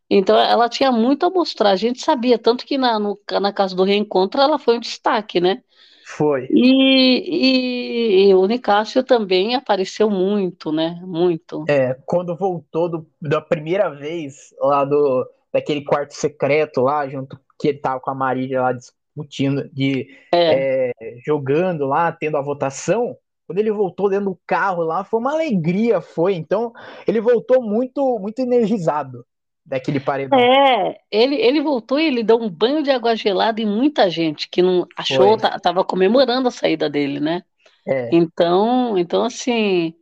Então 0.09 0.37
ela 0.37 0.69
tinha 0.69 0.91
muito 0.91 1.25
a 1.25 1.29
mostrar. 1.29 1.71
A 1.71 1.75
gente 1.75 2.01
sabia, 2.01 2.37
tanto 2.37 2.65
que 2.65 2.77
na, 2.77 2.99
no, 2.99 3.19
na 3.41 3.51
casa 3.51 3.75
do 3.75 3.83
reencontro 3.83 4.39
ela 4.39 4.59
foi 4.59 4.77
um 4.77 4.81
destaque, 4.81 5.39
né? 5.39 5.63
Foi. 6.09 6.47
E, 6.49 7.19
e, 7.27 8.29
e, 8.29 8.33
o 8.33 8.47
Nicásio 8.47 9.03
também 9.03 9.55
apareceu 9.55 10.09
muito, 10.09 10.71
né? 10.71 10.97
Muito. 11.03 11.65
É, 11.67 11.97
quando 12.05 12.33
voltou 12.33 12.89
do, 12.89 13.07
da 13.21 13.41
primeira 13.41 13.89
vez 13.89 14.55
lá 14.57 14.85
do 14.85 15.29
daquele 15.51 15.83
quarto 15.83 16.13
secreto 16.13 16.79
lá, 16.79 17.05
junto 17.09 17.37
que 17.59 17.67
ele 17.67 17.79
tava 17.79 17.99
com 17.99 18.09
a 18.09 18.15
Marília 18.15 18.61
lá 18.61 18.71
discutindo, 18.71 19.69
de 19.73 20.07
é. 20.33 20.91
É, 20.91 20.93
jogando 21.25 21.85
lá, 21.85 22.09
tendo 22.09 22.37
a 22.37 22.41
votação. 22.41 23.17
Quando 23.45 23.59
ele 23.59 23.71
voltou 23.71 24.09
dentro 24.09 24.27
do 24.27 24.39
carro 24.47 24.83
lá, 24.83 25.03
foi 25.03 25.19
uma 25.19 25.33
alegria, 25.33 25.99
foi. 25.99 26.35
Então, 26.35 26.71
ele 27.05 27.19
voltou 27.19 27.61
muito, 27.61 28.17
muito 28.17 28.39
energizado 28.39 29.25
daquele 29.67 29.99
paredão. 29.99 30.39
É, 30.39 30.97
ele, 31.11 31.35
ele 31.35 31.61
voltou 31.61 31.99
e 31.99 32.07
ele 32.07 32.23
deu 32.23 32.37
um 32.37 32.49
banho 32.49 32.81
de 32.81 32.89
água 32.89 33.15
gelada 33.15 33.61
em 33.61 33.65
muita 33.65 34.09
gente 34.09 34.49
que 34.49 34.61
não 34.61 34.87
achou, 34.95 35.37
tava 35.37 35.83
comemorando 35.83 36.47
a 36.47 36.51
saída 36.51 36.89
dele, 36.89 37.19
né? 37.19 37.43
É. 37.85 38.09
Então, 38.13 38.97
então 38.97 39.23
assim, 39.23 39.93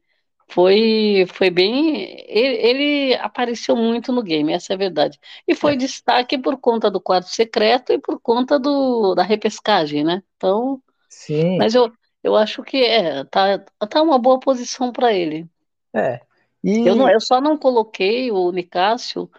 foi 0.47 1.25
foi 1.33 1.49
bem, 1.49 2.23
ele, 2.27 2.55
ele, 2.57 3.15
apareceu 3.15 3.75
muito 3.75 4.11
no 4.11 4.21
game, 4.21 4.53
essa 4.53 4.73
é 4.73 4.75
a 4.75 4.77
verdade. 4.77 5.19
E 5.47 5.55
foi 5.55 5.73
é. 5.73 5.77
destaque 5.77 6.37
por 6.37 6.57
conta 6.57 6.89
do 6.91 7.01
quarto 7.01 7.29
secreto 7.29 7.91
e 7.91 7.99
por 7.99 8.19
conta 8.21 8.59
do, 8.59 9.15
da 9.15 9.23
repescagem, 9.23 10.03
né? 10.03 10.21
Então, 10.37 10.79
Sim. 11.09 11.57
Mas 11.57 11.73
eu, 11.73 11.91
eu 12.23 12.35
acho 12.35 12.61
que 12.61 12.77
é, 12.83 13.23
tá, 13.25 13.59
tá 13.89 14.01
uma 14.01 14.19
boa 14.19 14.39
posição 14.39 14.91
para 14.91 15.11
ele. 15.11 15.47
É. 15.93 16.19
E... 16.63 16.85
Eu, 16.85 16.95
não, 16.95 17.09
eu 17.09 17.21
só 17.21 17.39
não 17.39 17.57
coloquei 17.57 18.31
o 18.31 18.51
Nicásio 18.51 19.29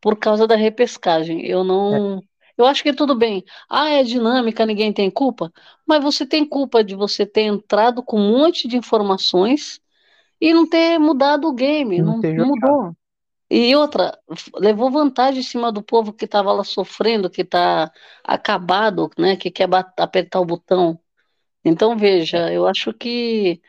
por 0.00 0.16
causa 0.16 0.46
da 0.46 0.56
repescagem. 0.56 1.44
Eu 1.46 1.64
não. 1.64 2.18
É. 2.18 2.30
Eu 2.58 2.66
acho 2.66 2.82
que 2.82 2.92
tudo 2.92 3.14
bem. 3.14 3.42
Ah, 3.68 3.88
é 3.88 4.02
dinâmica, 4.02 4.66
ninguém 4.66 4.92
tem 4.92 5.10
culpa. 5.10 5.50
Mas 5.86 6.02
você 6.02 6.26
tem 6.26 6.44
culpa 6.44 6.84
de 6.84 6.94
você 6.94 7.24
ter 7.24 7.42
entrado 7.42 8.02
com 8.02 8.20
um 8.20 8.38
monte 8.38 8.68
de 8.68 8.76
informações 8.76 9.80
e 10.40 10.52
não 10.52 10.68
ter 10.68 10.98
mudado 10.98 11.48
o 11.48 11.54
game. 11.54 12.02
Não, 12.02 12.18
não, 12.18 12.46
mudou. 12.46 12.96
E 13.50 13.74
outra, 13.74 14.16
levou 14.56 14.90
vantagem 14.90 15.40
em 15.40 15.44
cima 15.44 15.72
do 15.72 15.82
povo 15.82 16.12
que 16.12 16.24
estava 16.24 16.52
lá 16.52 16.62
sofrendo, 16.62 17.28
que 17.28 17.42
está 17.42 17.90
acabado, 18.22 19.10
né, 19.18 19.36
que 19.36 19.50
quer 19.50 19.68
apertar 19.96 20.40
o 20.40 20.44
botão. 20.44 21.00
Então, 21.64 21.96
veja, 21.96 22.50
é. 22.50 22.56
eu 22.56 22.66
acho 22.66 22.92
que. 22.92 23.60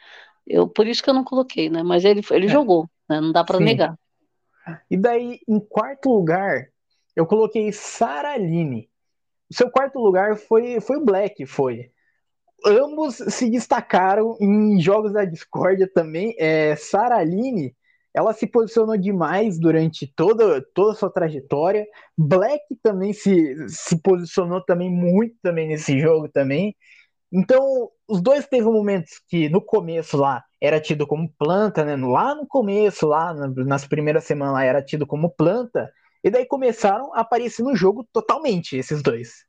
Eu, 0.46 0.68
por 0.68 0.86
isso 0.86 1.02
que 1.02 1.10
eu 1.10 1.14
não 1.14 1.24
coloquei, 1.24 1.70
né? 1.70 1.82
Mas 1.82 2.06
ele, 2.06 2.22
ele 2.32 2.46
é. 2.46 2.50
jogou, 2.50 2.90
né? 3.10 3.20
Não 3.22 3.32
dá 3.32 3.44
para 3.44 3.60
negar. 3.60 3.98
E 4.90 4.98
daí, 4.98 5.40
em 5.48 5.60
quarto 5.60 6.10
lugar, 6.10 6.68
eu 7.16 7.26
coloquei 7.26 7.72
Saraline. 7.72 8.90
O 9.50 9.56
seu 9.56 9.70
quarto 9.70 10.00
lugar 10.00 10.38
foi, 10.38 10.80
foi 10.80 10.98
o 10.98 11.06
Black, 11.06 11.46
foi. 11.46 11.92
ambos 12.66 13.16
se 13.16 13.50
destacaram 13.50 14.38
em 14.40 14.80
jogos 14.80 15.14
da 15.14 15.26
discórdia 15.26 15.90
também. 15.94 16.36
É, 16.40 16.76
Sara 16.76 17.18
Aline, 17.18 17.76
ela 18.14 18.34
se 18.34 18.48
posicionou 18.48 18.98
demais 18.98 19.60
durante 19.60 20.08
toda, 20.08 20.62
toda 20.74 20.94
a 20.94 20.96
sua 20.96 21.12
trajetória. 21.12 21.86
Black 22.18 22.64
também 22.82 23.14
se, 23.14 23.56
se 23.68 24.02
posicionou 24.02 24.64
também 24.64 24.90
muito 24.90 25.36
também 25.42 25.68
nesse 25.68 26.00
jogo 26.00 26.30
também. 26.30 26.76
Então, 27.32 27.90
os 28.08 28.22
dois 28.22 28.48
teve 28.48 28.66
momentos 28.66 29.22
que 29.28 29.50
no 29.50 29.62
começo 29.62 30.18
lá 30.18 30.44
era 30.62 30.80
tido 30.80 31.08
como 31.08 31.28
planta, 31.38 31.84
né? 31.84 31.96
Lá 31.96 32.36
no 32.36 32.46
começo, 32.46 33.08
lá 33.08 33.34
nas 33.34 33.86
primeiras 33.88 34.24
semanas 34.24 34.54
lá 34.54 34.64
era 34.64 34.82
tido 34.82 35.08
como 35.08 35.32
planta, 35.32 35.92
e 36.24 36.30
daí 36.30 36.46
começaram 36.46 37.14
a 37.16 37.22
aparecer 37.22 37.64
no 37.64 37.76
jogo 37.76 38.08
totalmente 38.14 38.78
esses 38.78 39.02
dois. 39.02 39.46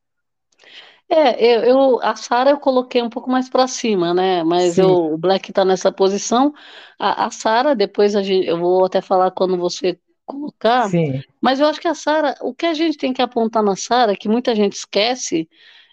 É, 1.09 1.44
eu, 1.44 1.62
eu 1.62 2.01
a 2.03 2.16
Sara 2.16 2.51
eu 2.51 2.59
coloquei 2.59 3.03
um 3.03 3.11
pouco 3.11 3.31
mais 3.31 3.51
para 3.51 3.66
cima, 3.66 4.14
né? 4.14 4.42
Mas 4.42 4.79
eu, 4.79 4.88
o 4.88 5.18
Black 5.18 5.51
está 5.51 5.62
nessa 5.62 5.92
posição. 5.92 6.55
A, 6.98 7.27
a 7.27 7.31
Sara, 7.31 7.77
depois 7.77 8.16
a 8.16 8.22
gente, 8.22 8.46
eu 8.46 8.59
vou 8.59 8.87
até 8.87 9.03
falar 9.03 9.31
quando 9.31 9.59
você 9.59 10.01
colocar. 10.25 10.88
Sim. 10.88 11.22
Mas 11.38 11.61
eu 11.61 11.66
acho 11.66 11.79
que 11.79 11.88
a 11.88 11.94
Sara, 11.94 12.35
o 12.40 12.55
que 12.55 12.64
a 12.64 12.72
gente 12.72 12.96
tem 12.96 13.12
que 13.12 13.20
apontar 13.20 13.62
na 13.62 13.77
Sara, 13.77 14.16
que 14.16 14.27
muita 14.27 14.55
gente 14.55 14.72
esquece, 14.72 15.46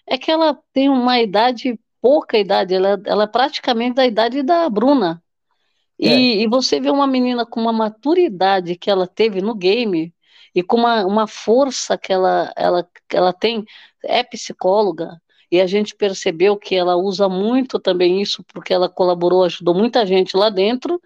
é 0.06 0.16
que 0.16 0.30
ela 0.30 0.58
tem 0.72 0.88
uma 0.88 1.20
idade, 1.20 1.78
pouca 2.00 2.38
idade, 2.38 2.74
ela, 2.74 3.00
ela 3.04 3.24
é 3.24 3.26
praticamente 3.26 3.94
da 3.94 4.06
idade 4.06 4.42
da 4.42 4.68
Bruna. 4.68 5.22
E, 5.98 6.08
é. 6.08 6.18
e 6.42 6.46
você 6.48 6.80
vê 6.80 6.90
uma 6.90 7.06
menina 7.06 7.44
com 7.44 7.60
uma 7.60 7.72
maturidade 7.72 8.76
que 8.76 8.90
ela 8.90 9.06
teve 9.06 9.42
no 9.42 9.54
game 9.54 10.14
e 10.54 10.62
com 10.62 10.78
uma, 10.78 11.04
uma 11.04 11.26
força 11.26 11.98
que 11.98 12.12
ela, 12.12 12.52
ela, 12.56 12.88
ela 13.12 13.32
tem, 13.32 13.64
é 14.02 14.22
psicóloga, 14.22 15.20
e 15.50 15.60
a 15.60 15.66
gente 15.66 15.94
percebeu 15.96 16.56
que 16.56 16.74
ela 16.74 16.96
usa 16.96 17.28
muito 17.28 17.78
também 17.78 18.22
isso, 18.22 18.44
porque 18.44 18.72
ela 18.72 18.88
colaborou, 18.88 19.44
ajudou 19.44 19.74
muita 19.74 20.06
gente 20.06 20.36
lá 20.36 20.48
dentro, 20.48 21.00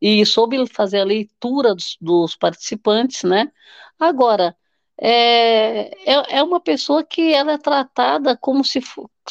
e 0.00 0.24
soube 0.24 0.64
fazer 0.68 1.00
a 1.00 1.04
leitura 1.04 1.74
dos, 1.74 1.96
dos 2.00 2.36
participantes, 2.36 3.22
né? 3.24 3.50
Agora, 3.98 4.56
é, 5.00 5.90
é, 6.10 6.38
é, 6.38 6.42
uma 6.42 6.60
pessoa 6.60 7.04
que 7.04 7.32
ela 7.32 7.52
é 7.52 7.58
tratada 7.58 8.36
como 8.36 8.64
se, 8.64 8.80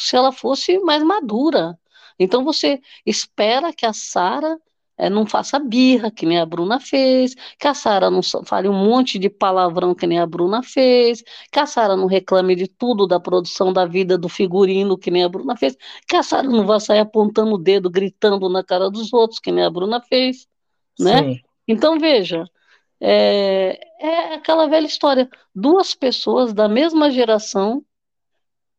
se 0.00 0.16
ela 0.16 0.32
fosse 0.32 0.78
mais 0.80 1.02
madura. 1.02 1.78
Então 2.18 2.44
você 2.44 2.80
espera 3.06 3.72
que 3.72 3.86
a 3.86 3.92
Sara 3.92 4.58
é, 5.00 5.08
não 5.08 5.24
faça 5.24 5.58
birra, 5.58 6.10
que 6.10 6.26
nem 6.26 6.38
a 6.38 6.44
Bruna 6.44 6.78
fez, 6.78 7.34
que 7.58 7.66
a 7.66 7.72
Sara 7.72 8.10
não 8.10 8.20
fale 8.22 8.68
um 8.68 8.74
monte 8.74 9.18
de 9.18 9.30
palavrão, 9.30 9.94
que 9.94 10.06
nem 10.06 10.18
a 10.18 10.26
Bruna 10.26 10.62
fez, 10.62 11.24
que 11.50 11.58
a 11.58 11.64
Sara 11.64 11.96
não 11.96 12.06
reclame 12.06 12.54
de 12.54 12.68
tudo 12.68 13.06
da 13.06 13.18
produção 13.18 13.72
da 13.72 13.86
vida 13.86 14.18
do 14.18 14.28
figurino, 14.28 14.98
que 14.98 15.10
nem 15.10 15.24
a 15.24 15.28
Bruna 15.28 15.56
fez, 15.56 15.74
que 16.06 16.16
a 16.16 16.22
Sara 16.22 16.46
não 16.46 16.66
vá 16.66 16.78
sair 16.78 16.98
apontando 16.98 17.54
o 17.54 17.58
dedo, 17.58 17.88
gritando 17.88 18.46
na 18.50 18.62
cara 18.62 18.90
dos 18.90 19.10
outros, 19.12 19.40
que 19.40 19.50
nem 19.50 19.64
a 19.64 19.70
Bruna 19.70 20.02
fez, 20.02 20.46
né? 20.98 21.22
Sim. 21.22 21.40
Então, 21.66 21.98
veja, 21.98 22.44
é, 23.00 23.80
é 23.98 24.34
aquela 24.34 24.68
velha 24.68 24.86
história, 24.86 25.30
duas 25.54 25.94
pessoas 25.94 26.52
da 26.52 26.68
mesma 26.68 27.10
geração 27.10 27.82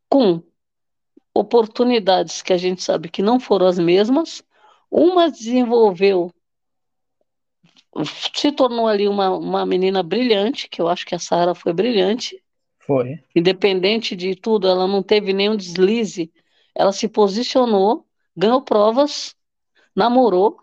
com 0.07 0.43
oportunidades 1.33 2.41
que 2.41 2.53
a 2.53 2.57
gente 2.57 2.83
sabe 2.83 3.09
que 3.09 3.21
não 3.21 3.39
foram 3.39 3.67
as 3.67 3.79
mesmas, 3.79 4.43
uma 4.89 5.31
desenvolveu, 5.31 6.31
se 8.05 8.51
tornou 8.51 8.87
ali 8.87 9.07
uma, 9.07 9.29
uma 9.31 9.65
menina 9.65 10.01
brilhante, 10.01 10.69
que 10.69 10.81
eu 10.81 10.87
acho 10.87 11.05
que 11.05 11.15
a 11.15 11.19
Sara 11.19 11.53
foi 11.53 11.73
brilhante. 11.73 12.41
Foi. 12.79 13.19
Independente 13.35 14.15
de 14.15 14.35
tudo, 14.35 14.67
ela 14.67 14.87
não 14.87 15.03
teve 15.03 15.33
nenhum 15.33 15.55
deslize. 15.55 16.31
Ela 16.75 16.91
se 16.91 17.07
posicionou, 17.07 18.05
ganhou 18.35 18.61
provas, 18.61 19.35
namorou. 19.95 20.57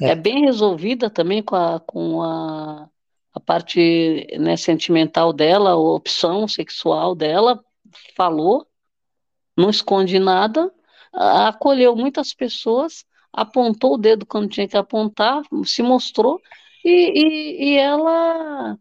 É, 0.00 0.10
é 0.10 0.14
bem 0.14 0.44
resolvida 0.44 1.10
também 1.10 1.42
com 1.42 1.54
a, 1.54 1.80
com 1.80 2.22
a, 2.22 2.88
a 3.34 3.40
parte 3.40 4.26
né, 4.38 4.56
sentimental 4.56 5.32
dela, 5.32 5.70
a 5.70 5.76
opção 5.76 6.48
sexual 6.48 7.14
dela, 7.14 7.62
falou, 8.16 8.66
não 9.56 9.70
esconde 9.70 10.18
nada, 10.18 10.72
acolheu 11.12 11.94
muitas 11.94 12.32
pessoas 12.32 13.04
apontou 13.32 13.94
o 13.94 13.98
dedo 13.98 14.26
quando 14.26 14.50
tinha 14.50 14.68
que 14.68 14.76
apontar, 14.76 15.42
se 15.64 15.82
mostrou, 15.82 16.40
e, 16.84 16.90
e, 16.90 17.70
e 17.70 17.76
ela 17.76 18.78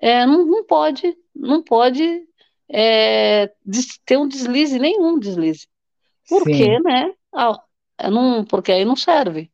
é, 0.00 0.26
não, 0.26 0.44
não 0.44 0.64
pode, 0.64 1.16
não 1.34 1.62
pode 1.62 2.26
é, 2.68 3.52
ter 4.04 4.16
um 4.16 4.26
deslize, 4.26 4.78
nenhum 4.78 5.18
deslize. 5.18 5.68
Por 6.28 6.42
quê, 6.44 6.80
né? 6.80 7.12
Ah, 7.32 7.60
não, 8.10 8.44
porque 8.44 8.72
aí 8.72 8.84
não 8.84 8.96
serve. 8.96 9.50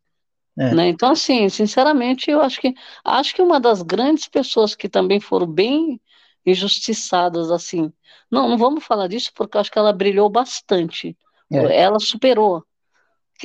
É. 0.59 0.75
Né? 0.75 0.89
Então, 0.89 1.11
assim, 1.11 1.49
sinceramente, 1.49 2.31
eu 2.31 2.41
acho 2.41 2.61
que 2.61 2.75
acho 3.05 3.35
que 3.35 3.43
uma 3.43 3.61
das 3.61 3.83
grandes 3.83 4.29
pessoas 4.29 4.75
que 4.75 4.89
também 4.89 5.21
foram 5.21 5.47
bem 5.47 6.01
injustiçadas, 6.45 7.51
assim, 7.51 7.93
não, 8.31 8.49
não 8.49 8.59
vamos 8.59 8.85
falar 8.85 9.09
disso 9.09 9.31
porque 9.35 9.57
eu 9.57 9.61
acho 9.61 9.71
que 9.71 9.79
ela 9.79 9.93
brilhou 9.93 10.29
bastante. 10.31 11.17
É. 11.53 11.83
Ela 11.83 11.99
superou 11.99 12.65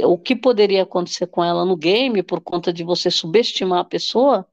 o 0.04 0.18
que 0.18 0.36
poderia 0.36 0.84
acontecer 0.84 1.28
com 1.28 1.44
ela 1.44 1.64
no 1.64 1.78
game 1.78 2.22
por 2.22 2.42
conta 2.42 2.74
de 2.74 2.84
você 2.84 3.10
subestimar 3.10 3.80
a 3.80 3.86
pessoa, 3.86 4.46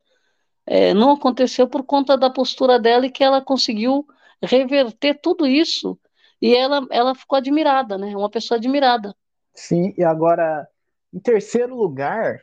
é, 0.64 0.94
não 0.94 1.11
aconteceu 1.11 1.68
por 1.68 1.83
conta 1.83 2.16
da 2.16 2.31
postura 2.31 2.78
dela 2.78 3.07
e 3.07 3.11
que 3.11 3.24
ela 3.24 3.40
conseguiu 3.40 4.07
reverter 4.40 5.18
tudo 5.20 5.46
isso 5.46 5.98
e 6.40 6.55
ela, 6.55 6.87
ela 6.90 7.14
ficou 7.14 7.37
admirada, 7.37 7.96
né? 7.96 8.16
Uma 8.16 8.31
pessoa 8.31 8.59
admirada. 8.59 9.14
Sim, 9.55 9.94
e 9.96 10.02
agora, 10.02 10.66
em 11.12 11.20
terceiro 11.20 11.76
lugar, 11.76 12.42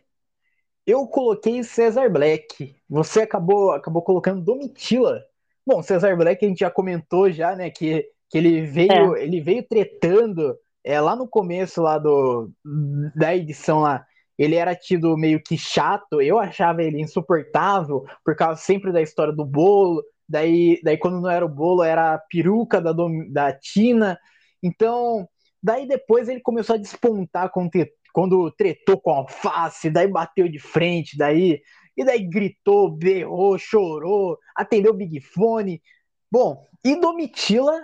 eu 0.85 1.05
coloquei 1.07 1.63
Cesar 1.63 2.09
Black. 2.11 2.75
Você 2.89 3.21
acabou, 3.21 3.71
acabou 3.71 4.01
colocando 4.01 4.43
Domitila. 4.43 5.21
Bom, 5.69 5.83
Cesar 5.83 6.17
Black 6.17 6.43
a 6.43 6.47
gente 6.47 6.61
já 6.61 6.71
comentou 6.71 7.29
já, 7.29 7.55
né, 7.55 7.69
que, 7.69 8.03
que 8.27 8.39
ele 8.39 8.65
veio, 8.65 9.15
é. 9.15 9.23
ele 9.23 9.39
veio 9.39 9.61
tretando 9.61 10.57
é, 10.83 10.99
lá 10.99 11.15
no 11.15 11.27
começo 11.27 11.79
lá 11.79 11.99
do, 11.99 12.49
da 13.15 13.35
edição 13.35 13.81
lá, 13.81 14.03
ele 14.35 14.55
era 14.55 14.73
tido 14.75 15.15
meio 15.15 15.39
que 15.39 15.55
chato, 15.55 16.23
eu 16.23 16.39
achava 16.39 16.81
ele 16.81 16.99
insuportável, 16.99 18.03
por 18.25 18.35
causa 18.35 18.59
sempre 18.59 18.91
da 18.91 18.99
história 18.99 19.31
do 19.31 19.45
bolo, 19.45 20.03
daí, 20.27 20.81
daí 20.83 20.97
quando 20.97 21.21
não 21.21 21.29
era 21.29 21.45
o 21.45 21.49
bolo, 21.49 21.83
era 21.83 22.15
a 22.15 22.17
peruca 22.17 22.81
da, 22.81 22.91
da 23.31 23.53
Tina, 23.53 24.17
então, 24.63 25.29
daí 25.61 25.87
depois 25.87 26.27
ele 26.27 26.41
começou 26.41 26.77
a 26.77 26.79
despontar 26.79 27.51
quando, 27.51 27.69
quando 28.11 28.51
tretou 28.53 28.99
com 28.99 29.11
a 29.11 29.17
alface, 29.17 29.91
daí 29.91 30.07
bateu 30.07 30.49
de 30.49 30.57
frente, 30.57 31.15
daí, 31.15 31.61
e 31.99 32.05
daí 32.05 32.23
gritou, 32.23 32.89
berrou, 32.89 33.57
chorou, 33.57 34.37
atendeu 34.55 34.93
o 34.93 34.95
Big 34.95 35.19
Fone, 35.19 35.81
bom, 36.31 36.65
e 36.83 36.95
Domitila 36.95 37.79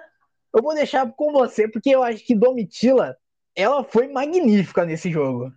eu 0.55 0.63
vou 0.63 0.73
deixar 0.73 1.11
com 1.11 1.33
você, 1.33 1.67
porque 1.67 1.89
eu 1.89 2.01
acho 2.01 2.25
que 2.25 2.33
Domitila, 2.33 3.17
ela 3.53 3.83
foi 3.83 4.07
magnífica 4.07 4.85
nesse 4.85 5.11
jogo. 5.11 5.51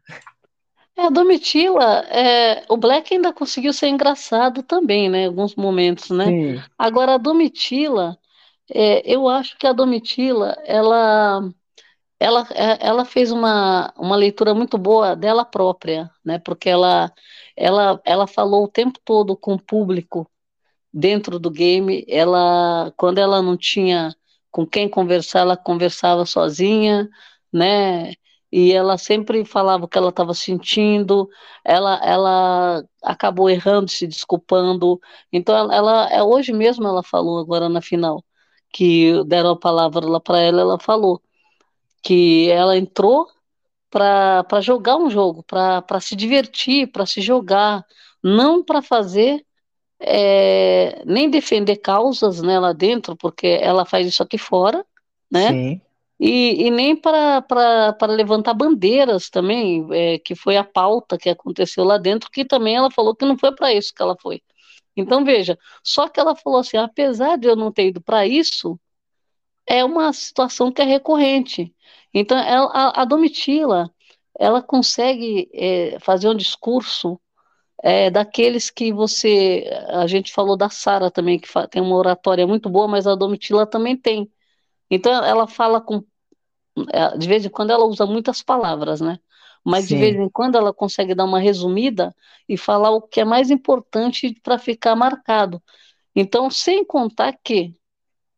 É, 0.97 1.03
a 1.03 1.09
Domitila, 1.09 2.01
é, 2.09 2.65
o 2.69 2.77
Black 2.77 3.15
ainda 3.15 3.33
conseguiu 3.33 3.73
ser 3.73 3.87
engraçado 3.87 4.65
também, 4.65 5.09
né? 5.09 5.21
Em 5.21 5.27
alguns 5.27 5.55
momentos, 5.55 6.11
né? 6.11 6.25
Sim. 6.25 6.63
Agora, 6.77 7.15
a 7.15 7.19
Domitila, 7.19 8.19
é, 8.69 9.01
eu 9.09 9.29
acho 9.29 9.57
que 9.57 9.69
a 9.69 9.73
Domitila, 9.73 10.57
ela, 10.67 11.49
ela, 12.19 12.49
é, 12.53 12.85
ela 12.85 13.05
fez 13.05 13.31
uma, 13.31 13.95
uma 13.97 14.17
leitura 14.17 14.53
muito 14.53 14.77
boa 14.77 15.15
dela 15.15 15.45
própria, 15.45 16.11
né? 16.25 16.41
Porque 16.41 16.69
ela, 16.69 17.13
ela, 17.59 18.01
ela 18.05 18.27
falou 18.27 18.65
o 18.65 18.69
tempo 18.69 18.99
todo 19.05 19.37
com 19.37 19.55
o 19.55 19.63
público 19.63 20.31
dentro 20.93 21.39
do 21.39 21.51
game. 21.51 22.05
Ela, 22.09 22.93
quando 22.97 23.19
ela 23.19 23.43
não 23.43 23.57
tinha 23.57 24.15
com 24.51 24.67
quem 24.67 24.89
conversar, 24.89 25.41
ela 25.41 25.57
conversava 25.57 26.25
sozinha, 26.27 27.09
né? 27.53 28.13
E 28.51 28.73
ela 28.73 28.97
sempre 28.99 29.45
falava 29.45 29.85
o 29.85 29.89
que 29.89 29.99
ela 29.99 30.09
estava 30.11 30.33
sentindo, 30.35 31.29
ela, 31.65 32.01
ela 32.03 32.85
acabou 33.03 33.51
errando, 33.51 33.91
se 33.91 34.07
desculpando. 34.07 34.99
Então, 35.33 35.55
ela, 35.57 35.75
ela, 35.75 36.09
é, 36.11 36.23
hoje 36.23 36.53
mesmo 36.53 36.87
ela 36.87 37.03
falou, 37.03 37.39
agora 37.39 37.69
na 37.69 37.83
final, 37.83 38.25
que 38.73 39.23
deram 39.25 39.51
a 39.51 39.59
palavra 39.59 40.07
lá 40.07 40.21
para 40.21 40.41
ela, 40.41 40.61
ela 40.63 40.79
falou 40.81 41.23
que 42.03 42.51
ela 42.51 42.77
entrou 42.79 43.29
para 43.91 44.61
jogar 44.61 44.97
um 44.97 45.11
jogo, 45.11 45.43
para 45.43 46.01
se 46.01 46.15
divertir, 46.15 46.91
para 46.91 47.07
se 47.07 47.21
jogar, 47.21 47.85
não 48.23 48.63
para 48.63 48.83
fazer 48.83 49.45
é, 50.01 51.03
nem 51.05 51.29
defender 51.29 51.77
causas 51.77 52.41
né, 52.41 52.59
lá 52.59 52.73
dentro, 52.73 53.17
porque 53.17 53.59
ela 53.61 53.85
faz 53.85 54.07
isso 54.07 54.23
aqui 54.23 54.39
fora, 54.39 54.85
né? 55.31 55.53
Sim. 55.53 55.81
E, 56.21 56.67
e 56.67 56.71
nem 56.71 56.97
para 56.97 57.97
levantar 58.09 58.53
bandeiras 58.53 59.31
também, 59.31 59.87
é, 59.93 60.19
que 60.19 60.35
foi 60.35 60.57
a 60.57 60.65
pauta 60.65 61.17
que 61.17 61.29
aconteceu 61.29 61.85
lá 61.85 61.97
dentro, 61.97 62.29
que 62.31 62.45
também 62.45 62.75
ela 62.75 62.91
falou 62.91 63.15
que 63.15 63.25
não 63.25 63.39
foi 63.39 63.55
para 63.55 63.73
isso 63.73 63.95
que 63.95 64.03
ela 64.03 64.17
foi. 64.21 64.43
Então, 64.97 65.25
veja, 65.25 65.57
só 65.83 66.09
que 66.09 66.19
ela 66.19 66.35
falou 66.35 66.59
assim: 66.59 66.77
apesar 66.77 67.39
de 67.39 67.47
eu 67.47 67.55
não 67.55 67.71
ter 67.71 67.87
ido 67.87 68.01
para 68.01 68.27
isso, 68.27 68.79
é 69.65 69.85
uma 69.85 70.13
situação 70.13 70.73
que 70.73 70.83
é 70.83 70.85
recorrente. 70.85 71.73
Então, 72.13 72.39
ela, 72.39 72.67
a, 72.73 73.03
a 73.03 73.05
Domitila, 73.05 73.91
ela 74.39 74.63
consegue 74.63 75.51
é, 75.53 75.99
fazer 76.01 76.29
um 76.29 76.35
discurso 76.35 77.21
é, 77.83 78.11
daqueles 78.11 78.71
que 78.71 78.93
você. 78.93 79.69
A 79.89 80.07
gente 80.07 80.33
falou 80.33 80.57
da 80.57 80.71
Sara 80.71 81.11
também, 81.11 81.39
que 81.39 81.49
tem 81.71 81.83
uma 81.83 81.97
oratória 81.97 82.47
muito 82.47 82.69
boa, 82.69 82.89
mas 82.89 83.07
a 83.07 83.15
Domitila 83.15 83.67
também 83.67 83.97
tem. 83.97 84.31
Então, 84.91 85.13
ela 85.25 85.47
fala 85.47 85.81
com. 85.81 86.03
É, 86.93 87.17
de 87.17 87.29
vez 87.29 87.45
em 87.45 87.49
quando 87.49 87.71
ela 87.71 87.85
usa 87.85 88.07
muitas 88.07 88.43
palavras, 88.43 89.01
né? 89.01 89.19
Mas 89.65 89.85
Sim. 89.85 89.97
de 89.97 90.01
vez 90.01 90.17
em 90.17 90.29
quando 90.29 90.57
ela 90.57 90.73
consegue 90.73 91.15
dar 91.15 91.25
uma 91.25 91.41
resumida 91.41 92.15
e 92.49 92.57
falar 92.57 92.91
o 92.91 93.03
que 93.03 93.21
é 93.21 93.25
mais 93.25 93.51
importante 93.51 94.39
para 94.43 94.59
ficar 94.59 94.95
marcado. 94.95 95.63
Então, 96.15 96.51
sem 96.51 96.85
contar 96.85 97.37
que 97.43 97.75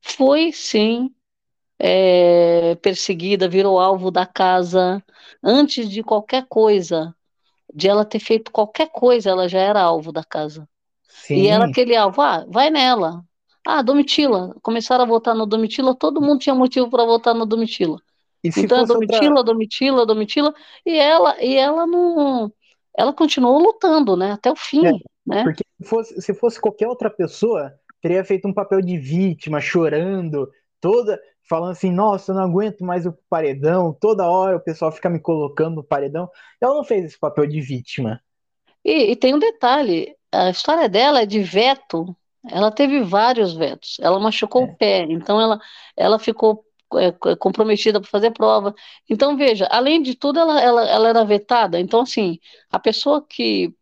foi 0.03 0.53
sim 0.53 1.15
é, 1.83 2.75
perseguida, 2.77 3.49
virou 3.49 3.81
alvo 3.81 4.11
da 4.11 4.27
casa 4.27 5.03
antes 5.43 5.89
de 5.89 6.03
qualquer 6.03 6.45
coisa 6.47 7.15
de 7.73 7.89
ela 7.89 8.05
ter 8.05 8.19
feito 8.19 8.51
qualquer 8.51 8.91
coisa, 8.91 9.31
ela 9.31 9.49
já 9.49 9.61
era 9.61 9.81
alvo 9.81 10.13
da 10.13 10.23
casa. 10.23 10.69
Sim. 11.09 11.37
E 11.37 11.47
era 11.47 11.65
aquele 11.65 11.97
alvo, 11.97 12.21
ah, 12.21 12.45
vai 12.49 12.69
nela. 12.69 13.25
Ah, 13.67 13.81
Domitila. 13.81 14.55
Começaram 14.63 15.05
a 15.05 15.07
votar 15.07 15.35
no 15.35 15.47
Domitila, 15.47 15.95
todo 15.95 16.21
mundo 16.21 16.41
tinha 16.41 16.55
motivo 16.55 16.91
para 16.91 17.05
votar 17.05 17.35
no 17.35 17.47
Domitila. 17.47 17.99
então, 18.45 18.85
Domitila, 18.85 19.39
outra... 19.39 19.45
Domitila, 19.45 20.07
Domitila, 20.07 20.55
e 20.85 20.97
ela, 20.97 21.43
e 21.43 21.57
ela 21.57 21.87
não. 21.87 22.53
Ela 22.97 23.13
continuou 23.13 23.59
lutando, 23.59 24.17
né? 24.17 24.33
Até 24.33 24.51
o 24.51 24.57
fim. 24.57 24.87
É, 24.87 24.93
né? 25.27 25.45
Porque 25.45 25.63
se 25.81 25.89
fosse, 25.89 26.23
se 26.23 26.35
fosse 26.35 26.61
qualquer 26.61 26.89
outra 26.89 27.09
pessoa, 27.09 27.73
teria 28.03 28.25
feito 28.25 28.49
um 28.49 28.53
papel 28.53 28.83
de 28.83 28.99
vítima, 28.99 29.61
chorando, 29.61 30.51
toda 30.81 31.21
falando 31.51 31.73
assim, 31.73 31.91
nossa, 31.91 32.31
eu 32.31 32.37
não 32.37 32.45
aguento 32.45 32.85
mais 32.85 33.05
o 33.05 33.13
paredão, 33.29 33.93
toda 33.93 34.31
hora 34.31 34.57
o 34.57 34.61
pessoal 34.61 34.93
fica 34.93 35.11
me 35.11 35.19
colocando 35.19 35.75
no 35.75 35.83
paredão. 35.83 36.31
Ela 36.61 36.77
não 36.77 36.85
fez 36.85 37.05
esse 37.05 37.19
papel 37.19 37.45
de 37.45 37.61
vítima. 37.61 38.23
E, 38.85 39.11
e 39.11 39.17
tem 39.17 39.35
um 39.35 39.39
detalhe, 39.41 40.15
a 40.31 40.49
história 40.49 40.89
dela 40.89 41.23
é 41.23 41.27
de 41.27 41.41
veto, 41.41 42.17
ela 42.49 42.71
teve 42.71 43.03
vários 43.03 43.53
vetos, 43.53 43.99
ela 44.01 44.21
machucou 44.21 44.63
é. 44.63 44.65
o 44.67 44.77
pé, 44.77 45.03
então 45.11 45.41
ela, 45.41 45.59
ela 45.97 46.21
ficou 46.21 46.65
é, 46.95 47.11
comprometida 47.35 48.01
para 48.01 48.09
fazer 48.09 48.31
prova. 48.31 48.73
Então, 49.09 49.37
veja, 49.37 49.67
além 49.73 50.01
de 50.01 50.15
tudo, 50.15 50.39
ela, 50.39 50.61
ela, 50.61 50.89
ela 50.89 51.09
era 51.09 51.25
vetada, 51.25 51.81
então, 51.81 52.03
assim, 52.03 52.39
a 52.71 52.79
pessoa 52.79 53.27
que 53.29 53.75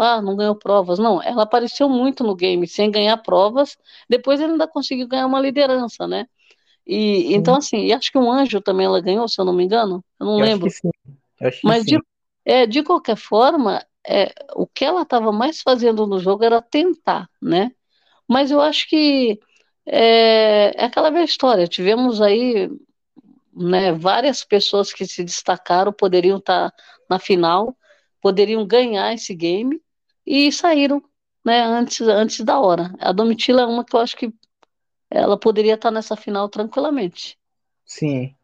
ah, 0.00 0.22
não 0.22 0.36
ganhou 0.36 0.54
provas. 0.54 0.98
Não, 0.98 1.20
ela 1.22 1.42
apareceu 1.42 1.88
muito 1.88 2.22
no 2.24 2.34
game 2.36 2.66
sem 2.66 2.90
ganhar 2.90 3.16
provas. 3.18 3.76
Depois 4.08 4.40
ele 4.40 4.52
ainda 4.52 4.68
conseguiu 4.68 5.08
ganhar 5.08 5.26
uma 5.26 5.40
liderança, 5.40 6.06
né? 6.06 6.26
E 6.86 7.34
então 7.34 7.56
assim, 7.56 7.92
acho 7.92 8.12
que 8.12 8.18
um 8.18 8.30
anjo 8.30 8.60
também 8.60 8.86
ela 8.86 9.00
ganhou, 9.00 9.26
se 9.28 9.40
eu 9.40 9.44
não 9.44 9.52
me 9.52 9.64
engano. 9.64 10.04
Eu 10.20 10.26
não 10.26 10.38
eu 10.38 10.44
lembro. 10.44 10.66
Acho 10.68 10.90
acho 11.40 11.60
Mas 11.64 11.84
de, 11.84 11.98
é, 12.44 12.66
de 12.66 12.82
qualquer 12.82 13.16
forma, 13.16 13.84
é, 14.06 14.32
o 14.54 14.66
que 14.66 14.84
ela 14.84 15.02
estava 15.02 15.32
mais 15.32 15.60
fazendo 15.62 16.06
no 16.06 16.20
jogo 16.20 16.44
era 16.44 16.62
tentar, 16.62 17.28
né? 17.42 17.72
Mas 18.28 18.50
eu 18.50 18.60
acho 18.60 18.88
que 18.88 19.38
é, 19.84 20.72
é 20.76 20.84
aquela 20.84 21.10
velha 21.10 21.24
história. 21.24 21.66
Tivemos 21.66 22.20
aí 22.20 22.70
né, 23.54 23.92
várias 23.92 24.44
pessoas 24.44 24.92
que 24.92 25.06
se 25.06 25.24
destacaram, 25.24 25.92
poderiam 25.92 26.38
estar 26.38 26.70
tá 26.70 26.76
na 27.08 27.18
final, 27.18 27.76
poderiam 28.20 28.66
ganhar 28.66 29.12
esse 29.12 29.34
game 29.34 29.80
e 30.26 30.52
saíram 30.52 31.02
né, 31.44 31.62
antes, 31.62 32.00
antes 32.00 32.44
da 32.44 32.60
hora. 32.60 32.92
A 32.98 33.12
Domitila 33.12 33.62
é 33.62 33.66
uma 33.66 33.84
que 33.84 33.94
eu 33.94 34.00
acho 34.00 34.16
que 34.16 34.32
ela 35.10 35.38
poderia 35.38 35.74
estar 35.74 35.90
nessa 35.90 36.16
final 36.16 36.48
tranquilamente. 36.48 37.38
Sim. 37.84 38.34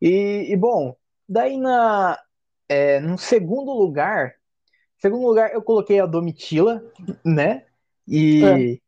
E, 0.00 0.46
e 0.48 0.56
bom, 0.56 0.96
daí 1.28 1.56
na, 1.58 2.18
é, 2.68 2.98
no 3.00 3.18
segundo 3.18 3.72
lugar, 3.72 4.34
segundo 4.98 5.26
lugar 5.26 5.52
eu 5.52 5.62
coloquei 5.62 6.00
a 6.00 6.06
Domitila, 6.06 6.82
né? 7.24 7.66
E, 8.08 8.44
é. 8.44 8.78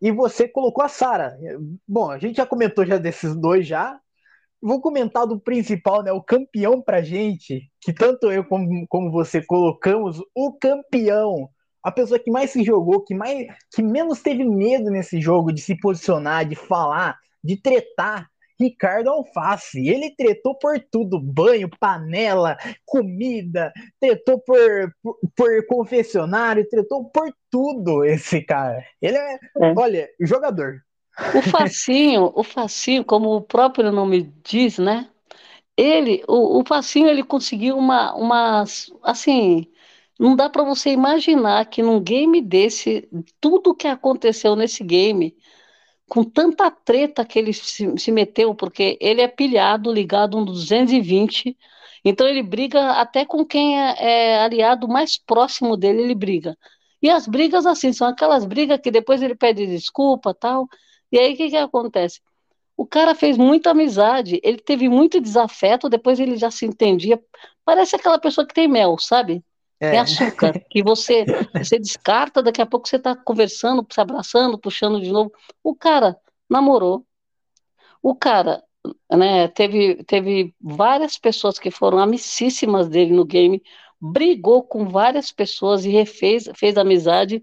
e 0.00 0.10
você 0.10 0.48
colocou 0.48 0.84
a 0.84 0.88
Sara. 0.88 1.38
Bom, 1.86 2.10
a 2.10 2.18
gente 2.18 2.36
já 2.36 2.46
comentou 2.46 2.86
já 2.86 2.96
desses 2.96 3.36
dois 3.36 3.66
já. 3.66 4.00
Vou 4.60 4.80
comentar 4.80 5.26
do 5.26 5.40
principal, 5.40 6.02
né? 6.02 6.12
O 6.12 6.22
campeão 6.22 6.80
pra 6.80 7.02
gente, 7.02 7.70
que 7.80 7.92
tanto 7.92 8.30
eu 8.30 8.44
como, 8.44 8.86
como 8.88 9.10
você 9.10 9.44
colocamos, 9.44 10.22
o 10.34 10.52
campeão 10.52 11.50
a 11.82 11.90
pessoa 11.90 12.18
que 12.18 12.30
mais 12.30 12.50
se 12.50 12.62
jogou, 12.62 13.02
que, 13.02 13.14
mais, 13.14 13.46
que 13.74 13.82
menos 13.82 14.22
teve 14.22 14.44
medo 14.44 14.90
nesse 14.90 15.20
jogo 15.20 15.52
de 15.52 15.60
se 15.60 15.78
posicionar, 15.78 16.44
de 16.46 16.54
falar, 16.54 17.18
de 17.42 17.56
tretar. 17.56 18.30
Ricardo 18.60 19.10
Alface, 19.10 19.88
ele 19.88 20.14
tretou 20.14 20.56
por 20.56 20.78
tudo: 20.78 21.18
banho, 21.18 21.68
panela, 21.80 22.56
comida, 22.84 23.72
tretou 23.98 24.38
por, 24.38 24.94
por, 25.02 25.16
por 25.36 25.66
confessionário, 25.66 26.68
tretou 26.68 27.06
por 27.06 27.28
tudo. 27.50 28.04
Esse 28.04 28.40
cara, 28.40 28.84
ele 29.00 29.16
é, 29.16 29.34
é. 29.34 29.74
olha, 29.76 30.08
jogador. 30.20 30.80
O 31.34 31.42
facinho, 31.42 32.32
o 32.34 32.44
facinho, 32.44 33.04
como 33.04 33.34
o 33.34 33.42
próprio 33.42 33.90
nome 33.90 34.32
diz, 34.44 34.78
né? 34.78 35.08
Ele, 35.76 36.22
o, 36.28 36.60
o 36.60 36.64
facinho, 36.64 37.08
ele 37.08 37.24
conseguiu 37.24 37.76
uma, 37.76 38.14
uma, 38.14 38.64
assim, 39.02 39.66
não 40.22 40.36
dá 40.36 40.48
para 40.48 40.62
você 40.62 40.90
imaginar 40.90 41.66
que 41.66 41.82
num 41.82 42.00
game 42.00 42.40
desse, 42.40 43.08
tudo 43.40 43.74
que 43.74 43.88
aconteceu 43.88 44.54
nesse 44.54 44.84
game, 44.84 45.36
com 46.08 46.22
tanta 46.22 46.70
treta 46.70 47.24
que 47.24 47.38
ele 47.40 47.52
se, 47.52 47.92
se 47.98 48.12
meteu, 48.12 48.54
porque 48.54 48.96
ele 49.00 49.20
é 49.20 49.26
pilhado, 49.26 49.92
ligado 49.92 50.38
um 50.38 50.44
220, 50.44 51.56
então 52.04 52.28
ele 52.28 52.40
briga 52.40 52.92
até 52.92 53.24
com 53.24 53.44
quem 53.44 53.80
é, 53.80 53.96
é 53.98 54.42
aliado 54.44 54.86
mais 54.86 55.18
próximo 55.18 55.76
dele, 55.76 56.02
ele 56.02 56.14
briga. 56.14 56.56
E 57.02 57.10
as 57.10 57.26
brigas, 57.26 57.66
assim, 57.66 57.92
são 57.92 58.06
aquelas 58.06 58.44
brigas 58.44 58.78
que 58.80 58.92
depois 58.92 59.22
ele 59.22 59.34
pede 59.34 59.66
desculpa 59.66 60.32
tal. 60.32 60.68
E 61.10 61.18
aí 61.18 61.34
o 61.34 61.36
que, 61.36 61.50
que 61.50 61.56
acontece? 61.56 62.20
O 62.76 62.86
cara 62.86 63.14
fez 63.16 63.36
muita 63.36 63.70
amizade, 63.70 64.40
ele 64.44 64.58
teve 64.58 64.88
muito 64.88 65.20
desafeto, 65.20 65.88
depois 65.88 66.20
ele 66.20 66.36
já 66.36 66.50
se 66.50 66.64
entendia. 66.64 67.20
Parece 67.64 67.96
aquela 67.96 68.20
pessoa 68.20 68.46
que 68.46 68.54
tem 68.54 68.68
mel, 68.68 68.96
sabe? 68.98 69.42
É. 69.82 69.98
açúcar, 69.98 70.64
que 70.70 70.80
você, 70.80 71.24
você 71.52 71.76
descarta, 71.76 72.40
daqui 72.40 72.62
a 72.62 72.66
pouco 72.66 72.88
você 72.88 72.96
está 72.96 73.16
conversando, 73.16 73.84
se 73.90 74.00
abraçando, 74.00 74.56
puxando 74.56 75.00
de 75.00 75.10
novo. 75.10 75.32
O 75.62 75.74
cara 75.74 76.16
namorou, 76.48 77.04
o 78.00 78.14
cara 78.14 78.62
né, 79.10 79.48
teve, 79.48 80.04
teve 80.04 80.54
várias 80.60 81.18
pessoas 81.18 81.58
que 81.58 81.70
foram 81.70 81.98
amicíssimas 81.98 82.88
dele 82.88 83.12
no 83.12 83.24
game, 83.24 83.60
brigou 84.00 84.62
com 84.62 84.88
várias 84.88 85.32
pessoas 85.32 85.84
e 85.84 85.90
refez, 85.90 86.48
fez 86.54 86.76
amizade, 86.76 87.42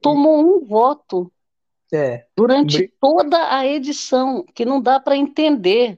tomou 0.00 0.40
um 0.40 0.64
voto 0.64 1.30
é. 1.92 2.26
durante 2.36 2.88
Br... 2.88 2.92
toda 3.00 3.56
a 3.56 3.64
edição, 3.64 4.44
que 4.52 4.64
não 4.64 4.80
dá 4.80 4.98
para 4.98 5.16
entender. 5.16 5.96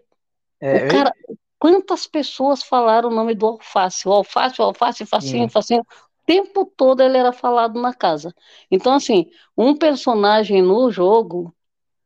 É, 0.60 0.86
o 0.86 0.90
cara, 0.90 1.12
Quantas 1.60 2.06
pessoas 2.06 2.64
falaram 2.64 3.10
o 3.10 3.14
nome 3.14 3.34
do 3.36 3.46
alface? 3.46 4.08
O 4.08 4.12
alface, 4.12 4.60
o 4.62 4.64
alface, 4.64 5.06
facinho, 5.06 5.46
hum. 5.46 5.50
facinho. 5.50 5.82
O 5.82 6.26
tempo 6.26 6.66
todo 6.66 7.02
ele 7.02 7.18
era 7.18 7.32
falado 7.32 7.80
na 7.80 7.94
casa. 7.94 8.34
Então, 8.70 8.94
assim, 8.94 9.30
um 9.56 9.76
personagem 9.76 10.62
no 10.62 10.90
jogo 10.90 11.54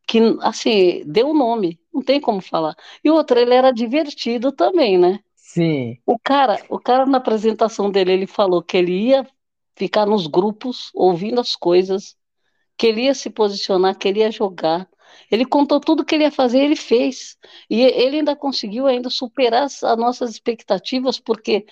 que, 0.07 0.19
assim, 0.41 1.03
deu 1.05 1.29
o 1.29 1.33
nome, 1.33 1.79
não 1.93 2.03
tem 2.03 2.21
como 2.21 2.41
falar. 2.41 2.75
E 3.03 3.09
outro, 3.09 3.39
ele 3.39 3.53
era 3.55 3.71
divertido 3.71 4.51
também, 4.51 4.97
né? 4.97 5.19
Sim. 5.35 5.97
O 6.05 6.19
cara, 6.19 6.61
o 6.69 6.79
cara 6.79 7.05
na 7.05 7.17
apresentação 7.17 7.89
dele, 7.89 8.11
ele 8.13 8.27
falou 8.27 8.61
que 8.61 8.77
ele 8.77 9.09
ia 9.09 9.25
ficar 9.75 10.05
nos 10.05 10.27
grupos, 10.27 10.91
ouvindo 10.93 11.39
as 11.39 11.55
coisas, 11.55 12.15
que 12.77 12.87
ele 12.87 13.03
ia 13.03 13.13
se 13.15 13.29
posicionar, 13.29 13.97
que 13.97 14.07
ele 14.07 14.19
ia 14.19 14.31
jogar, 14.31 14.87
ele 15.31 15.45
contou 15.45 15.79
tudo 15.79 16.05
que 16.05 16.15
ele 16.15 16.23
ia 16.23 16.31
fazer, 16.31 16.59
ele 16.59 16.75
fez. 16.75 17.37
E 17.69 17.81
ele 17.81 18.17
ainda 18.17 18.35
conseguiu 18.35 18.87
ainda 18.87 19.09
superar 19.09 19.63
as, 19.63 19.83
as 19.83 19.97
nossas 19.97 20.31
expectativas, 20.31 21.19
porque 21.19 21.65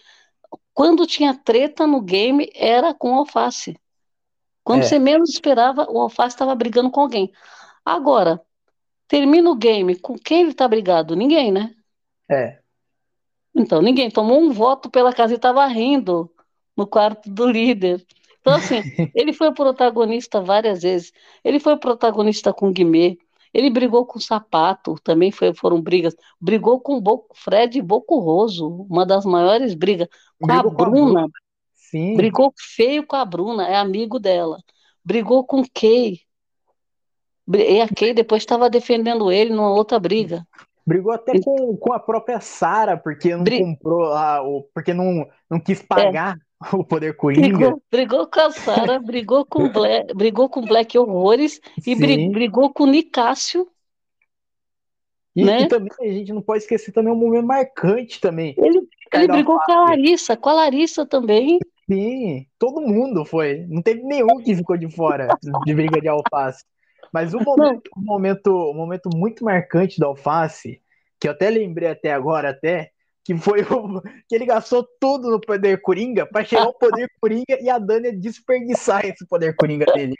quando 0.73 1.05
tinha 1.05 1.33
treta 1.33 1.85
no 1.85 2.01
game, 2.01 2.49
era 2.55 2.93
com 2.93 3.11
o 3.11 3.19
Alface. 3.19 3.77
Quando 4.63 4.81
é. 4.81 4.83
você 4.85 4.97
menos 4.97 5.29
esperava, 5.29 5.85
o 5.89 5.99
Alface 5.99 6.35
estava 6.35 6.55
brigando 6.55 6.89
com 6.89 7.01
alguém. 7.01 7.31
Agora, 7.85 8.41
termina 9.07 9.49
o 9.49 9.55
game, 9.55 9.95
com 9.97 10.17
quem 10.17 10.41
ele 10.41 10.51
está 10.51 10.67
brigado? 10.67 11.15
Ninguém, 11.15 11.51
né? 11.51 11.75
É. 12.29 12.59
Então, 13.55 13.81
ninguém 13.81 14.09
tomou 14.09 14.39
um 14.39 14.51
voto 14.51 14.89
pela 14.89 15.13
casa 15.13 15.33
e 15.33 15.35
estava 15.35 15.65
rindo 15.67 16.31
no 16.75 16.87
quarto 16.87 17.29
do 17.29 17.45
líder. 17.45 18.03
Então, 18.39 18.53
assim, 18.53 18.81
ele 19.13 19.31
foi 19.33 19.49
o 19.49 19.53
protagonista 19.53 20.41
várias 20.41 20.81
vezes. 20.81 21.13
Ele 21.43 21.59
foi 21.59 21.73
o 21.73 21.79
protagonista 21.79 22.53
com 22.53 22.69
o 22.69 22.73
Guimê. 22.73 23.17
Ele 23.53 23.69
brigou 23.69 24.05
com 24.05 24.17
o 24.17 24.21
Sapato, 24.21 24.95
também 25.03 25.31
foi, 25.31 25.53
foram 25.53 25.79
brigas. 25.79 26.15
Brigou 26.41 26.79
com 26.79 26.95
o 26.95 27.01
Bo, 27.01 27.27
Fred 27.35 27.81
Bocurroso, 27.81 28.67
uma 28.89 29.05
das 29.05 29.25
maiores 29.25 29.75
brigas. 29.75 30.07
Com 30.41 30.51
a 30.51 30.63
Bruna. 30.63 31.21
Com 31.21 31.27
a 31.27 31.43
Sim. 31.73 32.15
Brigou 32.15 32.51
feio 32.57 33.05
com 33.05 33.15
a 33.15 33.23
Bruna, 33.23 33.67
é 33.67 33.75
amigo 33.75 34.17
dela. 34.17 34.57
Brigou 35.05 35.45
com 35.45 35.63
Kay. 35.63 36.21
E 37.47 37.81
a 37.81 37.87
Kay 37.87 38.15
depois 38.15 38.41
estava 38.41 38.67
defendendo 38.67 39.31
ele 39.31 39.53
numa 39.53 39.69
outra 39.69 39.99
briga. 39.99 40.43
Brigou 40.85 41.11
até 41.13 41.39
com, 41.39 41.77
com 41.77 41.93
a 41.93 41.99
própria 41.99 42.41
Sara, 42.41 42.97
porque 42.97 43.35
não 43.35 43.43
Bri... 43.43 43.59
comprou 43.59 43.99
lá, 43.99 44.41
porque 44.73 44.93
não, 44.93 45.25
não 45.49 45.59
quis 45.59 45.83
pagar 45.83 46.35
é. 46.35 46.39
o 46.73 46.83
poder 46.83 47.15
Coringa. 47.15 47.57
Brigou, 47.57 47.83
brigou 47.91 48.27
com 48.27 48.39
a 48.39 48.51
Sara, 48.51 48.99
brigou 49.03 49.45
com 49.45 49.69
Black, 49.69 50.13
brigou 50.13 50.49
com 50.49 50.61
Black 50.61 50.97
Horrores 50.97 51.59
e 51.79 51.95
Sim. 51.95 52.31
brigou 52.31 52.73
com 52.73 52.83
o 52.83 52.87
Nicásio. 52.87 53.67
E, 55.35 55.43
né? 55.43 55.61
e, 55.61 55.67
também 55.67 55.91
a 55.99 56.05
gente 56.05 56.31
não 56.31 56.41
pode 56.41 56.63
esquecer 56.63 56.91
também 56.91 57.11
um 57.11 57.17
momento 57.17 57.45
marcante 57.45 58.21
também. 58.21 58.53
Ele, 58.57 58.87
ele 59.11 59.27
brigou 59.27 59.59
com 59.65 59.71
a 59.71 59.85
Larissa, 59.85 60.37
com 60.37 60.49
a 60.49 60.53
Larissa 60.53 61.05
também. 61.05 61.59
Sim, 61.89 62.45
todo 62.57 62.81
mundo 62.81 63.25
foi. 63.25 63.65
Não 63.67 63.81
teve 63.81 64.03
nenhum 64.03 64.37
que 64.37 64.55
ficou 64.55 64.77
de 64.77 64.89
fora 64.89 65.27
de 65.65 65.73
briga 65.73 65.99
de 65.99 66.07
alface. 66.07 66.63
Mas 67.11 67.33
o 67.33 67.39
momento, 67.39 67.89
um 67.97 68.01
momento, 68.01 68.71
um 68.71 68.73
momento 68.73 69.09
muito 69.13 69.43
marcante 69.43 69.99
da 69.99 70.07
alface, 70.07 70.81
que 71.19 71.27
eu 71.27 71.31
até 71.31 71.49
lembrei 71.49 71.89
até 71.89 72.11
agora, 72.11 72.49
até, 72.49 72.91
que 73.23 73.35
foi 73.37 73.61
o, 73.61 74.01
que 74.27 74.35
ele 74.35 74.45
gastou 74.45 74.85
tudo 74.99 75.29
no 75.29 75.39
poder 75.39 75.81
Coringa 75.81 76.25
para 76.25 76.43
chegar 76.43 76.63
ao 76.63 76.73
poder 76.73 77.09
Coringa 77.21 77.57
e 77.61 77.69
a 77.69 77.79
Dani 77.79 78.11
desperdiçar 78.11 79.05
esse 79.05 79.25
poder 79.27 79.55
Coringa 79.55 79.85
dele. 79.93 80.15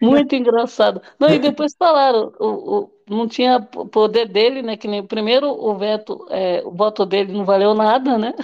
Muito 0.00 0.34
engraçado. 0.34 1.00
Não, 1.18 1.30
e 1.30 1.38
depois 1.38 1.74
falaram, 1.78 2.32
o, 2.38 2.80
o, 2.80 2.90
não 3.08 3.26
tinha 3.26 3.60
poder 3.60 4.28
dele, 4.28 4.62
né? 4.62 4.76
Que 4.76 4.88
nem 4.88 5.04
primeiro 5.06 5.48
o 5.48 5.76
veto, 5.76 6.26
é, 6.30 6.62
o 6.64 6.70
voto 6.70 7.06
dele 7.06 7.32
não 7.32 7.44
valeu 7.44 7.74
nada, 7.74 8.18
né? 8.18 8.34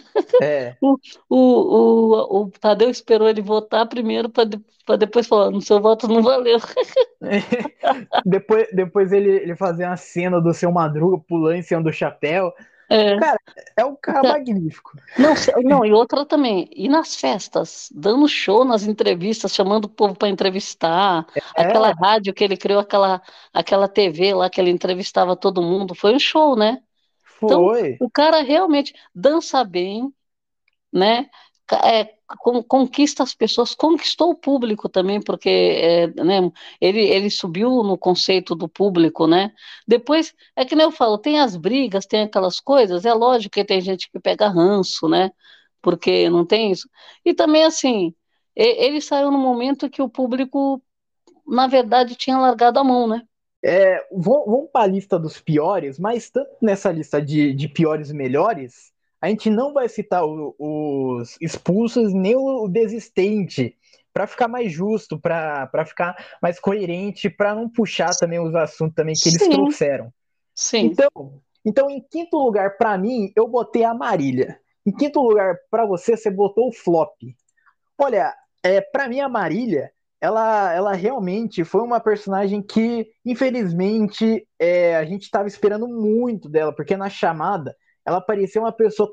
É. 0.42 0.76
O, 0.80 0.96
o, 1.28 1.36
o, 1.36 2.42
o 2.42 2.50
Tadeu 2.50 2.88
esperou 2.88 3.28
ele 3.28 3.42
votar 3.42 3.86
primeiro 3.86 4.30
para 4.30 4.96
depois 4.96 5.26
falar, 5.26 5.50
no 5.50 5.60
seu 5.60 5.80
voto 5.80 6.08
não 6.08 6.22
valeu. 6.22 6.58
depois 8.24 8.66
depois 8.72 9.12
ele, 9.12 9.30
ele 9.30 9.56
fazer 9.56 9.84
a 9.84 9.96
cena 9.96 10.40
do 10.40 10.54
seu 10.54 10.72
Madruga 10.72 11.22
pulando 11.28 11.56
em 11.56 11.62
cima 11.62 11.82
do 11.82 11.92
chapéu. 11.92 12.52
É. 12.90 13.18
Cara, 13.18 13.40
é 13.76 13.84
um 13.84 13.94
cara 13.94 14.28
é. 14.28 14.32
magnífico. 14.32 14.92
Não, 15.18 15.34
não, 15.62 15.84
e 15.84 15.92
outra 15.92 16.24
também, 16.24 16.70
e 16.74 16.88
nas 16.88 17.14
festas, 17.14 17.90
dando 17.94 18.26
show 18.26 18.64
nas 18.64 18.84
entrevistas, 18.84 19.54
chamando 19.54 19.84
o 19.84 19.90
povo 19.90 20.16
para 20.16 20.28
entrevistar, 20.28 21.26
é. 21.56 21.62
aquela 21.62 21.92
rádio 21.92 22.32
que 22.32 22.42
ele 22.42 22.56
criou, 22.56 22.80
aquela, 22.80 23.20
aquela 23.52 23.88
TV 23.88 24.32
lá 24.32 24.48
que 24.48 24.60
ele 24.60 24.70
entrevistava 24.70 25.36
todo 25.36 25.62
mundo, 25.62 25.94
foi 25.94 26.14
um 26.14 26.18
show, 26.18 26.56
né? 26.56 26.80
Então, 27.42 27.66
foi. 27.66 27.90
Então, 27.90 28.06
o 28.06 28.10
cara 28.10 28.42
realmente 28.42 28.94
dança 29.14 29.62
bem, 29.64 30.12
né? 30.90 31.28
É, 31.84 32.14
conquista 32.36 33.22
as 33.22 33.34
pessoas, 33.34 33.74
conquistou 33.74 34.30
o 34.30 34.34
público 34.34 34.88
também, 34.88 35.20
porque 35.20 35.48
é, 35.48 36.06
né, 36.22 36.50
ele, 36.80 37.00
ele 37.00 37.30
subiu 37.30 37.82
no 37.82 37.96
conceito 37.96 38.54
do 38.54 38.68
público, 38.68 39.26
né? 39.26 39.52
Depois, 39.86 40.34
é 40.54 40.64
que 40.64 40.74
nem 40.76 40.84
eu 40.84 40.92
falo, 40.92 41.16
tem 41.18 41.40
as 41.40 41.56
brigas, 41.56 42.06
tem 42.06 42.22
aquelas 42.22 42.60
coisas, 42.60 43.04
é 43.06 43.14
lógico 43.14 43.54
que 43.54 43.64
tem 43.64 43.80
gente 43.80 44.10
que 44.10 44.20
pega 44.20 44.48
ranço, 44.48 45.08
né? 45.08 45.30
Porque 45.80 46.28
não 46.28 46.44
tem 46.44 46.70
isso. 46.72 46.88
E 47.24 47.32
também, 47.32 47.64
assim, 47.64 48.14
ele 48.54 49.00
saiu 49.00 49.30
no 49.30 49.38
momento 49.38 49.88
que 49.88 50.02
o 50.02 50.08
público, 50.08 50.82
na 51.46 51.66
verdade, 51.66 52.14
tinha 52.14 52.38
largado 52.38 52.78
a 52.78 52.84
mão, 52.84 53.06
né? 53.06 53.22
É, 53.62 54.06
vamos 54.12 54.70
para 54.70 54.84
a 54.84 54.86
lista 54.86 55.18
dos 55.18 55.40
piores, 55.40 55.98
mas 55.98 56.30
tanto 56.30 56.50
nessa 56.62 56.92
lista 56.92 57.20
de, 57.20 57.52
de 57.52 57.68
piores 57.68 58.10
e 58.10 58.14
melhores, 58.14 58.92
a 59.20 59.28
gente 59.28 59.50
não 59.50 59.72
vai 59.72 59.88
citar 59.88 60.24
o, 60.24 60.54
os 60.58 61.36
expulsos 61.40 62.12
nem 62.12 62.36
o 62.36 62.68
desistente, 62.68 63.76
para 64.12 64.26
ficar 64.26 64.48
mais 64.48 64.72
justo, 64.72 65.18
para 65.18 65.84
ficar 65.86 66.16
mais 66.42 66.58
coerente, 66.58 67.30
para 67.30 67.54
não 67.54 67.68
puxar 67.68 68.10
também 68.16 68.40
os 68.40 68.54
assuntos 68.54 68.94
também 68.94 69.14
que 69.14 69.28
eles 69.28 69.42
Sim. 69.42 69.50
trouxeram. 69.50 70.12
Sim. 70.54 70.86
Então, 70.86 71.40
então, 71.64 71.90
em 71.90 72.00
quinto 72.00 72.36
lugar, 72.38 72.76
para 72.76 72.96
mim, 72.96 73.30
eu 73.36 73.46
botei 73.46 73.84
a 73.84 73.94
Marília. 73.94 74.58
Em 74.86 74.92
quinto 74.92 75.20
lugar, 75.20 75.56
para 75.70 75.84
você, 75.84 76.16
você 76.16 76.30
botou 76.30 76.68
o 76.68 76.72
Flop. 76.72 77.14
Olha, 77.96 78.34
é, 78.62 78.80
para 78.80 79.08
mim, 79.08 79.20
a 79.20 79.28
Marília, 79.28 79.92
ela, 80.20 80.72
ela 80.72 80.92
realmente 80.94 81.62
foi 81.62 81.82
uma 81.82 82.00
personagem 82.00 82.62
que, 82.62 83.08
infelizmente, 83.24 84.46
é, 84.58 84.96
a 84.96 85.04
gente 85.04 85.22
estava 85.22 85.46
esperando 85.46 85.86
muito 85.86 86.48
dela, 86.48 86.74
porque 86.74 86.96
na 86.96 87.10
chamada 87.10 87.76
ela 88.08 88.22
parecia 88.22 88.58
uma 88.58 88.72
pessoa 88.72 89.12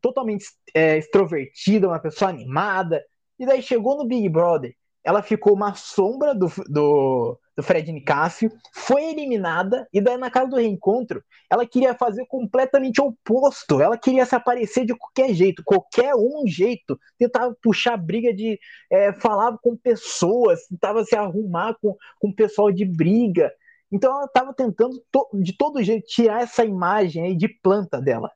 totalmente 0.00 0.44
é, 0.72 0.96
extrovertida, 0.96 1.88
uma 1.88 1.98
pessoa 1.98 2.30
animada. 2.30 3.02
E 3.36 3.44
daí 3.44 3.60
chegou 3.60 3.96
no 3.96 4.06
Big 4.06 4.28
Brother, 4.28 4.72
ela 5.02 5.20
ficou 5.20 5.52
uma 5.52 5.74
sombra 5.74 6.32
do, 6.32 6.46
do, 6.68 7.36
do 7.56 7.62
Fred 7.62 7.90
Nicásio, 7.90 8.52
foi 8.72 9.02
eliminada, 9.06 9.88
e 9.92 10.00
daí 10.00 10.16
na 10.16 10.30
casa 10.30 10.48
do 10.48 10.56
reencontro, 10.58 11.24
ela 11.50 11.66
queria 11.66 11.92
fazer 11.92 12.24
completamente 12.26 13.00
o 13.00 13.06
oposto. 13.06 13.80
Ela 13.80 13.98
queria 13.98 14.24
se 14.24 14.36
aparecer 14.36 14.86
de 14.86 14.94
qualquer 14.94 15.34
jeito, 15.34 15.64
qualquer 15.64 16.14
um 16.14 16.46
jeito. 16.46 16.96
Tentava 17.18 17.52
puxar 17.60 17.96
briga 17.96 18.32
de. 18.32 18.60
É, 18.88 19.12
falava 19.12 19.58
com 19.60 19.76
pessoas, 19.76 20.68
tentava 20.68 21.04
se 21.04 21.16
arrumar 21.16 21.76
com, 21.82 21.96
com 22.20 22.32
pessoal 22.32 22.70
de 22.70 22.84
briga. 22.84 23.52
Então 23.90 24.12
ela 24.12 24.24
estava 24.24 24.52
tentando 24.52 25.02
to 25.10 25.28
de 25.34 25.56
todo 25.56 25.82
jeito 25.82 26.06
tirar 26.06 26.42
essa 26.42 26.64
imagem 26.64 27.24
aí 27.24 27.36
de 27.36 27.48
planta 27.48 28.00
dela. 28.00 28.30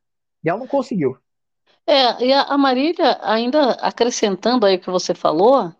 E 0.44 0.48
ela 0.48 0.59
não 0.59 0.66
conseguiu. 0.66 1.16
É, 1.86 2.24
e 2.24 2.32
a 2.32 2.57
Marília, 2.57 3.18
ainda 3.20 3.72
acrescentando 3.72 4.64
aí 4.64 4.76
o 4.76 4.80
que 4.80 4.90
você 4.90 5.12
falou, 5.12 5.74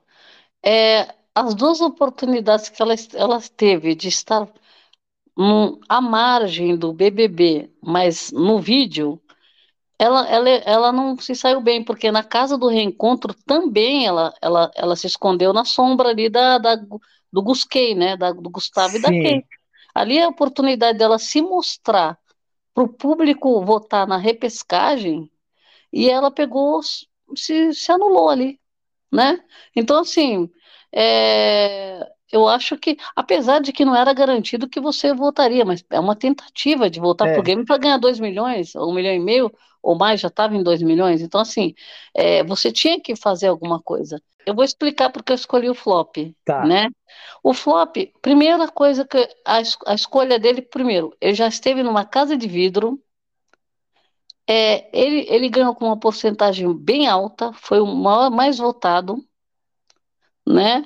é, 0.63 1.15
as 1.35 1.55
duas 1.55 1.81
oportunidades 1.81 2.69
que 2.69 2.83
ela, 2.83 2.95
ela 3.15 3.41
teve 3.57 3.95
de 3.95 4.09
estar 4.09 4.49
à 5.89 6.01
margem 6.01 6.77
do 6.77 6.93
BBB, 6.93 7.71
mas 7.81 8.33
no 8.33 8.59
vídeo, 8.59 9.21
ela, 9.99 10.27
ela, 10.29 10.49
ela 10.49 10.93
não 10.93 11.17
se 11.19 11.35
saiu 11.35 11.61
bem, 11.61 11.85
porque 11.85 12.11
na 12.11 12.25
casa 12.25 12.59
do 12.59 12.69
reencontro 12.69 13.35
também 13.47 14.07
ela, 14.07 14.35
ela, 14.43 14.71
ela 14.75 14.97
se 14.97 15.07
escondeu 15.07 15.53
na 15.53 15.65
sombra 15.65 16.09
ali 16.09 16.29
da, 16.29 16.59
da 16.59 16.77
do 17.33 17.43
Gusquei, 17.43 17.95
né? 17.95 18.17
Da, 18.17 18.33
do 18.33 18.51
Gustavo 18.51 18.93
Sim. 18.93 18.99
e 18.99 19.03
da 19.03 19.09
Kay. 19.09 19.45
Ali 19.95 20.19
é 20.19 20.25
a 20.25 20.29
oportunidade 20.29 20.99
dela 20.99 21.19
se 21.19 21.43
mostrar 21.43 22.19
para 22.75 22.85
o 22.85 22.89
público 22.89 23.65
votar 23.65 24.07
na 24.07 24.17
repescagem 24.17 25.31
e 25.93 26.09
ela 26.09 26.31
pegou, 26.31 26.81
se, 26.83 27.75
se 27.75 27.93
anulou 27.93 28.29
ali, 28.29 28.61
né? 29.13 29.43
Então, 29.75 29.99
assim, 29.99 30.49
é, 30.93 32.07
eu 32.31 32.47
acho 32.49 32.77
que, 32.79 32.97
apesar 33.15 33.61
de 33.61 33.73
que 33.73 33.85
não 33.85 33.95
era 33.95 34.13
garantido 34.13 34.69
que 34.69 34.81
você 34.81 35.13
votaria, 35.13 35.65
mas 35.65 35.85
é 35.91 35.99
uma 35.99 36.15
tentativa 36.17 36.89
de 36.89 37.01
votar 37.01 37.29
é. 37.29 37.33
para 37.33 37.41
o 37.41 37.45
game 37.45 37.65
para 37.65 37.79
ganhar 37.79 37.99
2 37.99 38.21
milhões, 38.21 38.75
ou 38.75 38.91
um 38.91 38.95
milhão 38.95 39.13
e 39.13 39.19
meio, 39.19 39.53
ou 39.83 39.97
mais, 39.97 40.21
já 40.21 40.29
estava 40.29 40.55
em 40.57 40.63
2 40.63 40.83
milhões. 40.83 41.23
Então, 41.23 41.41
assim, 41.41 41.75
é, 42.15 42.45
você 42.45 42.71
tinha 42.73 43.01
que 43.01 43.17
fazer 43.17 43.49
alguma 43.49 43.81
coisa. 43.81 44.21
Eu 44.47 44.55
vou 44.55 44.65
explicar 44.65 45.11
porque 45.11 45.33
eu 45.33 45.37
escolhi 45.37 45.69
o 45.69 45.75
flop, 45.75 46.17
tá. 46.45 46.65
né? 46.65 46.89
O 47.43 47.53
flop, 47.55 47.97
primeira 48.23 48.69
coisa 48.69 49.05
que 49.07 49.19
a, 49.45 49.61
a 49.87 49.95
escolha 49.95 50.39
dele, 50.39 50.63
primeiro, 50.63 51.15
ele 51.21 51.35
já 51.35 51.49
esteve 51.49 51.83
numa 51.83 52.05
casa 52.05 52.37
de 52.37 52.49
vidro, 52.49 53.01
é, 54.47 54.89
ele, 54.93 55.27
ele 55.29 55.49
ganhou 55.49 55.75
com 55.75 55.87
uma 55.87 55.99
porcentagem 55.99 56.73
bem 56.75 57.07
alta, 57.07 57.53
foi 57.53 57.81
o 57.81 57.87
maior, 57.87 58.31
mais 58.31 58.59
votado, 58.59 59.25
né? 60.47 60.85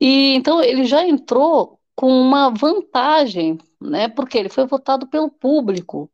E 0.00 0.34
então 0.34 0.62
ele 0.62 0.84
já 0.84 1.06
entrou 1.06 1.80
com 1.96 2.08
uma 2.08 2.50
vantagem, 2.50 3.58
né? 3.80 4.08
Porque 4.08 4.38
ele 4.38 4.48
foi 4.48 4.66
votado 4.66 5.06
pelo 5.08 5.30
público 5.30 6.10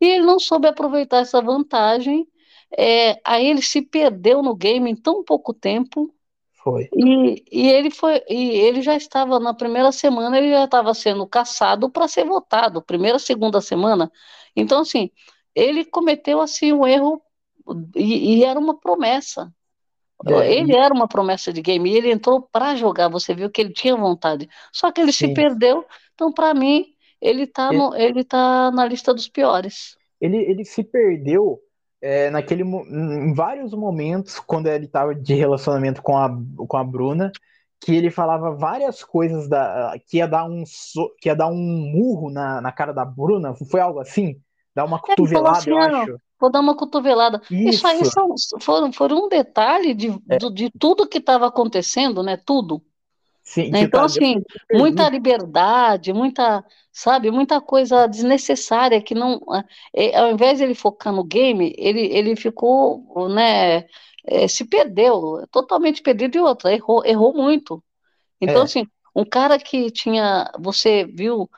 e 0.00 0.06
ele 0.06 0.24
não 0.24 0.38
soube 0.38 0.66
aproveitar 0.68 1.18
essa 1.18 1.40
vantagem. 1.40 2.26
É, 2.76 3.18
aí 3.24 3.46
ele 3.46 3.62
se 3.62 3.82
perdeu 3.82 4.42
no 4.42 4.54
game 4.54 4.90
em 4.90 4.96
tão 4.96 5.24
pouco 5.24 5.54
tempo. 5.54 6.12
Foi. 6.62 6.88
E, 6.94 7.44
e 7.50 7.68
ele 7.68 7.90
foi 7.90 8.22
e 8.28 8.50
ele 8.50 8.82
já 8.82 8.94
estava 8.94 9.38
na 9.38 9.54
primeira 9.54 9.90
semana 9.90 10.36
ele 10.36 10.50
já 10.50 10.64
estava 10.64 10.92
sendo 10.92 11.26
caçado 11.26 11.88
para 11.88 12.08
ser 12.08 12.24
votado 12.24 12.82
primeira 12.82 13.18
segunda 13.18 13.60
semana. 13.60 14.10
Então 14.54 14.80
assim 14.80 15.10
ele 15.54 15.84
cometeu 15.84 16.40
assim 16.40 16.72
um 16.72 16.86
erro 16.86 17.22
e, 17.96 18.38
e 18.38 18.44
era 18.44 18.58
uma 18.58 18.78
promessa 18.78 19.52
é, 20.26 20.52
ele 20.52 20.72
e... 20.72 20.76
era 20.76 20.92
uma 20.92 21.06
promessa 21.06 21.52
de 21.52 21.62
game 21.62 21.90
e 21.90 21.96
ele 21.96 22.10
entrou 22.10 22.42
para 22.42 22.74
jogar. 22.74 23.08
Você 23.08 23.34
viu 23.34 23.50
que 23.50 23.60
ele 23.60 23.72
tinha 23.72 23.96
vontade. 23.96 24.48
Só 24.72 24.90
que 24.90 25.00
ele 25.00 25.12
Sim. 25.12 25.28
se 25.28 25.34
perdeu. 25.34 25.84
Então, 26.14 26.32
para 26.32 26.52
mim, 26.54 26.86
ele 27.20 27.42
está 27.42 27.70
ele... 27.72 28.02
ele 28.02 28.24
tá 28.24 28.70
na 28.70 28.86
lista 28.86 29.12
dos 29.12 29.28
piores. 29.28 29.96
Ele, 30.20 30.36
ele 30.36 30.64
se 30.64 30.82
perdeu 30.82 31.60
é, 32.00 32.30
naquele, 32.30 32.62
em 32.62 33.34
vários 33.34 33.72
momentos, 33.72 34.38
quando 34.38 34.66
ele 34.68 34.86
estava 34.86 35.14
de 35.14 35.34
relacionamento 35.34 36.02
com 36.02 36.16
a, 36.16 36.30
com 36.56 36.76
a 36.76 36.84
Bruna, 36.84 37.32
que 37.80 37.94
ele 37.94 38.10
falava 38.10 38.54
várias 38.54 39.04
coisas 39.04 39.48
da, 39.48 39.94
que, 40.06 40.18
ia 40.18 40.26
dar 40.26 40.44
um, 40.44 40.64
que 41.20 41.28
ia 41.28 41.34
dar 41.34 41.48
um 41.48 41.56
murro 41.56 42.30
na, 42.30 42.60
na 42.60 42.72
cara 42.72 42.92
da 42.92 43.04
Bruna. 43.04 43.54
Foi 43.70 43.80
algo 43.80 44.00
assim? 44.00 44.40
Dar 44.74 44.84
uma 44.84 45.00
cotovelada, 45.00 45.58
assim, 45.58 45.70
eu 45.70 45.78
ah, 45.78 46.02
acho. 46.02 46.16
Vou 46.40 46.50
dar 46.52 46.60
uma 46.60 46.76
cotovelada. 46.76 47.40
Isso, 47.50 47.68
Isso 47.68 47.86
aí 47.86 48.04
são, 48.04 48.34
foram, 48.60 48.92
foram 48.92 49.24
um 49.24 49.28
detalhe 49.28 49.92
de, 49.92 50.08
é. 50.28 50.36
de 50.36 50.70
tudo 50.78 51.08
que 51.08 51.18
estava 51.18 51.46
acontecendo, 51.48 52.22
né? 52.22 52.36
Tudo. 52.36 52.80
Sim, 53.48 53.70
né? 53.70 53.80
Então, 53.80 54.04
assim, 54.04 54.42
muita 54.70 55.08
liberdade, 55.08 56.12
muita, 56.12 56.62
sabe, 56.92 57.30
muita 57.30 57.62
coisa 57.62 58.06
desnecessária 58.06 59.00
que 59.00 59.14
não. 59.14 59.40
É, 59.96 60.18
ao 60.18 60.30
invés 60.30 60.58
de 60.58 60.64
ele 60.64 60.74
focar 60.74 61.14
no 61.14 61.24
game, 61.24 61.74
ele, 61.78 62.14
ele 62.14 62.36
ficou, 62.36 63.26
né, 63.30 63.86
é, 64.26 64.46
se 64.46 64.66
perdeu, 64.66 65.46
totalmente 65.50 66.02
perdido 66.02 66.36
e 66.36 66.40
outra, 66.40 66.74
errou, 66.74 67.02
errou 67.06 67.32
muito. 67.32 67.82
Então, 68.38 68.60
é. 68.60 68.64
assim, 68.64 68.86
um 69.16 69.24
cara 69.24 69.58
que 69.58 69.90
tinha. 69.90 70.52
Você 70.60 71.06
viu 71.06 71.48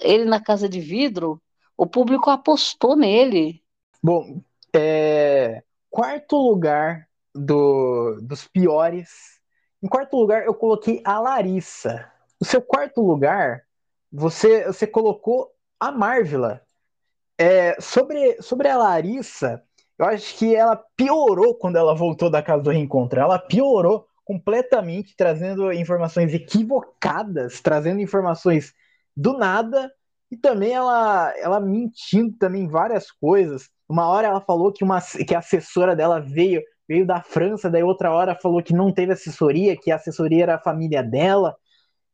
ele 0.00 0.24
na 0.24 0.40
casa 0.40 0.68
de 0.68 0.78
vidro, 0.78 1.42
o 1.76 1.88
público 1.88 2.30
apostou 2.30 2.94
nele. 2.94 3.60
Bom, 4.00 4.40
é, 4.72 5.64
quarto 5.90 6.36
lugar 6.36 7.08
do, 7.34 8.20
dos 8.22 8.46
piores. 8.46 9.33
Em 9.84 9.86
quarto 9.86 10.16
lugar, 10.16 10.46
eu 10.46 10.54
coloquei 10.54 11.02
a 11.04 11.20
Larissa. 11.20 12.10
No 12.40 12.46
seu 12.46 12.62
quarto 12.62 13.02
lugar, 13.02 13.64
você, 14.10 14.64
você 14.64 14.86
colocou 14.86 15.50
a 15.78 15.92
Marvila. 15.92 16.62
É, 17.36 17.78
sobre, 17.78 18.40
sobre 18.40 18.66
a 18.66 18.78
Larissa, 18.78 19.62
eu 19.98 20.06
acho 20.06 20.38
que 20.38 20.56
ela 20.56 20.82
piorou 20.96 21.54
quando 21.54 21.76
ela 21.76 21.94
voltou 21.94 22.30
da 22.30 22.42
casa 22.42 22.62
do 22.62 22.70
reencontro. 22.70 23.20
Ela 23.20 23.38
piorou 23.38 24.06
completamente, 24.24 25.14
trazendo 25.14 25.70
informações 25.70 26.32
equivocadas, 26.32 27.60
trazendo 27.60 28.00
informações 28.00 28.72
do 29.14 29.36
nada 29.36 29.92
e 30.30 30.36
também 30.38 30.72
ela, 30.72 31.30
ela 31.36 31.60
mentindo 31.60 32.34
também 32.38 32.66
várias 32.66 33.10
coisas. 33.10 33.68
Uma 33.86 34.08
hora 34.08 34.28
ela 34.28 34.40
falou 34.40 34.72
que, 34.72 34.82
uma, 34.82 34.98
que 35.02 35.34
a 35.34 35.40
assessora 35.40 35.94
dela 35.94 36.20
veio 36.20 36.62
veio 36.88 37.06
da 37.06 37.22
França, 37.22 37.70
daí 37.70 37.82
outra 37.82 38.12
hora 38.12 38.34
falou 38.34 38.62
que 38.62 38.74
não 38.74 38.92
teve 38.92 39.12
assessoria, 39.12 39.76
que 39.76 39.90
a 39.90 39.96
assessoria 39.96 40.44
era 40.44 40.54
a 40.56 40.62
família 40.62 41.02
dela. 41.02 41.56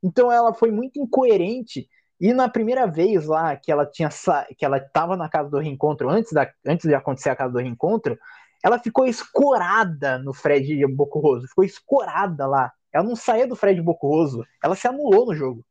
Então 0.02 0.30
ela 0.30 0.54
foi 0.54 0.70
muito 0.70 0.98
incoerente. 0.98 1.88
E 2.20 2.32
na 2.32 2.48
primeira 2.48 2.86
vez 2.86 3.26
lá 3.26 3.56
que 3.56 3.72
ela 3.72 3.86
tinha 3.86 4.08
que 4.56 4.64
ela 4.64 4.76
estava 4.76 5.16
na 5.16 5.28
casa 5.28 5.48
do 5.48 5.58
reencontro, 5.58 6.08
antes, 6.08 6.32
da, 6.32 6.50
antes 6.66 6.86
de 6.86 6.94
acontecer 6.94 7.30
a 7.30 7.36
casa 7.36 7.52
do 7.52 7.58
reencontro, 7.58 8.18
ela 8.62 8.78
ficou 8.78 9.06
escorada 9.06 10.18
no 10.18 10.34
Fred 10.34 10.86
Bocoroso, 10.86 11.48
ficou 11.48 11.64
escorada 11.64 12.46
lá. 12.46 12.70
Ela 12.92 13.04
não 13.04 13.16
saía 13.16 13.46
do 13.46 13.56
Fred 13.56 13.80
Bocoroso, 13.80 14.44
ela 14.62 14.74
se 14.74 14.86
anulou 14.86 15.26
no 15.26 15.34
jogo. 15.34 15.64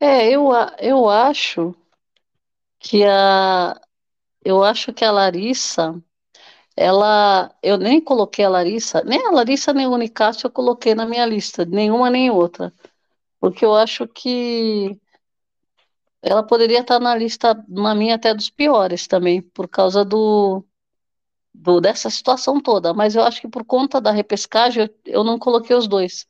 É, 0.00 0.28
eu, 0.28 0.48
eu 0.78 1.08
acho 1.08 1.74
que 2.78 3.04
a 3.04 3.78
eu 4.42 4.64
acho 4.64 4.92
que 4.92 5.04
a 5.04 5.12
Larissa 5.12 6.02
ela 6.80 7.54
eu 7.62 7.76
nem 7.78 8.00
coloquei 8.00 8.44
a 8.44 8.48
Larissa, 8.48 9.02
nem 9.04 9.26
a 9.26 9.30
Larissa 9.30 9.72
nem 9.74 9.86
o 9.86 9.92
Unicastro 9.92 10.46
eu 10.48 10.52
coloquei 10.52 10.94
na 10.94 11.06
minha 11.06 11.26
lista, 11.26 11.64
nenhuma 11.66 12.10
nem 12.10 12.30
outra. 12.30 12.72
Porque 13.40 13.64
eu 13.64 13.74
acho 13.76 14.08
que 14.08 14.98
ela 16.22 16.42
poderia 16.42 16.80
estar 16.80 16.98
na 17.00 17.14
lista, 17.16 17.54
na 17.68 17.94
minha 17.94 18.14
até 18.16 18.34
dos 18.34 18.50
piores 18.50 19.06
também, 19.06 19.42
por 19.42 19.68
causa 19.68 20.04
do 20.04 20.64
do, 21.54 21.80
dessa 21.80 22.10
situação 22.10 22.60
toda, 22.60 22.94
mas 22.94 23.14
eu 23.16 23.22
acho 23.22 23.40
que 23.40 23.48
por 23.48 23.64
conta 23.64 24.00
da 24.00 24.10
repescagem 24.12 24.84
eu, 24.84 25.14
eu 25.20 25.24
não 25.24 25.38
coloquei 25.38 25.76
os 25.76 25.88
dois, 25.88 26.26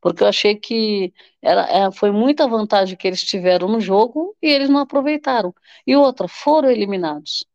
porque 0.00 0.22
eu 0.22 0.28
achei 0.28 0.56
que 0.56 1.12
era, 1.42 1.62
é, 1.70 1.92
foi 1.92 2.10
muita 2.10 2.48
vantagem 2.48 2.96
que 2.96 3.06
eles 3.06 3.22
tiveram 3.22 3.68
no 3.68 3.80
jogo 3.80 4.36
e 4.42 4.48
eles 4.48 4.68
não 4.70 4.80
aproveitaram. 4.80 5.54
E 5.86 5.96
outra, 5.96 6.28
foram 6.28 6.70
eliminados. 6.70 7.46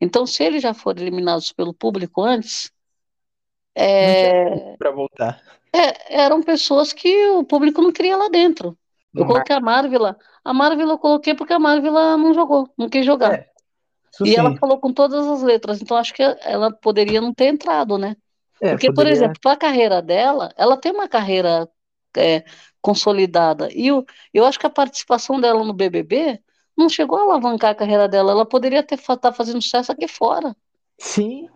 Então, 0.00 0.26
se 0.26 0.42
eles 0.42 0.62
já 0.62 0.74
foram 0.74 1.02
eliminados 1.02 1.52
pelo 1.52 1.72
público 1.72 2.22
antes, 2.22 2.70
é, 3.74 4.74
para 4.78 4.90
voltar. 4.90 5.42
É, 5.72 6.22
eram 6.22 6.42
pessoas 6.42 6.92
que 6.92 7.28
o 7.28 7.44
público 7.44 7.82
não 7.82 7.92
queria 7.92 8.16
lá 8.16 8.28
dentro. 8.28 8.76
Eu 9.14 9.26
coloquei 9.26 9.54
a 9.54 9.60
Marvel. 9.60 10.16
A 10.44 10.54
Marvel 10.54 10.88
eu 10.88 10.98
coloquei 10.98 11.34
porque 11.34 11.52
a 11.52 11.58
Marvel 11.58 11.92
não 11.92 12.34
jogou, 12.34 12.68
não 12.76 12.88
quis 12.88 13.04
jogar. 13.04 13.34
É. 13.34 13.48
E 14.22 14.30
sim. 14.30 14.36
ela 14.36 14.56
falou 14.56 14.78
com 14.78 14.92
todas 14.92 15.26
as 15.26 15.42
letras, 15.42 15.82
então 15.82 15.96
acho 15.96 16.14
que 16.14 16.22
ela 16.22 16.72
poderia 16.72 17.20
não 17.20 17.34
ter 17.34 17.46
entrado, 17.46 17.98
né? 17.98 18.16
É, 18.60 18.70
Porque, 18.70 18.86
poderia... 18.86 18.94
por 18.94 19.06
exemplo, 19.06 19.40
para 19.40 19.52
a 19.52 19.56
carreira 19.56 20.00
dela, 20.00 20.52
ela 20.56 20.76
tem 20.78 20.92
uma 20.92 21.06
carreira 21.06 21.68
é, 22.16 22.42
consolidada. 22.80 23.68
E 23.72 23.88
eu, 23.88 24.06
eu 24.32 24.46
acho 24.46 24.58
que 24.58 24.66
a 24.66 24.70
participação 24.70 25.38
dela 25.38 25.62
no 25.62 25.74
BBB 25.74 26.40
não 26.76 26.88
chegou 26.88 27.18
a 27.18 27.22
alavancar 27.22 27.70
a 27.70 27.74
carreira 27.74 28.08
dela. 28.08 28.32
Ela 28.32 28.46
poderia 28.46 28.82
ter 28.82 28.98
tá 28.98 29.32
fazendo 29.32 29.62
sucesso 29.62 29.92
aqui 29.92 30.06
fora. 30.06 30.54
Sim. 30.98 31.48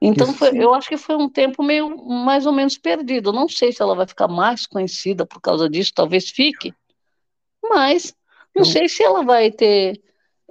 Então, 0.00 0.32
foi, 0.34 0.50
sim. 0.50 0.58
eu 0.58 0.74
acho 0.74 0.88
que 0.88 0.96
foi 0.96 1.16
um 1.16 1.28
tempo 1.28 1.62
meio 1.62 1.96
mais 2.04 2.44
ou 2.46 2.52
menos 2.52 2.76
perdido. 2.76 3.32
Não 3.32 3.48
sei 3.48 3.72
se 3.72 3.80
ela 3.80 3.94
vai 3.94 4.06
ficar 4.06 4.28
mais 4.28 4.66
conhecida 4.66 5.24
por 5.24 5.40
causa 5.40 5.68
disso, 5.68 5.92
talvez 5.94 6.28
fique. 6.28 6.74
Mas 7.62 8.14
não 8.54 8.64
sei 8.64 8.88
se 8.88 9.02
ela 9.02 9.24
vai 9.24 9.50
ter 9.50 10.00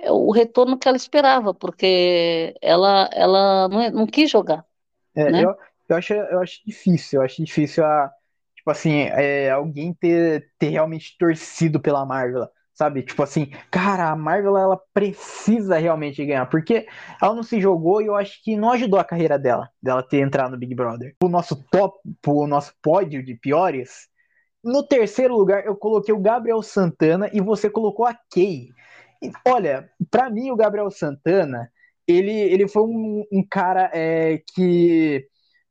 é 0.03 0.11
o 0.11 0.31
retorno 0.31 0.77
que 0.77 0.87
ela 0.87 0.97
esperava, 0.97 1.53
porque 1.53 2.53
ela, 2.61 3.09
ela 3.13 3.69
não, 3.69 3.91
não 3.91 4.07
quis 4.07 4.29
jogar. 4.29 4.65
É, 5.15 5.31
né? 5.31 5.45
eu, 5.45 5.55
eu, 5.87 5.95
acho, 5.95 6.13
eu 6.13 6.41
acho 6.41 6.61
difícil, 6.65 7.19
eu 7.19 7.25
acho 7.25 7.43
difícil 7.43 7.85
a, 7.85 8.11
tipo 8.55 8.69
assim, 8.69 9.03
é, 9.03 9.49
alguém 9.51 9.93
ter, 9.93 10.51
ter 10.59 10.69
realmente 10.69 11.15
torcido 11.17 11.79
pela 11.79 12.05
Marvel, 12.05 12.49
sabe? 12.73 13.03
Tipo 13.03 13.23
assim, 13.23 13.51
cara, 13.69 14.09
a 14.09 14.15
Marvel 14.15 14.57
ela 14.57 14.79
precisa 14.93 15.77
realmente 15.77 16.25
ganhar, 16.25 16.45
porque 16.47 16.87
ela 17.21 17.35
não 17.35 17.43
se 17.43 17.61
jogou 17.61 18.01
e 18.01 18.07
eu 18.07 18.15
acho 18.15 18.41
que 18.43 18.55
não 18.55 18.71
ajudou 18.71 18.99
a 18.99 19.05
carreira 19.05 19.37
dela, 19.37 19.69
dela 19.81 20.03
ter 20.03 20.19
entrado 20.19 20.51
no 20.51 20.57
Big 20.57 20.73
Brother. 20.75 21.15
O 21.23 21.29
nosso 21.29 21.63
top, 21.69 21.97
o 22.27 22.47
nosso 22.47 22.73
pódio 22.81 23.23
de 23.23 23.35
piores, 23.35 24.07
no 24.63 24.85
terceiro 24.85 25.35
lugar 25.35 25.65
eu 25.65 25.75
coloquei 25.75 26.13
o 26.13 26.19
Gabriel 26.19 26.61
Santana 26.61 27.29
e 27.33 27.41
você 27.41 27.69
colocou 27.69 28.05
a 28.05 28.13
Kay. 28.33 28.69
Olha, 29.47 29.89
para 30.09 30.29
mim 30.29 30.51
o 30.51 30.55
Gabriel 30.55 30.89
Santana, 30.89 31.71
ele, 32.07 32.31
ele 32.31 32.67
foi 32.67 32.83
um, 32.83 33.23
um 33.31 33.45
cara 33.49 33.89
é, 33.93 34.41
que 34.53 35.25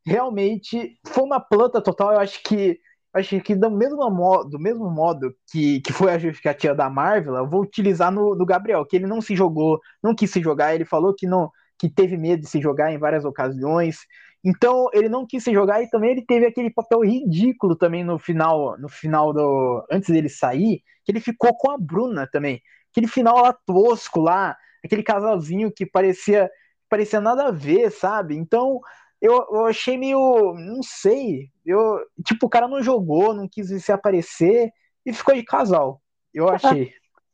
realmente 0.05 0.99
foi 1.07 1.25
uma 1.25 1.41
planta 1.41 1.81
total. 1.83 2.13
Eu 2.13 2.21
acho 2.21 2.43
que 2.43 2.79
acho 3.15 3.41
que 3.41 3.55
do 3.55 3.71
mesmo 3.71 4.09
modo, 4.11 4.51
do 4.51 4.59
mesmo 4.59 4.91
modo 4.91 5.35
que, 5.51 5.81
que 5.81 5.93
foi 5.93 6.13
a 6.13 6.19
justificativa 6.19 6.75
da 6.75 6.89
Marvel, 6.91 7.35
eu 7.35 7.49
vou 7.49 7.63
utilizar 7.63 8.11
no, 8.11 8.35
no 8.35 8.47
Gabriel, 8.47 8.87
que 8.87 8.97
ele 8.97 9.07
não 9.07 9.21
se 9.21 9.37
jogou, 9.37 9.81
não 10.03 10.15
quis 10.15 10.31
se 10.31 10.41
jogar, 10.41 10.75
ele 10.75 10.85
falou 10.85 11.15
que 11.15 11.27
não 11.27 11.51
que 11.79 11.91
teve 11.91 12.17
medo 12.17 12.43
de 12.43 12.49
se 12.49 12.61
jogar 12.61 12.93
em 12.93 12.99
várias 12.99 13.25
ocasiões. 13.25 13.99
Então, 14.45 14.89
ele 14.93 15.09
não 15.09 15.27
quis 15.27 15.43
se 15.43 15.53
jogar 15.53 15.83
e 15.83 15.91
também 15.91 16.13
ele 16.13 16.25
teve 16.25 16.47
aquele 16.47 16.71
papel 16.71 17.01
ridículo 17.01 17.77
também 17.77 18.05
no 18.05 18.19
final, 18.21 18.79
no 18.79 18.89
final 18.89 19.33
do 19.33 19.85
antes 19.91 20.09
dele 20.09 20.29
sair, 20.29 20.81
que 21.05 21.11
ele 21.11 21.21
ficou 21.21 21.57
com 21.57 21.73
a 21.73 21.79
Bruna 21.79 22.29
também 22.31 22.63
aquele 22.93 23.09
final 23.09 23.43
lá 23.43 23.53
tosco 23.67 24.21
lá, 24.21 24.57
aquele 24.85 25.03
casalzinho 25.03 25.73
que 25.73 25.85
parecia 25.85 26.49
parecia 26.89 27.23
nada 27.23 27.47
a 27.47 27.51
ver, 27.51 27.91
sabe? 27.91 28.37
Então 28.37 28.79
eu, 29.23 29.47
eu 29.51 29.67
achei 29.67 29.97
meio, 29.97 30.55
não 30.55 30.83
sei, 30.83 31.49
eu 31.65 31.99
tipo 32.27 32.47
o 32.47 32.51
cara 32.51 32.69
não 32.69 32.83
jogou, 32.83 33.33
não 33.33 33.49
quis 33.49 33.69
se 33.83 33.93
aparecer 33.93 34.71
e 35.07 35.13
ficou 35.13 35.35
de 35.35 35.45
casal. 35.45 36.03
Eu 36.35 36.49
achei. 36.51 36.93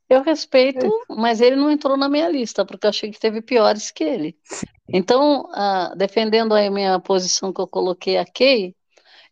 Eu 0.09 0.23
respeito, 0.23 0.85
é. 0.85 1.15
mas 1.15 1.39
ele 1.41 1.55
não 1.55 1.69
entrou 1.69 1.95
na 1.95 2.09
minha 2.09 2.27
lista, 2.29 2.65
porque 2.65 2.87
eu 2.87 2.89
achei 2.89 3.11
que 3.11 3.19
teve 3.19 3.41
piores 3.41 3.91
que 3.91 4.03
ele. 4.03 4.37
Sim. 4.43 4.65
Então, 4.87 5.43
uh, 5.51 5.95
defendendo 5.95 6.55
a 6.55 6.71
minha 6.71 6.99
posição 6.99 7.53
que 7.53 7.61
eu 7.61 7.67
coloquei 7.67 8.17
a 8.17 8.25
Kay, 8.25 8.73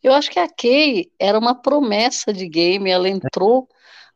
eu 0.03 0.13
acho 0.13 0.29
que 0.29 0.39
a 0.39 0.47
Kay 0.47 1.11
era 1.19 1.39
uma 1.39 1.55
promessa 1.55 2.31
de 2.31 2.47
game, 2.47 2.91
ela 2.91 3.09
entrou 3.09 3.67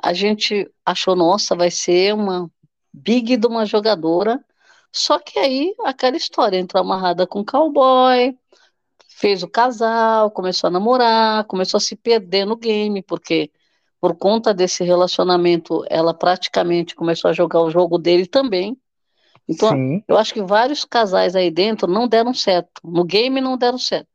a 0.02 0.14
gente 0.14 0.70
achou, 0.84 1.16
nossa, 1.16 1.56
vai 1.56 1.70
ser 1.70 2.16
uma 2.16 2.50
big 2.92 3.38
de 3.38 3.46
uma 3.48 3.66
jogadora. 3.66 4.44
Só 4.92 5.20
que 5.20 5.40
aí 5.40 5.74
aquela 5.86 6.18
história, 6.18 6.58
entrou 6.58 6.82
amarrada 6.82 7.26
com 7.26 7.40
o 7.40 7.46
cowboy, 7.46 8.38
fez 9.08 9.44
o 9.44 9.48
casal, 9.48 10.32
começou 10.32 10.68
a 10.68 10.72
namorar, 10.72 11.46
começou 11.46 11.78
a 11.78 11.82
se 11.82 11.96
perder 11.96 12.46
no 12.46 12.56
game, 12.58 13.02
porque 13.04 13.52
por 14.02 14.16
conta 14.16 14.52
desse 14.52 14.84
relacionamento, 14.84 15.86
ela 15.88 16.12
praticamente 16.12 16.96
começou 16.96 17.30
a 17.30 17.34
jogar 17.34 17.62
o 17.62 17.70
jogo 17.70 18.00
dele 18.00 18.26
também. 18.26 18.76
Então, 19.48 19.70
Sim. 19.70 20.04
eu 20.08 20.18
acho 20.18 20.34
que 20.34 20.42
vários 20.42 20.84
casais 20.84 21.36
aí 21.36 21.52
dentro 21.52 21.88
não 21.88 22.08
deram 22.08 22.34
certo. 22.34 22.82
No 22.84 23.04
game 23.04 23.40
não 23.40 23.56
deram 23.56 23.78
certo. 23.78 24.08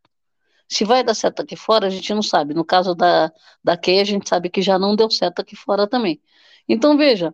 Se 0.68 0.84
vai 0.84 1.04
dar 1.04 1.14
certo 1.14 1.40
aqui 1.40 1.54
fora, 1.54 1.86
a 1.86 1.90
gente 1.90 2.12
não 2.12 2.22
sabe. 2.22 2.52
No 2.52 2.64
caso 2.64 2.96
da, 2.96 3.32
da 3.62 3.76
Kay, 3.76 4.00
a 4.00 4.04
gente 4.04 4.28
sabe 4.28 4.50
que 4.50 4.60
já 4.60 4.76
não 4.76 4.96
deu 4.96 5.08
certo 5.08 5.38
aqui 5.38 5.54
fora 5.54 5.86
também. 5.86 6.20
Então, 6.68 6.96
veja, 6.96 7.32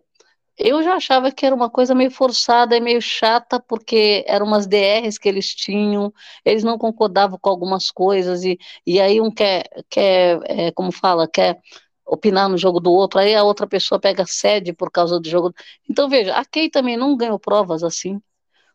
eu 0.57 0.83
já 0.83 0.95
achava 0.95 1.31
que 1.31 1.45
era 1.45 1.55
uma 1.55 1.69
coisa 1.69 1.95
meio 1.95 2.11
forçada 2.11 2.75
e 2.75 2.81
meio 2.81 3.01
chata, 3.01 3.59
porque 3.59 4.23
eram 4.27 4.45
umas 4.45 4.67
DRs 4.67 5.17
que 5.17 5.27
eles 5.27 5.53
tinham, 5.53 6.13
eles 6.45 6.63
não 6.63 6.77
concordavam 6.77 7.39
com 7.39 7.49
algumas 7.49 7.89
coisas, 7.89 8.43
e, 8.43 8.57
e 8.85 8.99
aí 8.99 9.19
um 9.19 9.31
quer, 9.31 9.63
quer 9.89 10.39
é, 10.45 10.71
como 10.71 10.91
fala, 10.91 11.27
quer 11.27 11.59
opinar 12.05 12.49
no 12.49 12.57
jogo 12.57 12.79
do 12.79 12.91
outro, 12.91 13.19
aí 13.19 13.33
a 13.33 13.43
outra 13.43 13.65
pessoa 13.67 13.99
pega 13.99 14.25
sede 14.27 14.73
por 14.73 14.91
causa 14.91 15.19
do 15.19 15.27
jogo. 15.27 15.53
Então, 15.89 16.09
veja, 16.09 16.35
a 16.35 16.45
Kay 16.45 16.69
também 16.69 16.97
não 16.97 17.15
ganhou 17.17 17.39
provas 17.39 17.83
assim, 17.83 18.21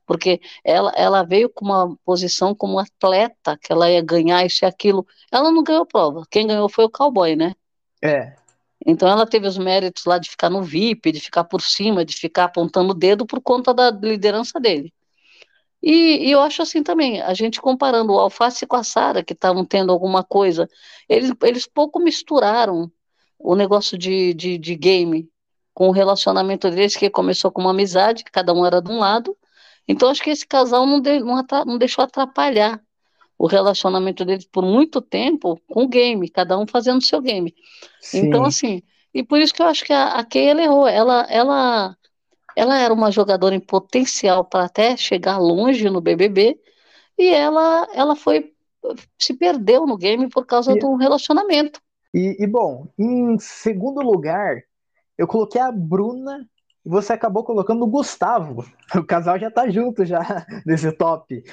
porque 0.07 0.41
ela, 0.65 0.91
ela 0.97 1.23
veio 1.23 1.51
com 1.51 1.65
uma 1.67 1.97
posição 2.05 2.55
como 2.55 2.79
atleta, 2.79 3.59
que 3.59 3.71
ela 3.73 3.91
ia 3.91 4.03
ganhar 4.03 4.45
isso 4.45 4.65
e 4.65 4.67
aquilo. 4.67 5.07
Ela 5.31 5.53
não 5.53 5.63
ganhou 5.63 5.87
prova, 5.87 6.25
quem 6.31 6.47
ganhou 6.47 6.69
foi 6.69 6.87
o 6.87 6.91
cowboy, 6.91 7.37
né? 7.37 7.55
É. 8.03 8.35
Então 8.91 9.07
ela 9.07 9.27
teve 9.27 9.47
os 9.47 9.59
méritos 9.59 10.07
lá 10.07 10.19
de 10.19 10.31
ficar 10.31 10.49
no 10.49 10.63
VIP, 10.63 11.13
de 11.13 11.21
ficar 11.21 11.45
por 11.45 11.61
cima, 11.61 12.07
de 12.07 12.17
ficar 12.17 12.45
apontando 12.45 12.93
o 12.93 12.95
dedo 12.95 13.27
por 13.27 13.39
conta 13.39 13.75
da 13.75 13.91
liderança 13.91 14.59
dele. 14.59 14.95
E, 15.83 16.29
e, 16.29 16.31
eu 16.33 16.41
acho 16.41 16.63
assim 16.63 16.83
também, 16.83 17.21
a 17.21 17.35
gente 17.35 17.61
comparando 17.61 18.15
o 18.15 18.19
Alface 18.19 18.67
com 18.67 18.77
a 18.77 18.83
Sara, 18.83 19.23
que 19.23 19.35
estavam 19.35 19.63
tendo 19.65 19.93
alguma 19.93 20.25
coisa, 20.25 20.67
eles, 21.07 21.31
eles 21.43 21.67
pouco 21.67 22.01
misturaram 22.01 22.91
o 23.39 23.55
negócio 23.55 23.99
de, 23.99 24.33
de, 24.33 24.57
de, 24.57 24.75
game 24.75 25.29
com 25.75 25.89
o 25.89 25.93
relacionamento 25.93 26.71
deles, 26.71 26.97
que 26.97 27.11
começou 27.11 27.53
com 27.53 27.61
uma 27.61 27.71
amizade, 27.73 28.25
que 28.25 28.33
cada 28.33 28.55
um 28.55 28.65
era 28.65 28.81
de 28.81 28.91
um 28.91 28.99
lado. 28.99 29.37
Então, 29.87 30.09
acho 30.09 30.23
que 30.23 30.31
esse 30.31 30.47
casal 30.47 30.87
não, 30.87 30.99
de, 31.01 31.21
não, 31.21 31.45
não 31.67 31.79
deixou 31.79 32.05
atrapalhar 32.05 32.83
o 33.39 33.47
relacionamento 33.47 34.25
deles 34.25 34.47
por 34.47 34.65
muito 34.65 35.01
tempo 35.01 35.61
com 35.69 35.85
o 35.85 35.89
game, 35.89 36.29
cada 36.29 36.59
um 36.59 36.67
fazendo 36.67 36.99
o 36.99 37.05
seu 37.05 37.21
game. 37.21 37.55
Sim. 38.01 38.27
Então, 38.27 38.45
assim, 38.45 38.83
e 39.15 39.23
por 39.23 39.41
isso 39.41 39.55
que 39.55 39.63
eu 39.63 39.67
acho 39.67 39.85
que 39.85 39.93
a, 39.93 40.09
a 40.15 40.25
Kay, 40.25 40.49
ela 40.49 40.63
errou, 40.63 40.89
ela, 40.89 41.27
ela 41.31 41.97
ela 42.59 42.77
era 42.77 42.93
uma 42.93 43.13
jogadora 43.13 43.55
em 43.55 43.61
potencial 43.61 44.45
para 44.45 44.65
até 44.65 44.97
chegar 44.97 45.39
longe 45.39 45.89
no 45.89 46.01
BBB 46.01 46.59
e 47.17 47.29
ela, 47.29 47.87
ela 47.95 48.17
foi 48.17 48.53
se 49.17 49.35
perdeu 49.35 49.87
no 49.87 49.97
game 49.97 50.29
por 50.29 50.45
causa 50.45 50.73
e, 50.73 50.79
do 50.79 50.97
relacionamento. 50.97 51.81
E, 52.13 52.37
e, 52.43 52.47
bom, 52.49 52.89
em 52.99 53.39
segundo 53.39 54.01
lugar, 54.01 54.63
eu 55.17 55.27
coloquei 55.27 55.61
a 55.61 55.71
Bruna 55.71 56.49
e 56.89 56.91
você 56.91 57.13
acabou 57.13 57.45
colocando 57.45 57.83
o 57.83 57.91
Gustavo. 57.91 58.65
O 58.97 59.05
casal 59.05 59.39
já 59.39 59.51
tá 59.51 59.69
junto 59.69 60.07
já 60.07 60.21
nesse 60.65 60.91
top. 60.93 61.45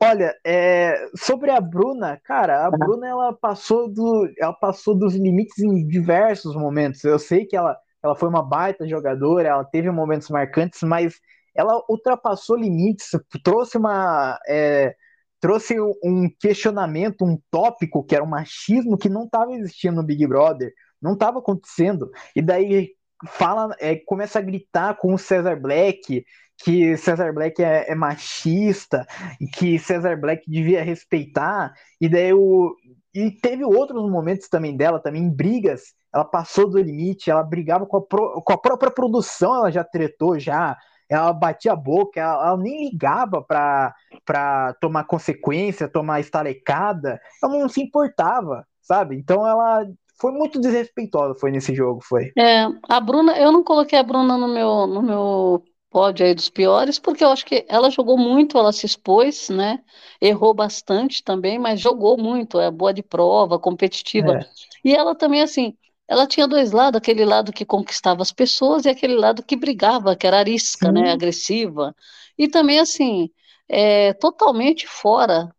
Olha, 0.00 0.32
é, 0.46 1.08
sobre 1.16 1.50
a 1.50 1.60
Bruna, 1.60 2.20
cara, 2.22 2.64
a 2.64 2.70
Bruna 2.70 3.08
ela 3.08 3.32
passou 3.32 3.92
do, 3.92 4.30
ela 4.38 4.52
passou 4.52 4.96
dos 4.96 5.16
limites 5.16 5.58
em 5.58 5.84
diversos 5.88 6.54
momentos. 6.54 7.02
Eu 7.02 7.18
sei 7.18 7.44
que 7.44 7.56
ela 7.56 7.76
ela 8.00 8.14
foi 8.14 8.28
uma 8.28 8.42
baita 8.42 8.86
jogadora, 8.86 9.48
ela 9.48 9.64
teve 9.64 9.90
momentos 9.90 10.30
marcantes, 10.30 10.80
mas 10.84 11.16
ela 11.52 11.82
ultrapassou 11.88 12.56
limites, 12.56 13.10
trouxe 13.42 13.76
uma. 13.76 14.38
É, 14.46 14.94
trouxe 15.40 15.74
um 15.80 16.30
questionamento, 16.38 17.24
um 17.24 17.36
tópico 17.50 18.04
que 18.04 18.14
era 18.14 18.22
o 18.22 18.28
machismo 18.28 18.96
que 18.96 19.08
não 19.08 19.24
estava 19.24 19.52
existindo 19.52 19.96
no 19.96 20.04
Big 20.04 20.24
Brother, 20.26 20.72
não 21.02 21.14
estava 21.14 21.40
acontecendo. 21.40 22.08
E 22.36 22.40
daí 22.40 22.95
fala, 23.24 23.74
é, 23.78 23.96
começa 23.96 24.38
a 24.38 24.42
gritar 24.42 24.96
com 24.96 25.14
o 25.14 25.18
Cesar 25.18 25.60
Black 25.60 26.24
que 26.58 26.96
Cesar 26.96 27.32
Black 27.32 27.62
é, 27.62 27.90
é, 27.90 27.94
machista 27.94 29.06
e 29.40 29.46
que 29.46 29.78
Cesar 29.78 30.18
Black 30.18 30.50
devia 30.50 30.82
respeitar. 30.82 31.74
E 32.00 32.08
daí 32.08 32.32
o, 32.32 32.74
e 33.14 33.30
teve 33.30 33.64
outros 33.64 34.10
momentos 34.10 34.48
também 34.48 34.76
dela, 34.76 35.00
também 35.00 35.28
brigas. 35.28 35.94
Ela 36.14 36.24
passou 36.24 36.68
do 36.68 36.78
limite, 36.78 37.30
ela 37.30 37.42
brigava 37.42 37.86
com 37.86 37.98
a, 37.98 38.02
pro, 38.02 38.42
com 38.42 38.52
a 38.52 38.58
própria 38.58 38.90
produção, 38.90 39.54
ela 39.54 39.70
já 39.70 39.84
tretou 39.84 40.38
já. 40.38 40.76
Ela 41.08 41.32
batia 41.32 41.72
a 41.72 41.76
boca, 41.76 42.20
ela, 42.20 42.48
ela 42.48 42.56
nem 42.56 42.88
ligava 42.90 43.40
para 43.40 44.74
tomar 44.80 45.04
consequência, 45.04 45.88
tomar 45.88 46.20
estalecada. 46.20 47.20
Ela 47.42 47.58
não 47.58 47.68
se 47.68 47.80
importava, 47.80 48.66
sabe? 48.82 49.14
Então 49.14 49.46
ela 49.46 49.86
foi 50.18 50.32
muito 50.32 50.58
desrespeitosa 50.58 51.38
foi 51.38 51.50
nesse 51.50 51.74
jogo, 51.74 52.00
foi. 52.02 52.32
É, 52.36 52.66
a 52.88 53.00
Bruna, 53.00 53.38
eu 53.38 53.52
não 53.52 53.62
coloquei 53.62 53.98
a 53.98 54.02
Bruna 54.02 54.36
no 54.36 54.48
meu, 54.48 54.86
no 54.86 55.02
meu 55.02 55.64
pódio 55.90 56.26
aí 56.26 56.34
dos 56.34 56.50
piores, 56.50 56.98
porque 56.98 57.24
eu 57.24 57.28
acho 57.28 57.44
que 57.46 57.64
ela 57.68 57.90
jogou 57.90 58.18
muito, 58.18 58.58
ela 58.58 58.72
se 58.72 58.84
expôs, 58.86 59.48
né? 59.48 59.80
Errou 60.20 60.52
bastante 60.52 61.22
também, 61.22 61.58
mas 61.58 61.80
jogou 61.80 62.18
muito, 62.18 62.60
é 62.60 62.70
boa 62.70 62.92
de 62.92 63.02
prova, 63.02 63.58
competitiva. 63.58 64.40
É. 64.40 64.46
E 64.84 64.94
ela 64.94 65.14
também, 65.14 65.42
assim, 65.42 65.74
ela 66.08 66.26
tinha 66.26 66.46
dois 66.46 66.72
lados, 66.72 66.98
aquele 66.98 67.24
lado 67.24 67.52
que 67.52 67.64
conquistava 67.64 68.22
as 68.22 68.32
pessoas 68.32 68.84
e 68.84 68.88
aquele 68.88 69.16
lado 69.16 69.42
que 69.42 69.56
brigava, 69.56 70.14
que 70.14 70.26
era 70.26 70.38
arisca, 70.38 70.92
né? 70.92 71.12
Agressiva. 71.12 71.94
E 72.38 72.48
também, 72.48 72.78
assim, 72.78 73.30
é, 73.68 74.12
totalmente 74.14 74.86
fora 74.86 75.50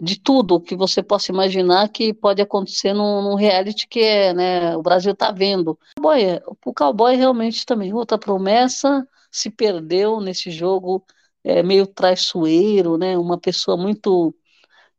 de 0.00 0.20
tudo 0.20 0.60
que 0.60 0.76
você 0.76 1.02
possa 1.02 1.32
imaginar 1.32 1.88
que 1.88 2.14
pode 2.14 2.40
acontecer 2.40 2.92
num, 2.92 3.22
num 3.22 3.34
reality 3.34 3.86
que 3.88 4.00
é, 4.00 4.32
né, 4.32 4.76
o 4.76 4.82
Brasil 4.82 5.12
está 5.12 5.32
vendo. 5.32 5.72
O 5.98 6.02
cowboy, 6.02 6.40
o 6.64 6.74
cowboy 6.74 7.16
realmente 7.16 7.66
também, 7.66 7.92
outra 7.92 8.18
promessa, 8.18 9.06
se 9.30 9.50
perdeu 9.50 10.20
nesse 10.20 10.50
jogo 10.50 11.04
é, 11.44 11.62
meio 11.62 11.86
traiçoeiro, 11.86 12.96
né? 12.96 13.16
Uma 13.18 13.38
pessoa 13.38 13.76
muito 13.76 14.34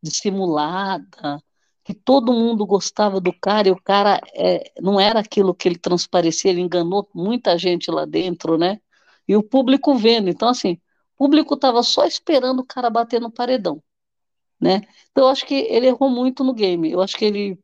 dissimulada, 0.02 1.41
que 1.84 1.93
todo 1.93 2.34
mundo 2.34 2.66
gostava 2.66 3.20
do 3.20 3.34
cara 3.34 3.68
e 3.70 3.72
o 3.72 3.82
cara 3.82 4.22
é, 4.36 4.72
não 4.82 5.00
era 5.00 5.20
aquilo 5.20 5.56
que 5.56 5.68
ele 5.68 5.78
transparecia, 5.78 6.52
ele 6.52 6.62
enganou 6.62 7.10
muita 7.14 7.58
gente 7.58 7.89
lá 7.91 8.06
dentro, 8.06 8.58
né? 8.58 8.80
E 9.28 9.36
o 9.36 9.43
público 9.43 9.95
vendo. 9.95 10.30
Então, 10.30 10.50
assim, 10.50 10.74
o 11.16 11.18
público 11.18 11.56
estava 11.56 11.84
só 11.84 12.06
esperando 12.06 12.60
o 12.60 12.66
cara 12.66 12.89
bater 12.89 13.20
no 13.22 13.32
paredão, 13.32 13.82
né? 14.60 14.82
Então, 15.12 15.26
eu 15.26 15.28
acho 15.30 15.45
que 15.45 15.55
ele 15.55 15.88
errou 15.88 16.10
muito 16.10 16.43
no 16.43 16.53
game. 16.53 16.91
Eu 16.91 17.01
acho 17.01 17.18
que 17.18 17.26
ele 17.26 17.60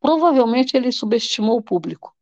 provavelmente 0.00 0.76
ele 0.76 0.92
subestimou 0.92 1.58
o 1.58 1.62
público. 1.62 2.14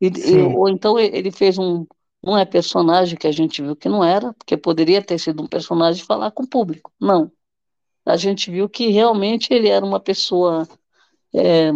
E, 0.00 0.06
e, 0.06 0.42
ou 0.42 0.68
então 0.68 0.98
ele 0.98 1.30
fez 1.30 1.58
um, 1.58 1.86
não 2.22 2.36
é 2.36 2.44
personagem 2.44 3.16
que 3.16 3.26
a 3.26 3.32
gente 3.32 3.62
viu 3.62 3.76
que 3.76 3.88
não 3.88 4.04
era, 4.04 4.32
porque 4.34 4.56
poderia 4.56 5.02
ter 5.02 5.18
sido 5.18 5.42
um 5.42 5.46
personagem 5.46 6.04
falar 6.04 6.30
com 6.30 6.42
o 6.42 6.48
público. 6.48 6.92
Não. 7.00 7.30
A 8.04 8.16
gente 8.16 8.50
viu 8.50 8.68
que 8.68 8.88
realmente 8.88 9.52
ele 9.52 9.68
era 9.68 9.84
uma 9.84 10.00
pessoa. 10.00 10.66
É, 11.34 11.72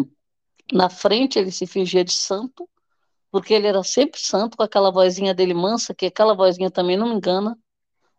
na 0.72 0.88
frente 0.88 1.38
ele 1.38 1.50
se 1.50 1.66
fingia 1.66 2.04
de 2.04 2.12
santo, 2.12 2.68
porque 3.30 3.54
ele 3.54 3.66
era 3.66 3.82
sempre 3.82 4.20
santo, 4.20 4.56
com 4.56 4.62
aquela 4.62 4.90
vozinha 4.90 5.34
dele 5.34 5.54
mansa, 5.54 5.94
que 5.94 6.06
aquela 6.06 6.34
vozinha 6.34 6.70
também 6.70 6.96
não 6.96 7.08
me 7.08 7.14
engana. 7.16 7.58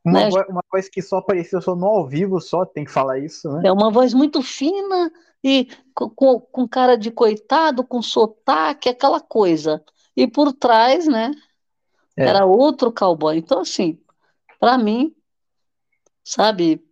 Uma, 0.04 0.20
né? 0.22 0.30
voz, 0.30 0.48
uma 0.50 0.64
voz 0.72 0.90
que 0.90 1.02
só 1.02 1.18
apareceu 1.18 1.62
só 1.62 1.76
no 1.76 1.86
ao 1.86 2.08
vivo, 2.08 2.40
só 2.40 2.66
tem 2.66 2.84
que 2.84 2.92
falar 2.92 3.20
isso, 3.20 3.52
né? 3.52 3.62
É 3.66 3.72
uma 3.72 3.92
voz 3.92 4.14
muito 4.14 4.42
fina 4.42 5.12
e 5.44 5.68
com, 5.94 6.40
com, 6.40 6.68
cara 6.68 6.96
de 6.96 7.12
coitado, 7.12 7.84
com 7.84 8.02
sotaque, 8.02 8.90
aquela 8.90 9.20
coisa. 9.20 9.84
E 10.16 10.28
por 10.28 10.54
trás, 10.54 11.08
né, 11.08 11.32
é. 12.18 12.26
Era 12.28 12.46
outro 12.46 12.92
cowboy. 12.92 13.38
Então, 13.38 13.62
assim, 13.62 14.00
para 14.60 14.78
mim, 14.78 15.14
sabe, 16.24 16.84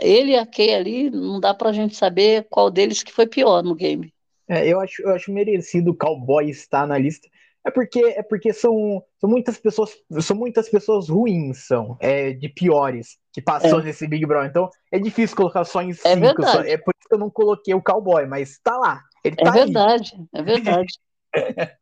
ele 0.00 0.32
e 0.32 0.36
a 0.36 0.46
Kay 0.46 0.74
ali, 0.74 1.10
não 1.10 1.40
dá 1.40 1.54
pra 1.54 1.72
gente 1.72 1.94
saber 1.94 2.46
qual 2.50 2.70
deles 2.70 3.02
que 3.02 3.12
foi 3.12 3.26
pior 3.26 3.62
no 3.62 3.74
game. 3.74 4.12
É, 4.48 4.66
eu 4.66 4.80
acho, 4.80 5.02
eu 5.02 5.10
acho 5.10 5.32
merecido 5.32 5.90
o 5.90 5.96
cowboy 5.96 6.48
estar 6.48 6.86
na 6.86 6.98
lista. 6.98 7.28
É 7.66 7.70
porque, 7.72 7.98
é 7.98 8.22
porque 8.22 8.52
são, 8.52 9.02
são 9.20 9.28
muitas 9.28 9.58
pessoas, 9.58 9.90
são 10.20 10.36
muitas 10.36 10.68
pessoas 10.68 11.08
ruins, 11.08 11.66
são, 11.66 11.96
é, 11.98 12.32
de 12.32 12.48
piores, 12.48 13.18
que 13.32 13.42
passou 13.42 13.80
é. 13.80 13.82
nesse 13.82 14.06
Big 14.06 14.24
Brother. 14.24 14.48
Então, 14.48 14.70
é 14.92 15.00
difícil 15.00 15.36
colocar 15.36 15.64
só 15.64 15.82
em 15.82 15.90
é 15.90 15.94
cinco. 15.94 16.06
É, 16.06 16.14
verdade. 16.14 16.52
Só, 16.52 16.60
é 16.60 16.76
por 16.76 16.94
isso 16.96 17.08
que 17.08 17.14
eu 17.14 17.18
não 17.18 17.28
coloquei 17.28 17.74
o 17.74 17.82
cowboy, 17.82 18.24
mas 18.24 18.60
tá 18.62 18.76
lá. 18.76 19.02
Ele 19.24 19.34
é 19.36 19.44
tá 19.44 19.50
é 19.50 19.64
verdade, 19.64 20.12
aí. 20.14 20.40
é 20.40 20.42
verdade. 20.44 20.94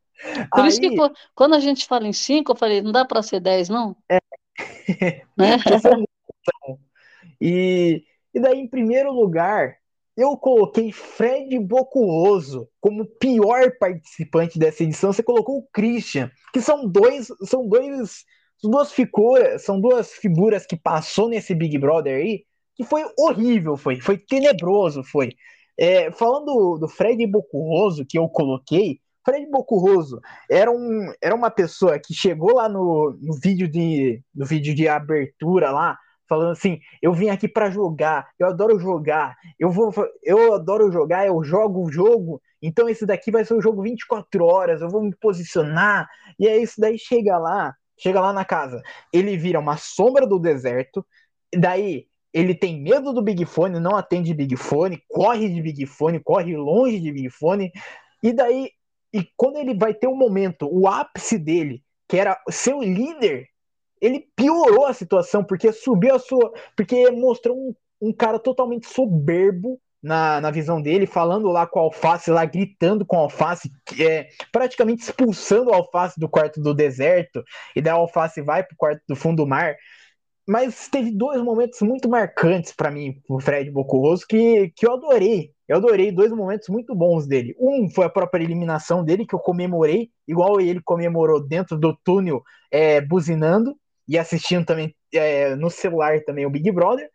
Por 0.51 0.61
Aí... 0.61 0.69
isso 0.69 0.79
que 0.79 0.95
quando 1.35 1.55
a 1.55 1.59
gente 1.59 1.85
fala 1.85 2.07
em 2.07 2.13
cinco, 2.13 2.53
eu 2.53 2.55
falei, 2.55 2.81
não 2.81 2.91
dá 2.91 3.05
para 3.05 3.21
ser 3.21 3.39
dez, 3.39 3.69
não? 3.69 3.95
É. 4.09 4.19
Né? 5.37 5.57
e, 7.41 8.03
e 8.33 8.39
daí, 8.39 8.59
em 8.59 8.67
primeiro 8.67 9.11
lugar, 9.11 9.75
eu 10.15 10.37
coloquei 10.37 10.91
Fred 10.91 11.59
Bocuoso 11.59 12.69
como 12.79 13.05
pior 13.05 13.71
participante 13.79 14.57
dessa 14.57 14.83
edição. 14.83 15.11
Você 15.11 15.21
colocou 15.21 15.57
o 15.57 15.67
Christian, 15.73 16.31
que 16.53 16.61
são 16.61 16.87
dois, 16.87 17.27
são 17.43 17.67
dois, 17.67 18.23
duas 18.63 18.91
figuras, 18.91 19.63
são 19.63 19.79
duas 19.79 20.13
figuras 20.13 20.65
que 20.65 20.77
passou 20.77 21.27
nesse 21.27 21.53
Big 21.53 21.77
Brother 21.77 22.15
aí, 22.15 22.45
que 22.75 22.83
foi 22.83 23.03
horrível, 23.17 23.75
foi, 23.75 23.99
foi 23.99 24.17
tenebroso, 24.17 25.03
foi. 25.03 25.29
É, 25.77 26.09
falando 26.11 26.77
do 26.77 26.87
Fred 26.87 27.25
Bocuoso 27.27 28.05
que 28.07 28.17
eu 28.17 28.29
coloquei, 28.29 28.99
Fred 29.25 29.49
Bocurroso 29.49 30.21
era, 30.49 30.71
um, 30.71 31.11
era 31.21 31.33
uma 31.33 31.49
pessoa 31.49 31.99
que 31.99 32.13
chegou 32.13 32.55
lá 32.55 32.69
no, 32.69 33.17
no, 33.19 33.33
vídeo 33.33 33.67
de, 33.67 34.21
no 34.33 34.45
vídeo 34.45 34.75
de 34.75 34.87
abertura 34.87 35.71
lá, 35.71 35.97
falando 36.27 36.51
assim: 36.51 36.79
eu 37.01 37.13
vim 37.13 37.29
aqui 37.29 37.47
para 37.47 37.69
jogar, 37.69 38.27
eu 38.39 38.47
adoro 38.47 38.79
jogar, 38.79 39.35
eu 39.59 39.71
vou, 39.71 39.93
eu 40.23 40.53
adoro 40.53 40.91
jogar, 40.91 41.27
eu 41.27 41.43
jogo 41.43 41.85
o 41.85 41.91
jogo, 41.91 42.41
então 42.61 42.89
esse 42.89 43.05
daqui 43.05 43.31
vai 43.31 43.45
ser 43.45 43.53
o 43.53 43.61
jogo 43.61 43.81
24 43.81 44.45
horas, 44.45 44.81
eu 44.81 44.89
vou 44.89 45.01
me 45.03 45.15
posicionar, 45.15 46.07
e 46.39 46.47
aí 46.47 46.63
isso 46.63 46.79
daí 46.79 46.97
chega 46.97 47.37
lá, 47.37 47.73
chega 47.97 48.19
lá 48.19 48.33
na 48.33 48.45
casa, 48.45 48.81
ele 49.13 49.37
vira 49.37 49.59
uma 49.59 49.77
sombra 49.77 50.27
do 50.27 50.39
deserto, 50.39 51.05
daí 51.55 52.07
ele 52.33 52.53
tem 52.53 52.81
medo 52.81 53.13
do 53.13 53.21
Big 53.21 53.45
Fone, 53.45 53.79
não 53.79 53.95
atende 53.95 54.33
Big 54.33 54.57
Fone, 54.57 55.01
corre 55.07 55.47
de 55.47 55.61
Big 55.61 55.85
Fone, 55.85 56.19
corre 56.19 56.55
longe 56.57 56.99
de 56.99 57.11
Big 57.11 57.29
Fone, 57.29 57.71
e 58.21 58.33
daí 58.33 58.69
e 59.15 59.25
quando 59.37 59.55
ele 59.55 59.73
vai 59.73 59.93
ter 59.93 60.07
um 60.07 60.17
momento, 60.17 60.67
o 60.69 60.89
ápice 60.89 61.39
dele, 61.39 61.81
que 62.05 62.17
era 62.17 62.37
ser 62.49 62.73
o 62.73 62.81
líder, 62.81 63.47
ele 64.01 64.27
piorou 64.35 64.85
a 64.85 64.93
situação, 64.93 65.43
porque 65.43 65.71
subiu 65.71 66.15
a 66.15 66.19
sua. 66.19 66.51
Porque 66.75 67.09
mostrou 67.11 67.57
um, 67.57 67.75
um 68.01 68.13
cara 68.13 68.39
totalmente 68.39 68.87
soberbo 68.87 69.79
na, 70.05 70.39
na 70.39 70.51
visão 70.51 70.79
dele, 70.79 71.07
falando 71.07 71.47
lá 71.47 71.65
com 71.65 71.79
o 71.79 71.83
Alface, 71.83 72.29
lá 72.29 72.45
gritando 72.45 73.03
com 73.03 73.17
o 73.17 73.21
Alface, 73.21 73.71
é, 73.99 74.27
praticamente 74.51 75.01
expulsando 75.01 75.71
o 75.71 75.73
Alface 75.73 76.19
do 76.19 76.29
quarto 76.29 76.61
do 76.61 76.75
deserto, 76.75 77.43
e 77.75 77.81
daí 77.81 77.93
o 77.93 78.01
Alface 78.01 78.39
vai 78.39 78.63
pro 78.63 78.77
quarto 78.77 79.01
do 79.09 79.15
fundo 79.15 79.37
do 79.37 79.47
mar. 79.47 79.75
Mas 80.47 80.87
teve 80.89 81.09
dois 81.09 81.41
momentos 81.41 81.81
muito 81.81 82.07
marcantes 82.07 82.71
para 82.71 82.91
mim, 82.91 83.19
o 83.27 83.39
Fred 83.39 83.71
Bocoroso, 83.71 84.27
que, 84.27 84.71
que 84.75 84.85
eu 84.85 84.93
adorei. 84.93 85.51
Eu 85.67 85.77
adorei 85.77 86.11
dois 86.11 86.31
momentos 86.31 86.69
muito 86.69 86.93
bons 86.93 87.25
dele. 87.25 87.55
Um 87.59 87.89
foi 87.89 88.05
a 88.05 88.09
própria 88.09 88.43
eliminação 88.43 89.03
dele, 89.03 89.25
que 89.25 89.33
eu 89.33 89.39
comemorei, 89.39 90.11
igual 90.27 90.61
ele 90.61 90.81
comemorou 90.83 91.43
dentro 91.43 91.75
do 91.75 91.97
túnel, 92.03 92.43
é, 92.69 93.01
buzinando 93.01 93.75
e 94.07 94.17
assistindo 94.17 94.65
também 94.65 94.95
é, 95.13 95.55
no 95.55 95.69
celular 95.69 96.21
também 96.23 96.45
o 96.45 96.49
Big 96.49 96.71
Brother. 96.71 97.09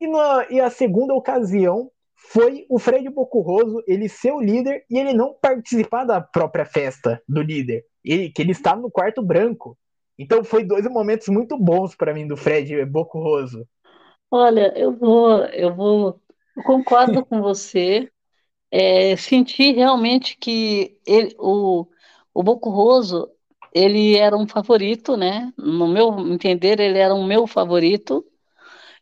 E, 0.00 0.06
na, 0.06 0.46
e 0.50 0.60
a 0.60 0.70
segunda 0.70 1.14
ocasião 1.14 1.90
foi 2.14 2.66
o 2.68 2.78
Fred 2.78 3.08
Bocurroso 3.08 3.82
ele 3.86 4.08
ser 4.08 4.32
o 4.32 4.40
líder 4.40 4.84
e 4.90 4.98
ele 4.98 5.12
não 5.12 5.34
participar 5.34 6.04
da 6.04 6.20
própria 6.20 6.64
festa 6.64 7.22
do 7.28 7.42
líder. 7.42 7.84
Ele, 8.04 8.30
que 8.30 8.42
ele 8.42 8.52
estava 8.52 8.80
no 8.80 8.90
quarto 8.90 9.22
branco. 9.22 9.76
Então 10.18 10.42
foi 10.42 10.64
dois 10.64 10.84
momentos 10.86 11.28
muito 11.28 11.58
bons 11.58 11.94
para 11.94 12.14
mim 12.14 12.26
do 12.26 12.36
Fred 12.36 12.84
Bocurroso. 12.86 13.66
Olha, 14.30 14.72
eu 14.76 14.92
vou, 14.92 15.44
eu 15.46 15.74
vou, 15.74 16.20
eu 16.56 16.62
concordo 16.62 17.24
com 17.24 17.40
você. 17.40 18.10
É, 18.70 19.16
senti 19.16 19.72
realmente 19.72 20.36
que 20.36 20.98
ele, 21.06 21.34
o, 21.38 21.86
o 22.34 22.42
Bocurroso 22.42 23.30
ele 23.76 24.16
era 24.16 24.34
um 24.34 24.48
favorito, 24.48 25.18
né? 25.18 25.52
No 25.58 25.86
meu 25.86 26.18
entender, 26.32 26.80
ele 26.80 26.98
era 26.98 27.14
um 27.14 27.26
meu 27.26 27.46
favorito. 27.46 28.24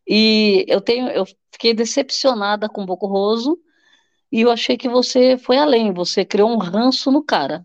E 0.04 0.64
eu 0.66 0.80
tenho, 0.80 1.08
eu 1.08 1.24
fiquei 1.52 1.72
decepcionada 1.72 2.68
com 2.68 2.82
o 2.82 2.86
Bocurroso 2.86 3.56
e 4.32 4.40
eu 4.40 4.50
achei 4.50 4.76
que 4.76 4.88
você 4.88 5.38
foi 5.38 5.58
além, 5.58 5.92
você 5.92 6.24
criou 6.24 6.50
um 6.50 6.58
ranço 6.58 7.08
no 7.12 7.22
cara. 7.22 7.64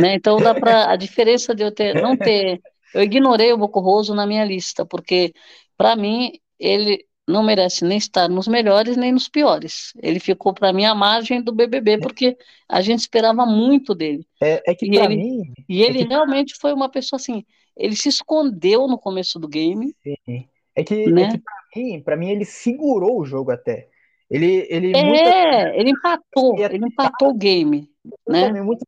Né? 0.00 0.14
Então 0.14 0.38
dá 0.38 0.52
para 0.52 0.90
a 0.90 0.96
diferença 0.96 1.54
de 1.54 1.62
eu 1.62 1.72
ter 1.72 1.94
não 1.94 2.16
ter, 2.16 2.60
eu 2.92 3.02
ignorei 3.02 3.52
o 3.52 3.56
Bocurroso 3.58 4.12
na 4.12 4.26
minha 4.26 4.44
lista, 4.44 4.84
porque 4.84 5.32
para 5.76 5.94
mim 5.94 6.32
ele 6.58 7.06
não 7.30 7.42
merece 7.42 7.84
nem 7.84 7.96
estar 7.96 8.28
nos 8.28 8.46
melhores 8.46 8.96
nem 8.96 9.12
nos 9.12 9.28
piores. 9.28 9.92
Ele 10.02 10.20
ficou 10.20 10.52
para 10.52 10.72
mim 10.72 10.84
à 10.84 10.94
margem 10.94 11.42
do 11.42 11.54
BBB 11.54 11.98
porque 11.98 12.36
a 12.68 12.80
gente 12.80 13.00
esperava 13.00 13.46
muito 13.46 13.94
dele. 13.94 14.26
É, 14.42 14.62
é 14.70 14.74
que 14.74 14.86
e 14.86 14.98
ele, 14.98 15.16
mim, 15.16 15.52
e 15.68 15.82
ele 15.82 16.00
é 16.00 16.02
que... 16.02 16.08
realmente 16.08 16.54
foi 16.60 16.72
uma 16.72 16.88
pessoa 16.88 17.18
assim, 17.18 17.44
ele 17.76 17.96
se 17.96 18.08
escondeu 18.08 18.86
no 18.86 18.98
começo 18.98 19.38
do 19.38 19.48
game. 19.48 19.94
Sim. 20.02 20.48
É 20.74 20.84
que, 20.84 21.04
é 21.04 21.10
né? 21.10 21.28
é 21.76 22.00
para 22.00 22.16
mim, 22.16 22.26
mim 22.26 22.32
ele 22.32 22.44
segurou 22.44 23.20
o 23.20 23.24
jogo 23.24 23.50
até. 23.50 23.88
Ele, 24.30 24.66
ele 24.70 24.96
é, 24.96 25.04
muita... 25.04 25.76
ele 25.76 25.90
empatou, 25.90 26.56
ele 26.58 26.86
empatou 26.86 27.30
o 27.30 27.34
game, 27.34 27.90
né? 28.28 28.62
Muita 28.62 28.84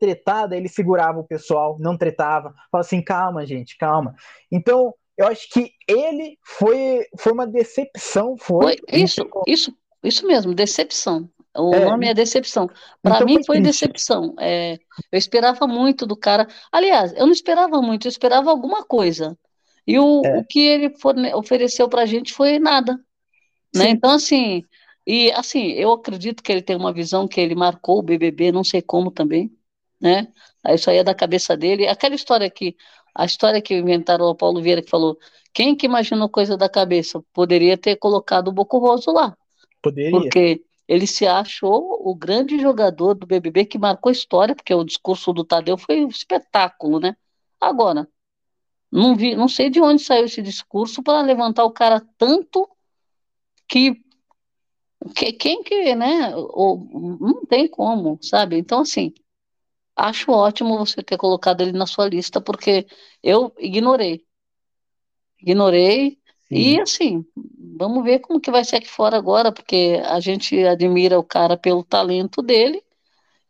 tretada, 0.00 0.56
ele 0.56 0.68
segurava 0.68 1.20
o 1.20 1.24
pessoal, 1.24 1.76
não 1.78 1.96
tretava, 1.96 2.54
falava 2.70 2.86
assim, 2.86 3.02
calma, 3.02 3.44
gente, 3.44 3.76
calma. 3.76 4.14
Então, 4.50 4.94
eu 5.18 5.26
acho 5.26 5.50
que 5.50 5.72
ele 5.86 6.38
foi, 6.44 7.04
foi 7.18 7.32
uma 7.32 7.46
decepção, 7.46 8.36
foi. 8.38 8.78
foi 8.88 9.00
isso, 9.00 9.28
isso, 9.46 9.76
isso 10.02 10.26
mesmo, 10.26 10.54
decepção. 10.54 11.28
O 11.56 11.74
é, 11.74 11.84
nome 11.84 12.06
é 12.06 12.14
decepção. 12.14 12.68
Para 13.02 13.16
então 13.16 13.26
mim 13.26 13.44
foi, 13.44 13.60
decepção. 13.60 14.34
É, 14.38 14.74
eu 15.10 15.18
esperava 15.18 15.66
muito 15.66 16.06
do 16.06 16.16
cara. 16.16 16.46
Aliás, 16.70 17.12
eu 17.14 17.26
não 17.26 17.32
esperava 17.32 17.82
muito, 17.82 18.06
eu 18.06 18.10
esperava 18.10 18.48
alguma 18.48 18.84
coisa. 18.84 19.36
E 19.84 19.98
o, 19.98 20.22
é. 20.24 20.38
o 20.38 20.44
que 20.44 20.60
ele 20.60 20.90
forne- 20.98 21.34
ofereceu 21.34 21.88
para 21.88 22.02
a 22.02 22.06
gente 22.06 22.32
foi 22.32 22.60
nada. 22.60 22.92
Né? 23.74 23.88
Então, 23.90 24.12
assim, 24.12 24.62
e 25.04 25.32
assim, 25.32 25.70
eu 25.72 25.90
acredito 25.92 26.42
que 26.42 26.52
ele 26.52 26.62
tem 26.62 26.76
uma 26.76 26.92
visão 26.92 27.26
que 27.26 27.40
ele 27.40 27.56
marcou 27.56 27.98
o 27.98 28.02
BBB, 28.02 28.52
não 28.52 28.62
sei 28.62 28.82
como 28.82 29.10
também, 29.10 29.50
né? 30.00 30.28
Isso 30.68 30.90
aí 30.90 30.98
é 30.98 31.04
da 31.04 31.14
cabeça 31.14 31.56
dele. 31.56 31.88
Aquela 31.88 32.14
história 32.14 32.48
que 32.50 32.76
a 33.18 33.24
história 33.24 33.60
que 33.60 33.74
inventaram 33.74 34.26
o 34.26 34.34
Paulo 34.34 34.62
Vieira 34.62 34.80
que 34.80 34.88
falou: 34.88 35.18
quem 35.52 35.74
que 35.74 35.86
imaginou 35.86 36.28
coisa 36.28 36.56
da 36.56 36.68
cabeça? 36.68 37.20
Poderia 37.32 37.76
ter 37.76 37.96
colocado 37.96 38.46
o 38.46 38.52
Boco 38.52 38.78
Roso 38.78 39.10
lá. 39.10 39.36
Poderia. 39.82 40.12
Porque 40.12 40.64
ele 40.86 41.04
se 41.04 41.26
achou 41.26 41.98
o 42.08 42.14
grande 42.14 42.60
jogador 42.60 43.14
do 43.14 43.26
BBB 43.26 43.64
que 43.64 43.76
marcou 43.76 44.12
história, 44.12 44.54
porque 44.54 44.72
o 44.72 44.84
discurso 44.84 45.32
do 45.32 45.44
Tadeu 45.44 45.76
foi 45.76 46.04
um 46.04 46.08
espetáculo, 46.08 47.00
né? 47.00 47.16
Agora, 47.60 48.08
não 48.90 49.16
vi, 49.16 49.34
não 49.34 49.48
sei 49.48 49.68
de 49.68 49.80
onde 49.80 50.00
saiu 50.00 50.26
esse 50.26 50.40
discurso 50.40 51.02
para 51.02 51.20
levantar 51.20 51.64
o 51.64 51.72
cara 51.72 52.00
tanto 52.16 52.68
que, 53.66 54.00
que 55.14 55.32
quem 55.32 55.64
que, 55.64 55.92
né? 55.96 56.36
Ou, 56.36 56.88
não 57.20 57.44
tem 57.44 57.66
como, 57.66 58.16
sabe? 58.22 58.56
Então, 58.56 58.82
assim, 58.82 59.12
Acho 60.00 60.30
ótimo 60.30 60.78
você 60.78 61.02
ter 61.02 61.16
colocado 61.16 61.60
ele 61.60 61.72
na 61.72 61.84
sua 61.84 62.08
lista, 62.08 62.40
porque 62.40 62.86
eu 63.20 63.52
ignorei. 63.58 64.24
Ignorei. 65.42 66.18
Sim. 66.46 66.54
E 66.54 66.80
assim, 66.80 67.24
vamos 67.76 68.04
ver 68.04 68.20
como 68.20 68.40
que 68.40 68.48
vai 68.48 68.64
ser 68.64 68.76
aqui 68.76 68.88
fora 68.88 69.16
agora, 69.16 69.50
porque 69.50 70.00
a 70.04 70.20
gente 70.20 70.56
admira 70.64 71.18
o 71.18 71.24
cara 71.24 71.56
pelo 71.56 71.82
talento 71.82 72.40
dele 72.40 72.80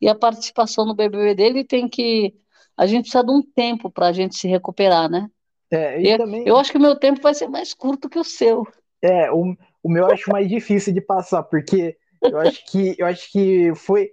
e 0.01 0.09
a 0.09 0.15
participação 0.15 0.87
no 0.87 0.95
BBB 0.95 1.35
dele 1.35 1.65
tem 1.65 1.87
que. 1.87 2.35
A 2.79 2.87
gente 2.87 3.03
precisa 3.03 3.23
de 3.23 3.31
um 3.31 3.43
tempo 3.43 3.91
para 3.91 4.07
a 4.07 4.13
gente 4.13 4.35
se 4.35 4.49
recuperar, 4.49 5.11
né? 5.11 5.29
É, 5.71 6.01
e 6.01 6.09
eu, 6.09 6.17
também... 6.17 6.49
eu 6.49 6.57
acho 6.57 6.73
que 6.73 6.79
o 6.79 6.81
meu 6.81 6.97
tempo 6.97 7.21
vai 7.21 7.35
ser 7.35 7.49
mais 7.49 7.75
curto 7.75 8.09
que 8.09 8.19
o 8.19 8.25
seu. 8.25 8.67
É, 9.03 9.31
o, 9.31 9.55
o 9.83 9.91
meu 9.91 10.05
eu 10.07 10.13
acho 10.13 10.31
mais 10.31 10.49
difícil 10.49 10.95
de 10.95 11.03
passar, 11.03 11.43
porque 11.43 11.95
eu 12.23 12.39
acho 12.39 12.65
que 12.71 12.97
eu 12.99 13.07
acho 13.07 13.31
que 13.31 13.75
foi 13.75 14.09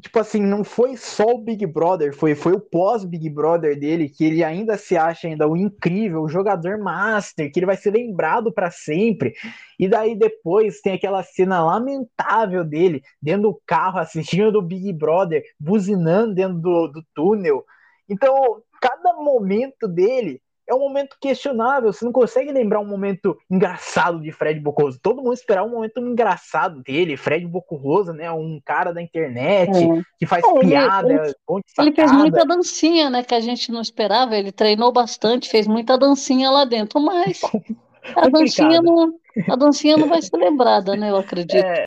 tipo 0.00 0.18
assim, 0.18 0.40
não 0.40 0.64
foi 0.64 0.96
só 0.96 1.24
o 1.24 1.38
Big 1.38 1.66
Brother, 1.66 2.14
foi, 2.14 2.34
foi 2.34 2.52
o 2.52 2.60
pós-Big 2.60 3.28
Brother 3.28 3.78
dele, 3.78 4.08
que 4.08 4.24
ele 4.24 4.42
ainda 4.42 4.76
se 4.76 4.96
acha 4.96 5.28
ainda 5.28 5.48
o 5.48 5.56
incrível, 5.56 6.22
o 6.22 6.28
jogador 6.28 6.78
master, 6.78 7.52
que 7.52 7.58
ele 7.58 7.66
vai 7.66 7.76
ser 7.76 7.92
lembrado 7.92 8.52
para 8.52 8.70
sempre. 8.70 9.34
E 9.78 9.88
daí 9.88 10.16
depois 10.16 10.80
tem 10.80 10.94
aquela 10.94 11.22
cena 11.22 11.62
lamentável 11.62 12.64
dele, 12.64 13.02
dentro 13.20 13.42
do 13.50 13.62
carro, 13.66 13.98
assistindo 13.98 14.52
do 14.52 14.62
Big 14.62 14.92
Brother, 14.92 15.42
buzinando 15.58 16.34
dentro 16.34 16.58
do, 16.58 16.88
do 16.88 17.04
túnel. 17.14 17.64
Então, 18.08 18.62
cada 18.80 19.14
momento 19.14 19.86
dele 19.86 20.40
é 20.70 20.74
um 20.74 20.78
momento 20.78 21.16
questionável. 21.20 21.92
Você 21.92 22.04
não 22.04 22.12
consegue 22.12 22.52
lembrar 22.52 22.78
um 22.78 22.86
momento 22.86 23.36
engraçado 23.50 24.20
de 24.20 24.30
Fred 24.30 24.60
Bocoso. 24.60 25.00
Todo 25.02 25.20
mundo 25.20 25.34
esperava 25.34 25.66
um 25.66 25.72
momento 25.72 25.98
engraçado 26.00 26.80
dele. 26.82 27.16
Fred 27.16 27.44
Bocoso, 27.44 28.12
né? 28.12 28.30
Um 28.30 28.60
cara 28.64 28.92
da 28.92 29.02
internet 29.02 29.76
é. 29.76 30.02
que 30.16 30.26
faz 30.26 30.44
é, 30.44 30.60
piada. 30.60 31.12
Ele, 31.12 31.62
ele 31.80 31.92
fez 31.92 32.12
muita 32.12 32.46
dancinha, 32.46 33.10
né? 33.10 33.24
Que 33.24 33.34
a 33.34 33.40
gente 33.40 33.72
não 33.72 33.80
esperava. 33.80 34.36
Ele 34.36 34.52
treinou 34.52 34.92
bastante, 34.92 35.50
fez 35.50 35.66
muita 35.66 35.98
dancinha 35.98 36.48
lá 36.50 36.64
dentro, 36.64 37.00
mas 37.00 37.40
a 38.14 38.28
dancinha, 38.28 38.80
não, 38.80 39.12
a 39.48 39.56
dancinha 39.56 39.96
não 39.96 40.08
vai 40.08 40.22
ser 40.22 40.36
lembrada, 40.36 40.94
né? 40.94 41.10
Eu 41.10 41.16
acredito. 41.16 41.56
É, 41.56 41.84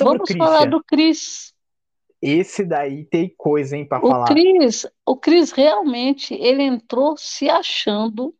Vamos 0.00 0.30
falar 0.36 0.66
do 0.66 0.82
Cris. 0.82 1.54
Esse 2.20 2.64
daí 2.64 3.04
tem 3.04 3.32
coisa, 3.36 3.76
hein, 3.76 3.86
para 3.86 4.00
falar. 4.00 4.26
Chris, 4.26 4.86
o 5.06 5.16
Cris 5.16 5.52
realmente, 5.52 6.34
ele 6.34 6.62
entrou 6.64 7.16
se 7.16 7.48
achando 7.48 8.34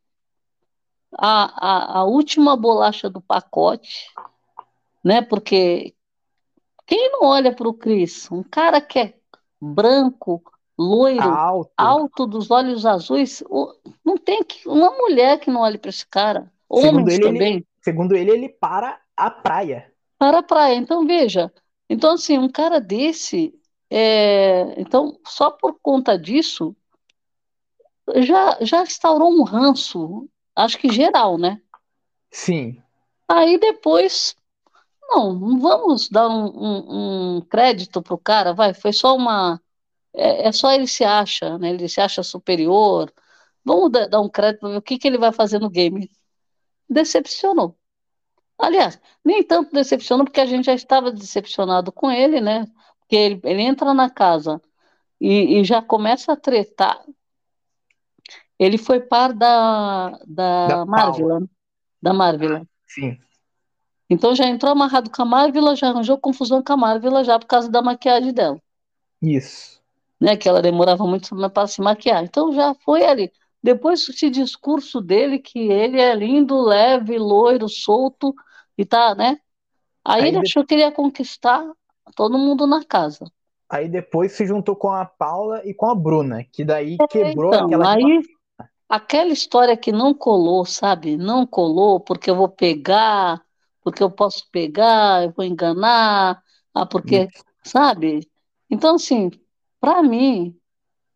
a, 1.17 1.97
a, 1.97 1.99
a 2.01 2.05
última 2.05 2.57
bolacha 2.57 3.09
do 3.09 3.21
pacote, 3.21 4.07
né? 5.03 5.23
Porque 5.23 5.95
quem 6.87 7.13
não 7.13 7.25
olha 7.25 7.55
para 7.55 7.69
o 7.69 7.75
Cris? 7.75 8.31
Um 8.31 8.43
cara 8.43 8.81
que 8.81 8.99
é 8.99 9.15
branco, 9.61 10.43
loiro, 10.77 11.23
alto. 11.23 11.73
alto 11.77 12.27
dos 12.27 12.51
olhos 12.51 12.87
azuis, 12.87 13.43
não 14.05 14.17
tem 14.17 14.43
que, 14.43 14.69
uma 14.69 14.91
mulher 14.91 15.39
que 15.39 15.51
não 15.51 15.61
olhe 15.61 15.79
para 15.79 15.91
esse 15.91 16.07
cara. 16.07 16.51
Homens 16.69 17.15
segundo 17.15 17.33
também. 17.33 17.55
Ele, 17.55 17.67
segundo 17.81 18.15
ele, 18.15 18.31
ele 18.31 18.49
para 18.49 19.01
a 19.17 19.31
praia. 19.31 19.93
Para 20.19 20.39
a 20.39 20.43
praia. 20.43 20.75
Então, 20.75 21.07
veja. 21.07 21.53
Então, 21.89 22.15
assim, 22.15 22.39
um 22.39 22.49
cara 22.49 22.81
desse, 22.81 23.55
é, 23.91 24.81
então, 24.81 25.19
só 25.27 25.51
por 25.51 25.79
conta 25.81 26.19
disso, 26.19 26.77
já, 28.17 28.59
já 28.61 28.83
instaurou 28.83 29.31
um 29.31 29.43
ranço, 29.43 30.29
acho 30.55 30.79
que 30.79 30.91
geral, 30.91 31.39
né? 31.39 31.61
Sim. 32.31 32.83
Aí 33.27 33.59
depois, 33.59 34.37
não, 35.11 35.33
não 35.35 35.61
vamos 35.61 36.09
dar 36.09 36.29
um, 36.29 36.47
um, 36.47 37.37
um 37.37 37.41
crédito 37.43 38.03
pro 38.03 38.19
cara, 38.19 38.53
vai, 38.55 38.75
foi 38.75 38.93
só 38.93 39.17
uma. 39.17 39.61
É, 40.15 40.49
é, 40.49 40.53
só 40.53 40.73
ele 40.73 40.87
se 40.87 41.05
acha, 41.05 41.59
né? 41.59 41.71
Ele 41.71 41.89
se 41.89 42.01
acha 42.01 42.23
superior. 42.23 43.13
Vamos 43.65 43.91
dar, 43.93 44.09
dar 44.09 44.21
um 44.21 44.29
crédito 44.29 44.61
para 44.61 44.71
ver 44.71 44.77
o 44.79 44.83
que, 44.83 44.99
que 44.99 45.09
ele 45.09 45.19
vai 45.19 45.33
fazer 45.33 45.59
no 45.59 45.71
game. 45.71 46.11
Decepcionou. 46.89 47.77
Aliás, 48.59 49.01
nem 49.25 49.43
tanto 49.45 49.73
decepcionou, 49.73 50.25
porque 50.25 50.41
a 50.41 50.47
gente 50.47 50.67
já 50.67 50.75
estava 50.75 51.13
decepcionado 51.13 51.93
com 51.93 52.11
ele, 52.11 52.41
né? 52.41 52.67
Que 53.09 53.17
ele, 53.17 53.41
ele 53.45 53.63
entra 53.63 53.95
na 53.95 54.11
casa 54.11 54.61
e, 55.21 55.59
e 55.59 55.65
já 55.65 55.81
começa 55.83 56.33
a 56.33 56.37
tretar. 56.37 57.01
Ele 58.59 58.77
foi 58.77 59.01
par 59.01 59.33
da, 59.33 60.19
da, 60.27 60.67
da 60.67 60.87
Marvel. 60.87 61.41
Né? 61.41 61.47
Da 62.03 62.13
Marvel. 62.13 62.67
Sim. 62.87 63.19
Então 64.11 64.35
já 64.35 64.47
entrou 64.47 64.73
amarrado 64.73 65.11
com 65.11 65.23
a 65.23 65.25
Marvel, 65.25 65.77
já 65.77 65.89
arranjou 65.89 66.19
confusão 66.19 66.63
com 66.63 66.73
a 66.73 66.77
Marvel 66.77 67.23
já 67.25 67.39
por 67.39 67.47
causa 67.47 67.71
da 67.71 67.83
maquiagem 67.83 68.33
dela. 68.33 68.61
Isso. 69.21 69.79
Né, 70.21 70.37
que 70.37 70.49
ela 70.49 70.61
demorava 70.61 71.07
muito 71.07 71.35
para 71.51 71.67
se 71.67 71.81
maquiar. 71.81 72.25
Então 72.25 72.53
já 72.53 72.75
foi 72.75 73.05
ali. 73.05 73.33
Depois 73.63 74.09
esse 74.09 74.31
discurso 74.31 75.01
dele 75.01 75.39
que 75.39 75.59
ele 75.59 76.01
é 76.01 76.15
lindo, 76.15 76.61
leve, 76.61 77.19
loiro, 77.19 77.69
solto 77.69 78.35
e 78.77 78.85
tá, 78.85 79.15
né? 79.15 79.39
Aí, 80.05 80.23
Aí 80.23 80.29
ele 80.29 80.39
achou 80.39 80.65
que 80.65 80.75
ele 80.75 80.83
ia 80.83 80.93
conquistar 80.93 81.65
todo 82.15 82.39
mundo 82.39 82.67
na 82.67 82.85
casa. 82.85 83.31
Aí 83.69 83.89
depois 83.89 84.33
se 84.33 84.47
juntou 84.47 84.75
com 84.75 84.91
a 84.91 85.05
Paula 85.05 85.63
e 85.65 85.75
com 85.75 85.87
a 85.87 85.95
Bruna, 85.95 86.45
que 86.45 86.65
daí 86.65 86.97
é, 87.01 87.07
quebrou 87.07 87.53
então, 87.53 87.67
aquela. 87.67 87.95
Aí, 87.95 88.23
aquela 88.89 89.31
história 89.31 89.77
que 89.77 89.93
não 89.93 90.15
colou, 90.15 90.65
sabe? 90.65 91.17
Não 91.17 91.47
colou 91.47 92.01
porque 92.01 92.31
eu 92.31 92.37
vou 92.37 92.49
pegar, 92.49 93.43
porque 93.83 94.03
eu 94.03 94.11
posso 94.11 94.49
pegar, 94.51 95.25
eu 95.25 95.33
vou 95.33 95.45
enganar, 95.45 96.43
ah, 96.75 96.87
porque, 96.87 97.29
Isso. 97.33 97.45
sabe? 97.63 98.27
Então, 98.71 98.95
assim, 98.95 99.31
para 99.81 100.03
mim, 100.03 100.59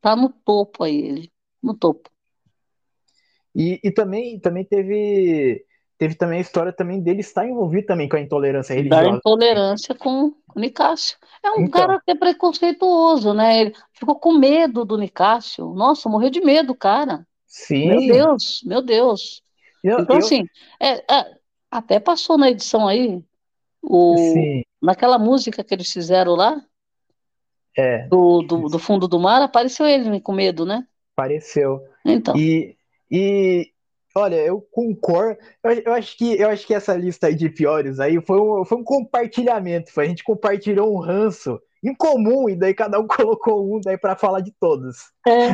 tá 0.01 0.15
no 0.15 0.29
topo 0.29 0.85
aí 0.85 0.97
ele, 0.97 1.33
no 1.63 1.75
topo. 1.75 2.11
E, 3.55 3.81
e 3.83 3.91
também, 3.91 4.39
também 4.41 4.65
teve 4.65 5.65
teve 6.03 6.17
também 6.17 6.39
a 6.39 6.41
história 6.41 6.73
também 6.73 7.01
dele 7.01 7.21
estar 7.21 7.47
envolvido 7.47 7.87
também 7.87 8.09
com 8.09 8.17
a 8.17 8.21
intolerância 8.21 8.75
religiosa. 8.75 9.05
Da 9.05 9.09
intolerância 9.09 9.95
com 9.95 10.35
o 10.53 10.59
Nicásio. 10.59 11.17
É 11.41 11.53
um 11.53 11.61
então, 11.61 11.81
cara 11.81 12.03
que 12.05 12.11
é 12.11 12.15
preconceituoso, 12.17 13.33
né? 13.33 13.61
Ele 13.61 13.75
ficou 13.93 14.17
com 14.17 14.33
medo 14.33 14.85
do 14.85 14.99
Nicásio. 14.99 15.73
Nossa, 15.75 16.09
morreu 16.09 16.29
de 16.29 16.41
medo, 16.41 16.75
cara. 16.75 17.25
Sim. 17.47 17.87
Meu 17.87 18.01
Deus, 18.01 18.63
meu 18.65 18.83
Deus. 18.83 19.45
Eu, 19.85 20.01
então, 20.01 20.17
eu... 20.17 20.19
assim, 20.19 20.45
é, 20.81 20.95
é, 20.95 21.37
até 21.71 22.01
passou 22.01 22.37
na 22.37 22.51
edição 22.51 22.89
aí, 22.89 23.23
o, 23.81 24.17
Sim. 24.17 24.63
naquela 24.83 25.21
música 25.21 25.63
que 25.63 25.73
eles 25.73 25.93
fizeram 25.93 26.35
lá, 26.35 26.61
é. 27.79 28.09
do, 28.09 28.43
do, 28.43 28.69
do 28.69 28.79
fundo 28.81 29.07
do 29.07 29.21
mar, 29.21 29.41
apareceu 29.41 29.87
ele 29.87 30.21
com 30.21 30.33
medo, 30.33 30.67
né? 30.67 30.85
Apareceu. 31.17 31.81
Então. 32.05 32.37
E, 32.37 32.77
e 33.09 33.71
olha, 34.15 34.37
eu 34.37 34.61
concordo. 34.71 35.39
Eu, 35.63 35.73
eu, 35.73 35.93
acho 35.95 36.17
que 36.17 36.39
eu 36.41 36.49
acho 36.49 36.67
que 36.67 36.75
essa 36.75 36.95
lista 36.95 37.27
aí 37.27 37.35
de 37.35 37.49
piores 37.49 38.01
aí 38.01 38.21
foi 38.21 38.41
um, 38.41 38.65
foi 38.65 38.79
um 38.79 38.85
compartilhamento. 38.85 39.93
Foi, 39.93 40.05
a 40.05 40.09
gente 40.09 40.25
compartilhou 40.25 40.95
um 40.95 41.01
ranço 41.01 41.61
em 41.85 41.95
comum 41.95 42.49
e 42.49 42.57
daí 42.57 42.75
cada 42.75 42.99
um 43.01 43.07
colocou 43.09 43.77
um 43.77 43.81
daí 43.81 43.99
para 43.99 44.17
falar 44.17 44.41
de 44.41 44.53
todos. 44.59 45.13
É, 45.27 45.49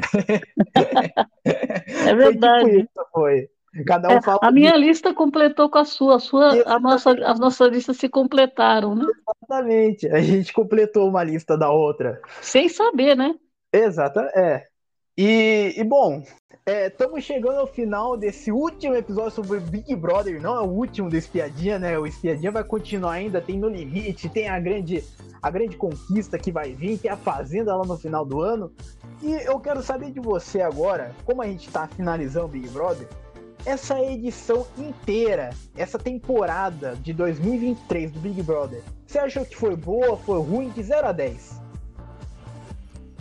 é 2.09 2.14
verdade. 2.14 2.64
Foi, 2.64 2.70
tipo 2.70 2.80
isso, 2.80 3.09
foi. 3.12 3.48
Cada 3.86 4.09
um 4.09 4.12
é, 4.12 4.22
fala 4.22 4.38
a 4.42 4.50
minha 4.50 4.72
de... 4.72 4.78
lista 4.78 5.14
completou 5.14 5.70
com 5.70 5.78
a 5.78 5.84
sua, 5.84 6.16
a 6.16 6.18
sua, 6.18 6.50
a 6.66 6.80
nossa, 6.80 7.12
as 7.24 7.38
nossas 7.38 7.70
listas 7.70 7.96
se 7.96 8.09
completaram, 8.09 8.94
né? 8.94 9.04
Exatamente. 9.06 10.09
A 10.09 10.20
gente 10.20 10.52
completou 10.52 11.09
uma 11.09 11.22
lista 11.22 11.56
da 11.56 11.70
outra. 11.70 12.20
Sem 12.40 12.68
saber, 12.68 13.16
né? 13.16 13.34
Exato, 13.72 14.20
é. 14.20 14.66
E, 15.16 15.74
e 15.76 15.84
bom, 15.84 16.22
estamos 16.68 17.18
é, 17.18 17.20
chegando 17.22 17.60
ao 17.60 17.66
final 17.66 18.16
desse 18.16 18.52
último 18.52 18.94
episódio 18.94 19.30
sobre 19.30 19.58
Big 19.58 19.94
Brother. 19.96 20.40
Não 20.40 20.54
é 20.54 20.60
o 20.60 20.68
último 20.68 21.08
do 21.08 21.16
Espiadinha, 21.16 21.78
né? 21.78 21.98
O 21.98 22.06
Espiadinha 22.06 22.52
vai 22.52 22.62
continuar 22.62 23.12
ainda, 23.12 23.40
tem 23.40 23.58
No 23.58 23.68
Limite, 23.68 24.28
tem 24.28 24.48
a 24.48 24.60
grande, 24.60 25.02
a 25.40 25.50
grande 25.50 25.76
conquista 25.76 26.38
que 26.38 26.52
vai 26.52 26.74
vir, 26.74 26.98
tem 26.98 27.10
a 27.10 27.16
Fazenda 27.16 27.74
lá 27.74 27.86
no 27.86 27.96
final 27.96 28.24
do 28.24 28.42
ano. 28.42 28.70
E 29.22 29.32
eu 29.46 29.58
quero 29.58 29.82
saber 29.82 30.10
de 30.10 30.20
você 30.20 30.60
agora, 30.60 31.14
como 31.24 31.40
a 31.40 31.46
gente 31.46 31.66
está 31.66 31.88
finalizando 31.88 32.46
o 32.46 32.48
Big 32.48 32.68
Brother, 32.68 33.08
essa 33.64 34.00
edição 34.02 34.66
inteira, 34.76 35.50
essa 35.74 35.98
temporada 35.98 36.94
de 36.96 37.14
2023 37.14 38.12
do 38.12 38.20
Big 38.20 38.42
Brother, 38.42 38.82
você 39.06 39.18
achou 39.18 39.44
que 39.44 39.56
foi 39.56 39.74
boa, 39.74 40.18
foi 40.18 40.38
ruim, 40.38 40.68
de 40.68 40.82
0 40.82 41.08
a 41.08 41.12
10? 41.12 41.62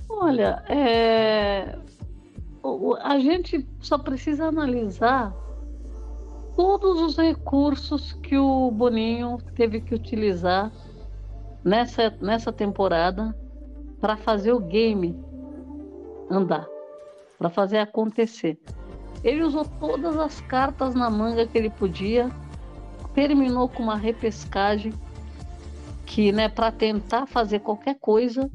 Olha, 0.09 0.63
é 0.67 1.77
a 3.01 3.19
gente 3.19 3.67
só 3.79 3.97
precisa 3.97 4.45
analisar 4.45 5.33
todos 6.55 6.99
os 7.01 7.17
recursos 7.17 8.13
que 8.13 8.37
o 8.37 8.71
Boninho 8.71 9.37
teve 9.55 9.79
que 9.79 9.93
utilizar 9.93 10.71
nessa, 11.63 12.09
nessa 12.19 12.51
temporada 12.51 13.35
para 14.01 14.17
fazer 14.17 14.53
o 14.53 14.59
game 14.59 15.17
andar, 16.29 16.67
para 17.37 17.49
fazer 17.49 17.77
acontecer. 17.77 18.57
Ele 19.23 19.43
usou 19.43 19.65
todas 19.79 20.17
as 20.17 20.41
cartas 20.41 20.95
na 20.95 21.09
manga 21.09 21.45
que 21.45 21.57
ele 21.57 21.69
podia, 21.69 22.29
terminou 23.13 23.69
com 23.69 23.83
uma 23.83 23.95
repescagem 23.95 24.93
que, 26.05 26.31
né, 26.31 26.49
para 26.49 26.71
tentar 26.71 27.25
fazer 27.27 27.59
qualquer 27.59 27.99
coisa, 27.99 28.49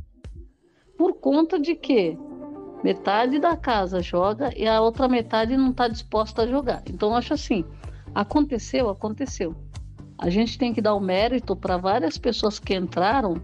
por 0.96 1.14
conta 1.14 1.58
de 1.58 1.74
que 1.74 2.18
Metade 2.82 3.38
da 3.38 3.56
casa 3.56 4.02
joga 4.02 4.52
e 4.56 4.66
a 4.66 4.80
outra 4.80 5.08
metade 5.08 5.56
não 5.56 5.70
está 5.70 5.86
disposta 5.86 6.42
a 6.42 6.46
jogar. 6.46 6.82
Então, 6.86 7.14
acho 7.14 7.34
assim: 7.34 7.64
aconteceu, 8.14 8.88
aconteceu. 8.88 9.54
A 10.18 10.28
gente 10.28 10.58
tem 10.58 10.72
que 10.72 10.80
dar 10.80 10.94
o 10.94 11.00
mérito 11.00 11.54
para 11.54 11.76
várias 11.76 12.18
pessoas 12.18 12.58
que 12.58 12.74
entraram 12.74 13.40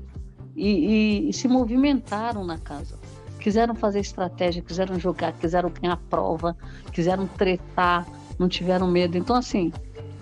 e, 0.57 0.69
e, 0.69 1.29
e, 1.29 1.33
se 1.33 1.47
movimentaram 1.47 2.45
na 2.45 2.59
casa. 2.59 2.99
Quiseram 3.39 3.75
fazer 3.75 4.01
estratégia, 4.01 4.63
quiseram 4.63 4.99
jogar, 4.99 5.33
quiseram 5.33 5.71
ganhar 5.71 5.97
prova, 6.11 6.57
quiseram 6.93 7.27
tretar, 7.27 8.07
não 8.39 8.49
tiveram 8.49 8.89
medo. 8.89 9.17
Então, 9.17 9.37
assim, 9.37 9.73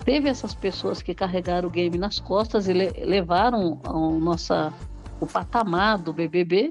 teve 0.04 0.28
essas 0.28 0.54
pessoas 0.54 1.00
que 1.00 1.14
carregaram 1.14 1.68
o 1.68 1.70
game 1.70 1.96
nas 1.96 2.18
costas 2.18 2.68
e 2.68 2.74
le 2.74 2.90
levaram 3.04 3.80
o, 3.86 4.20
nossa, 4.20 4.72
o 5.20 5.26
patamar 5.26 5.98
do 5.98 6.12
BBB 6.12 6.70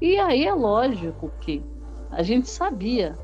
e 0.00 0.18
aí 0.18 0.44
é 0.44 0.52
lógico 0.52 1.30
que 1.40 1.62
a 2.10 2.22
gente 2.22 2.48
sabia 2.48 3.16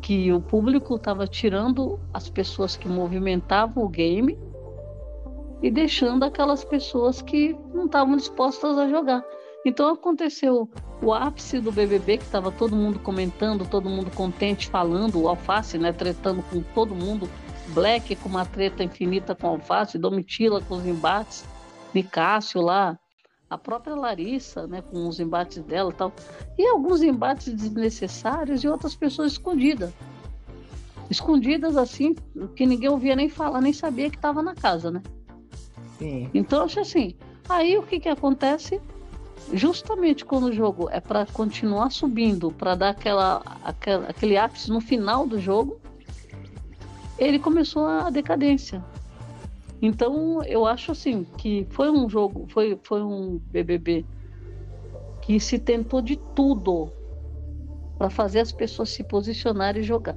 que 0.00 0.30
o 0.32 0.40
público 0.40 0.96
estava 0.96 1.26
tirando 1.26 1.98
as 2.12 2.28
pessoas 2.28 2.76
que 2.76 2.88
movimentavam 2.88 3.84
o 3.84 3.88
game 3.88 4.38
e 5.62 5.70
deixando 5.70 6.24
aquelas 6.24 6.62
pessoas 6.62 7.22
que 7.22 7.56
não 7.72 7.86
estavam 7.86 8.16
dispostas 8.16 8.76
a 8.76 8.86
jogar. 8.88 9.24
Então 9.64 9.94
aconteceu 9.94 10.68
o 11.02 11.14
ápice 11.14 11.58
do 11.58 11.72
BBB, 11.72 12.18
que 12.18 12.24
estava 12.24 12.52
todo 12.52 12.76
mundo 12.76 12.98
comentando, 12.98 13.66
todo 13.66 13.88
mundo 13.88 14.10
contente, 14.10 14.68
falando, 14.68 15.22
o 15.22 15.28
Alface, 15.28 15.78
né, 15.78 15.90
tretando 15.90 16.42
com 16.50 16.60
todo 16.74 16.94
mundo, 16.94 17.26
Black 17.68 18.14
com 18.16 18.28
uma 18.28 18.44
treta 18.44 18.84
infinita 18.84 19.34
com 19.34 19.46
o 19.46 19.50
Alface, 19.52 19.98
Domitila 19.98 20.60
com 20.60 20.74
os 20.76 20.86
embates, 20.86 21.46
Nicásio 21.94 22.60
lá, 22.60 22.98
a 23.48 23.58
própria 23.58 23.94
Larissa, 23.94 24.66
né, 24.66 24.82
com 24.82 25.08
os 25.08 25.20
embates 25.20 25.62
dela 25.62 25.90
e 25.90 25.94
tal, 25.94 26.12
e 26.58 26.66
alguns 26.66 27.02
embates 27.02 27.52
desnecessários 27.52 28.64
e 28.64 28.68
outras 28.68 28.94
pessoas 28.94 29.32
escondidas. 29.32 29.92
Escondidas 31.10 31.76
assim, 31.76 32.14
que 32.56 32.66
ninguém 32.66 32.88
ouvia 32.88 33.14
nem 33.14 33.28
falar, 33.28 33.60
nem 33.60 33.72
sabia 33.72 34.10
que 34.10 34.16
estava 34.16 34.42
na 34.42 34.54
casa, 34.54 34.90
né? 34.90 35.02
Sim. 35.98 36.30
Então, 36.32 36.64
acho 36.64 36.80
assim, 36.80 37.14
aí 37.48 37.76
o 37.76 37.82
que 37.82 38.00
que 38.00 38.08
acontece? 38.08 38.80
Justamente 39.52 40.24
quando 40.24 40.44
o 40.44 40.52
jogo 40.52 40.88
é 40.90 41.00
para 41.00 41.26
continuar 41.26 41.90
subindo, 41.90 42.50
para 42.50 42.74
dar 42.74 42.88
aquela, 42.90 43.42
aquela, 43.62 44.08
aquele 44.08 44.38
ápice 44.38 44.70
no 44.70 44.80
final 44.80 45.26
do 45.26 45.38
jogo, 45.38 45.78
ele 47.18 47.38
começou 47.38 47.86
a 47.86 48.08
decadência. 48.10 48.82
Então, 49.86 50.42
eu 50.44 50.64
acho 50.64 50.92
assim 50.92 51.24
que 51.36 51.66
foi 51.68 51.90
um 51.90 52.08
jogo, 52.08 52.46
foi, 52.48 52.80
foi 52.82 53.02
um 53.02 53.38
BBB 53.38 54.06
que 55.20 55.38
se 55.38 55.58
tentou 55.58 56.00
de 56.00 56.16
tudo 56.16 56.90
para 57.98 58.08
fazer 58.08 58.40
as 58.40 58.50
pessoas 58.50 58.88
se 58.88 59.04
posicionarem 59.04 59.82
e 59.82 59.84
jogar. 59.84 60.16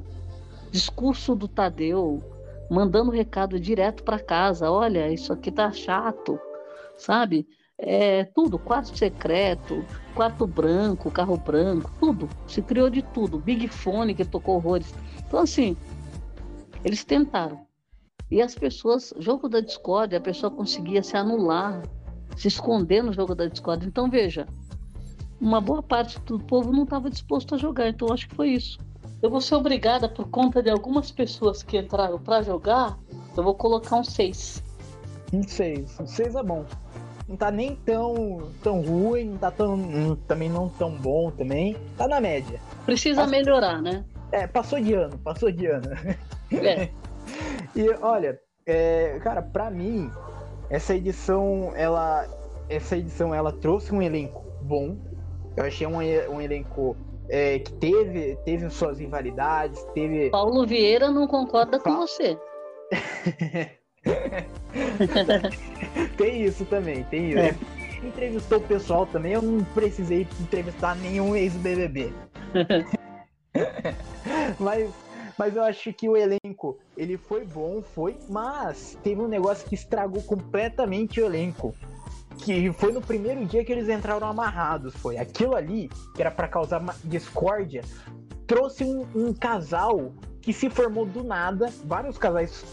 Discurso 0.72 1.36
do 1.36 1.50
Tadeu, 1.50 2.24
mandando 2.72 3.12
recado 3.12 3.60
direto 3.60 4.06
para 4.06 4.22
casa, 4.22 4.72
olha, 4.72 5.12
isso 5.12 5.34
aqui 5.34 5.52
tá 5.52 5.70
chato, 5.70 6.40
sabe? 6.98 7.46
É, 7.78 8.24
tudo, 8.24 8.58
quarto 8.58 8.98
secreto, 8.98 9.86
quarto 10.16 10.48
branco, 10.48 11.12
carro 11.12 11.36
branco, 11.36 11.92
tudo. 12.00 12.30
Se 12.48 12.62
criou 12.62 12.90
de 12.90 13.02
tudo. 13.02 13.38
Big 13.38 13.68
Fone 13.68 14.16
que 14.16 14.24
tocou 14.24 14.56
horrores. 14.56 14.94
Então, 15.28 15.42
assim, 15.42 15.76
eles 16.86 17.04
tentaram. 17.04 17.67
E 18.30 18.42
as 18.42 18.56
pessoas, 18.56 19.14
jogo 19.20 19.48
da 19.48 19.62
Discord, 19.62 20.16
a 20.16 20.22
pessoa 20.22 20.52
conseguia 20.52 21.02
se 21.02 21.16
anular, 21.16 21.82
se 22.36 22.48
esconder 22.48 23.02
no 23.02 23.14
jogo 23.14 23.34
da 23.34 23.48
Discord. 23.48 23.86
Então, 23.88 24.10
veja, 24.10 24.46
uma 25.40 25.62
boa 25.62 25.82
parte 25.82 26.20
do 26.22 26.40
povo 26.40 26.72
não 26.72 26.84
estava 26.84 27.10
disposto 27.10 27.56
a 27.56 27.58
jogar, 27.58 27.90
então 27.90 28.12
acho 28.12 28.28
que 28.28 28.36
foi 28.36 28.50
isso. 28.50 28.80
Eu 29.22 29.30
vou 29.30 29.42
ser 29.42 29.56
obrigada, 29.56 30.10
por 30.10 30.28
conta 30.30 30.62
de 30.62 30.70
algumas 30.70 31.10
pessoas 31.10 31.64
que 31.64 31.78
entraram 31.78 32.20
para 32.20 32.42
jogar, 32.42 33.00
eu 33.36 33.44
vou 33.44 33.56
colocar 33.56 33.96
um 33.96 34.04
6. 34.04 34.64
Um 35.34 35.44
6. 35.44 36.00
Um 36.00 36.08
6 36.08 36.36
é 36.36 36.44
bom. 36.44 36.66
Não 37.28 37.36
tá 37.36 37.52
nem 37.52 37.76
tão, 37.78 38.52
tão 38.64 38.82
ruim, 38.82 39.26
não 39.26 39.38
tá 39.38 39.52
tão, 39.52 40.16
também 40.28 40.50
não 40.50 40.70
tão 40.70 40.92
bom 40.92 41.32
também. 41.32 41.76
Tá 41.98 42.08
na 42.08 42.22
média. 42.22 42.60
Precisa 42.86 43.28
melhorar, 43.28 43.82
né? 43.82 44.06
É, 44.32 44.48
passou 44.48 44.80
de 44.80 44.94
ano, 44.94 45.18
passou 45.20 45.52
de 45.52 45.66
ano. 45.66 45.88
É. 46.52 46.90
e 47.78 47.90
olha, 48.02 48.40
é, 48.66 49.20
cara, 49.22 49.42
para 49.42 49.70
mim, 49.70 50.10
essa 50.70 50.96
edição, 50.96 51.72
ela. 51.76 52.26
Essa 52.70 52.98
edição 52.98 53.34
ela 53.34 53.52
trouxe 53.52 53.94
um 53.94 54.02
elenco 54.02 54.44
bom. 54.62 54.98
Eu 55.56 55.64
achei 55.64 55.88
um, 55.88 55.96
um 55.96 56.42
elenco 56.42 56.98
é, 57.30 57.60
que 57.60 57.72
teve, 57.74 58.36
teve 58.44 58.70
suas 58.70 59.00
rivalidades, 59.00 59.82
teve. 59.94 60.30
Paulo 60.30 60.68
Vieira 60.68 61.10
não 61.10 61.28
concorda 61.28 61.80
pa... 61.80 61.84
com 61.84 62.02
você. 62.02 62.38
tem 66.18 66.44
isso 66.44 66.66
também, 66.66 67.06
tem 67.06 67.30
isso. 67.30 67.40
É. 67.40 67.56
Entrevistou 68.04 68.58
o 68.60 68.62
pessoal 68.62 69.06
também, 69.06 69.34
eu 69.34 69.42
não 69.42 69.64
precisei 69.74 70.28
entrevistar 70.40 70.96
nenhum 70.98 71.36
ex-BBB. 71.36 72.14
mas, 74.60 74.94
mas 75.38 75.56
eu 75.56 75.64
acho 75.64 75.94
que 75.94 76.10
o 76.10 76.18
elenco, 76.18 76.78
ele 76.98 77.16
foi 77.16 77.46
bom, 77.46 77.82
foi, 77.82 78.18
mas 78.28 78.98
teve 79.04 79.22
um 79.22 79.28
negócio 79.28 79.68
que 79.68 79.76
estragou 79.76 80.22
completamente 80.24 81.22
o 81.22 81.26
elenco. 81.26 81.76
Que 82.40 82.72
foi 82.74 82.92
no 82.92 83.02
primeiro 83.02 83.46
dia 83.46 83.64
que 83.64 83.72
eles 83.72 83.90
entraram 83.90 84.28
amarrados, 84.28 84.96
foi. 84.96 85.18
Aquilo 85.18 85.56
ali, 85.56 85.90
que 86.16 86.22
era 86.22 86.32
para 86.32 86.48
causar 86.48 86.84
discórdia, 87.04 87.84
trouxe 88.46 88.84
um, 88.84 89.06
um, 89.16 89.34
casal 89.34 90.12
que 90.42 90.54
se 90.54 90.70
formou 90.70 91.06
do 91.06 91.24
nada. 91.24 91.72
Vários 91.84 92.18
casais 92.18 92.64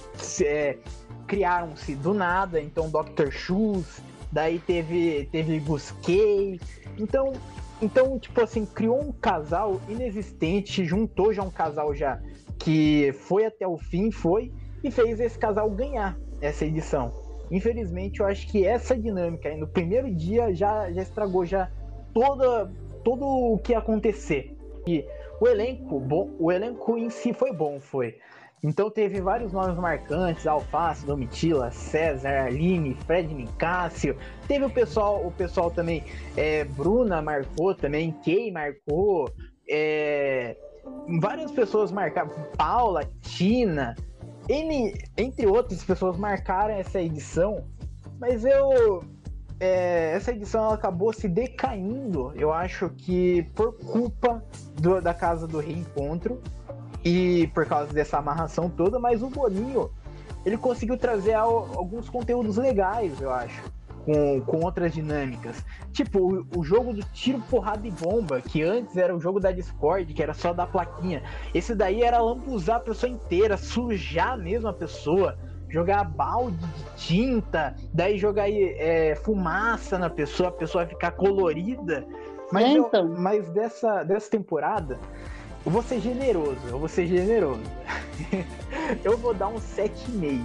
é, 0.42 0.78
criaram-se 1.26 1.94
do 1.94 2.12
nada. 2.12 2.60
Então, 2.60 2.90
Dr. 2.90 3.30
Shoes, 3.30 4.02
daí 4.30 4.58
teve, 4.58 5.28
teve 5.32 5.58
Busquei. 5.60 6.60
Então, 6.98 7.32
então, 7.80 8.18
tipo 8.18 8.40
assim, 8.42 8.64
criou 8.64 9.00
um 9.00 9.12
casal 9.12 9.80
inexistente, 9.88 10.84
juntou 10.84 11.32
já 11.32 11.42
um 11.42 11.50
casal 11.50 11.94
já 11.94 12.20
que 12.58 13.12
foi 13.12 13.44
até 13.46 13.66
o 13.66 13.76
fim, 13.76 14.10
foi, 14.10 14.52
e 14.82 14.90
fez 14.90 15.20
esse 15.20 15.38
casal 15.38 15.70
ganhar 15.70 16.18
essa 16.40 16.64
edição. 16.64 17.12
Infelizmente, 17.50 18.20
eu 18.20 18.26
acho 18.26 18.46
que 18.48 18.66
essa 18.66 18.96
dinâmica 18.96 19.48
aí 19.48 19.56
no 19.56 19.66
primeiro 19.66 20.12
dia 20.14 20.52
já, 20.54 20.90
já 20.92 21.02
estragou 21.02 21.44
já 21.44 21.70
toda, 22.12 22.70
todo 23.02 23.24
o 23.24 23.58
que 23.58 23.72
ia 23.72 23.78
acontecer. 23.78 24.56
E 24.86 25.04
o 25.40 25.48
elenco, 25.48 26.00
bom, 26.00 26.30
o 26.38 26.50
elenco 26.50 26.96
em 26.96 27.10
si 27.10 27.32
foi 27.32 27.52
bom, 27.52 27.80
foi. 27.80 28.18
Então 28.62 28.90
teve 28.90 29.20
vários 29.20 29.52
nomes 29.52 29.76
marcantes, 29.76 30.46
Alface, 30.46 31.04
Domitila, 31.04 31.70
César, 31.70 32.46
Aline, 32.46 32.94
Fred 33.06 33.32
Nicásio. 33.34 34.16
Teve 34.48 34.64
o 34.64 34.70
pessoal, 34.70 35.26
o 35.26 35.30
pessoal 35.30 35.70
também, 35.70 36.02
é, 36.34 36.64
Bruna 36.64 37.20
marcou 37.20 37.74
também, 37.74 38.10
Kay 38.24 38.50
marcou, 38.50 39.30
é, 39.68 40.56
várias 41.20 41.50
pessoas 41.50 41.90
marcaram, 41.92 42.30
Paula, 42.56 43.02
Tina, 43.20 43.94
entre 44.48 45.46
outras 45.46 45.82
pessoas 45.82 46.16
marcaram 46.16 46.74
essa 46.74 47.00
edição, 47.00 47.64
mas 48.18 48.44
eu 48.44 49.02
é, 49.60 50.12
essa 50.14 50.32
edição 50.32 50.64
ela 50.64 50.74
acabou 50.74 51.12
se 51.12 51.28
decaindo, 51.28 52.32
eu 52.34 52.52
acho 52.52 52.90
que 52.90 53.44
por 53.54 53.72
culpa 53.72 54.44
do, 54.74 55.00
da 55.00 55.14
casa 55.14 55.46
do 55.46 55.58
reencontro 55.58 56.42
e 57.04 57.46
por 57.54 57.66
causa 57.66 57.92
dessa 57.92 58.18
amarração 58.18 58.68
toda, 58.68 58.98
mas 58.98 59.22
o 59.22 59.28
Boninho 59.28 59.90
ele 60.44 60.58
conseguiu 60.58 60.98
trazer 60.98 61.34
alguns 61.34 62.08
conteúdos 62.08 62.56
legais, 62.56 63.20
eu 63.20 63.32
acho, 63.32 63.62
com, 64.04 64.40
com 64.42 64.60
outras 64.60 64.92
dinâmicas. 64.92 65.64
Tipo, 65.92 66.20
o, 66.20 66.46
o, 66.58 66.64
jogo 66.64 66.92
do 66.92 67.02
tiro, 67.12 67.40
porrada 67.50 67.86
e 67.86 67.90
bomba, 67.90 68.40
que 68.40 68.62
antes 68.62 68.96
era 68.96 69.14
o 69.14 69.20
jogo 69.20 69.40
da 69.40 69.50
Discord, 69.50 70.12
que 70.12 70.22
era 70.22 70.34
só 70.34 70.52
da 70.52 70.66
plaquinha. 70.66 71.22
Esse 71.54 71.74
daí 71.74 72.02
era 72.02 72.18
lambuzar 72.18 72.76
a 72.76 72.80
pessoa 72.80 73.10
inteira, 73.10 73.56
sujar 73.56 74.36
mesmo 74.38 74.68
a 74.68 74.72
pessoa, 74.72 75.38
jogar 75.68 76.04
balde 76.04 76.56
de 76.56 76.84
tinta, 76.96 77.74
daí 77.92 78.18
jogar 78.18 78.48
é, 78.50 79.14
fumaça 79.16 79.98
na 79.98 80.10
pessoa, 80.10 80.50
a 80.50 80.52
pessoa 80.52 80.86
ficar 80.86 81.12
colorida. 81.12 82.06
Mas, 82.52 82.64
é, 82.64 82.72
então. 82.72 83.08
eu, 83.08 83.20
mas 83.20 83.48
dessa, 83.48 84.04
dessa 84.04 84.30
temporada, 84.30 84.98
eu 85.64 85.72
vou 85.72 85.82
ser 85.82 86.00
generoso, 86.00 86.60
eu 86.68 86.78
vou 86.78 86.88
ser 86.88 87.06
generoso. 87.06 87.62
eu 89.02 89.16
vou 89.16 89.32
dar 89.32 89.48
um 89.48 89.56
7,5. 89.56 90.40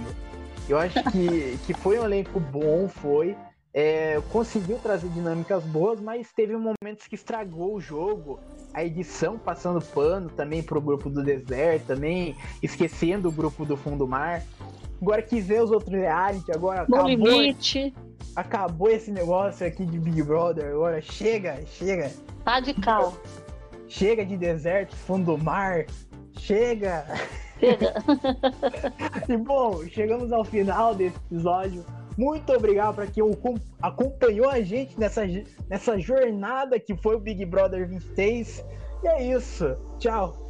Eu 0.68 0.78
acho 0.78 1.02
que, 1.10 1.58
que 1.66 1.74
foi 1.74 1.98
um 1.98 2.04
elenco 2.04 2.38
bom, 2.38 2.88
foi. 2.88 3.36
É, 3.72 4.20
conseguiu 4.32 4.78
trazer 4.78 5.08
dinâmicas 5.10 5.62
boas, 5.62 6.00
mas 6.00 6.32
teve 6.32 6.56
momentos 6.56 7.06
que 7.06 7.14
estragou 7.14 7.76
o 7.76 7.80
jogo. 7.80 8.40
A 8.74 8.84
edição 8.84 9.38
passando 9.38 9.80
pano 9.80 10.28
também 10.30 10.62
pro 10.62 10.80
grupo 10.80 11.08
do 11.08 11.22
deserto, 11.22 11.86
também 11.86 12.36
esquecendo 12.62 13.28
o 13.28 13.32
grupo 13.32 13.64
do 13.64 13.76
fundo 13.76 14.08
mar. 14.08 14.42
Agora 15.00 15.22
quis 15.22 15.46
ver 15.46 15.62
os 15.62 15.70
outros 15.70 15.92
reality, 15.92 16.50
agora 16.52 16.84
no 16.88 16.96
acabou, 16.96 17.08
limite. 17.08 17.94
acabou 18.34 18.90
esse 18.90 19.10
negócio 19.10 19.66
aqui 19.66 19.86
de 19.86 19.98
Big 19.98 20.22
Brother, 20.22 20.72
agora 20.72 21.00
chega, 21.00 21.64
chega. 21.66 22.12
Radical. 22.44 23.14
Chega 23.88 24.24
de 24.26 24.36
deserto, 24.36 24.94
fundo 24.94 25.36
do 25.36 25.42
mar. 25.42 25.86
Chega! 26.38 27.04
Chega! 27.58 27.94
e 29.28 29.36
bom, 29.36 29.84
chegamos 29.86 30.32
ao 30.32 30.44
final 30.44 30.94
desse 30.94 31.16
episódio. 31.16 31.84
Muito 32.16 32.52
obrigado 32.52 32.94
para 32.94 33.06
quem 33.06 33.22
acompanhou 33.80 34.48
a 34.48 34.60
gente 34.60 34.98
nessa, 34.98 35.22
nessa 35.68 35.98
jornada 35.98 36.78
que 36.78 36.96
foi 36.96 37.16
o 37.16 37.20
Big 37.20 37.44
Brother 37.44 37.88
26. 37.88 38.64
E 39.02 39.08
é 39.08 39.22
isso. 39.22 39.76
Tchau. 39.98 40.49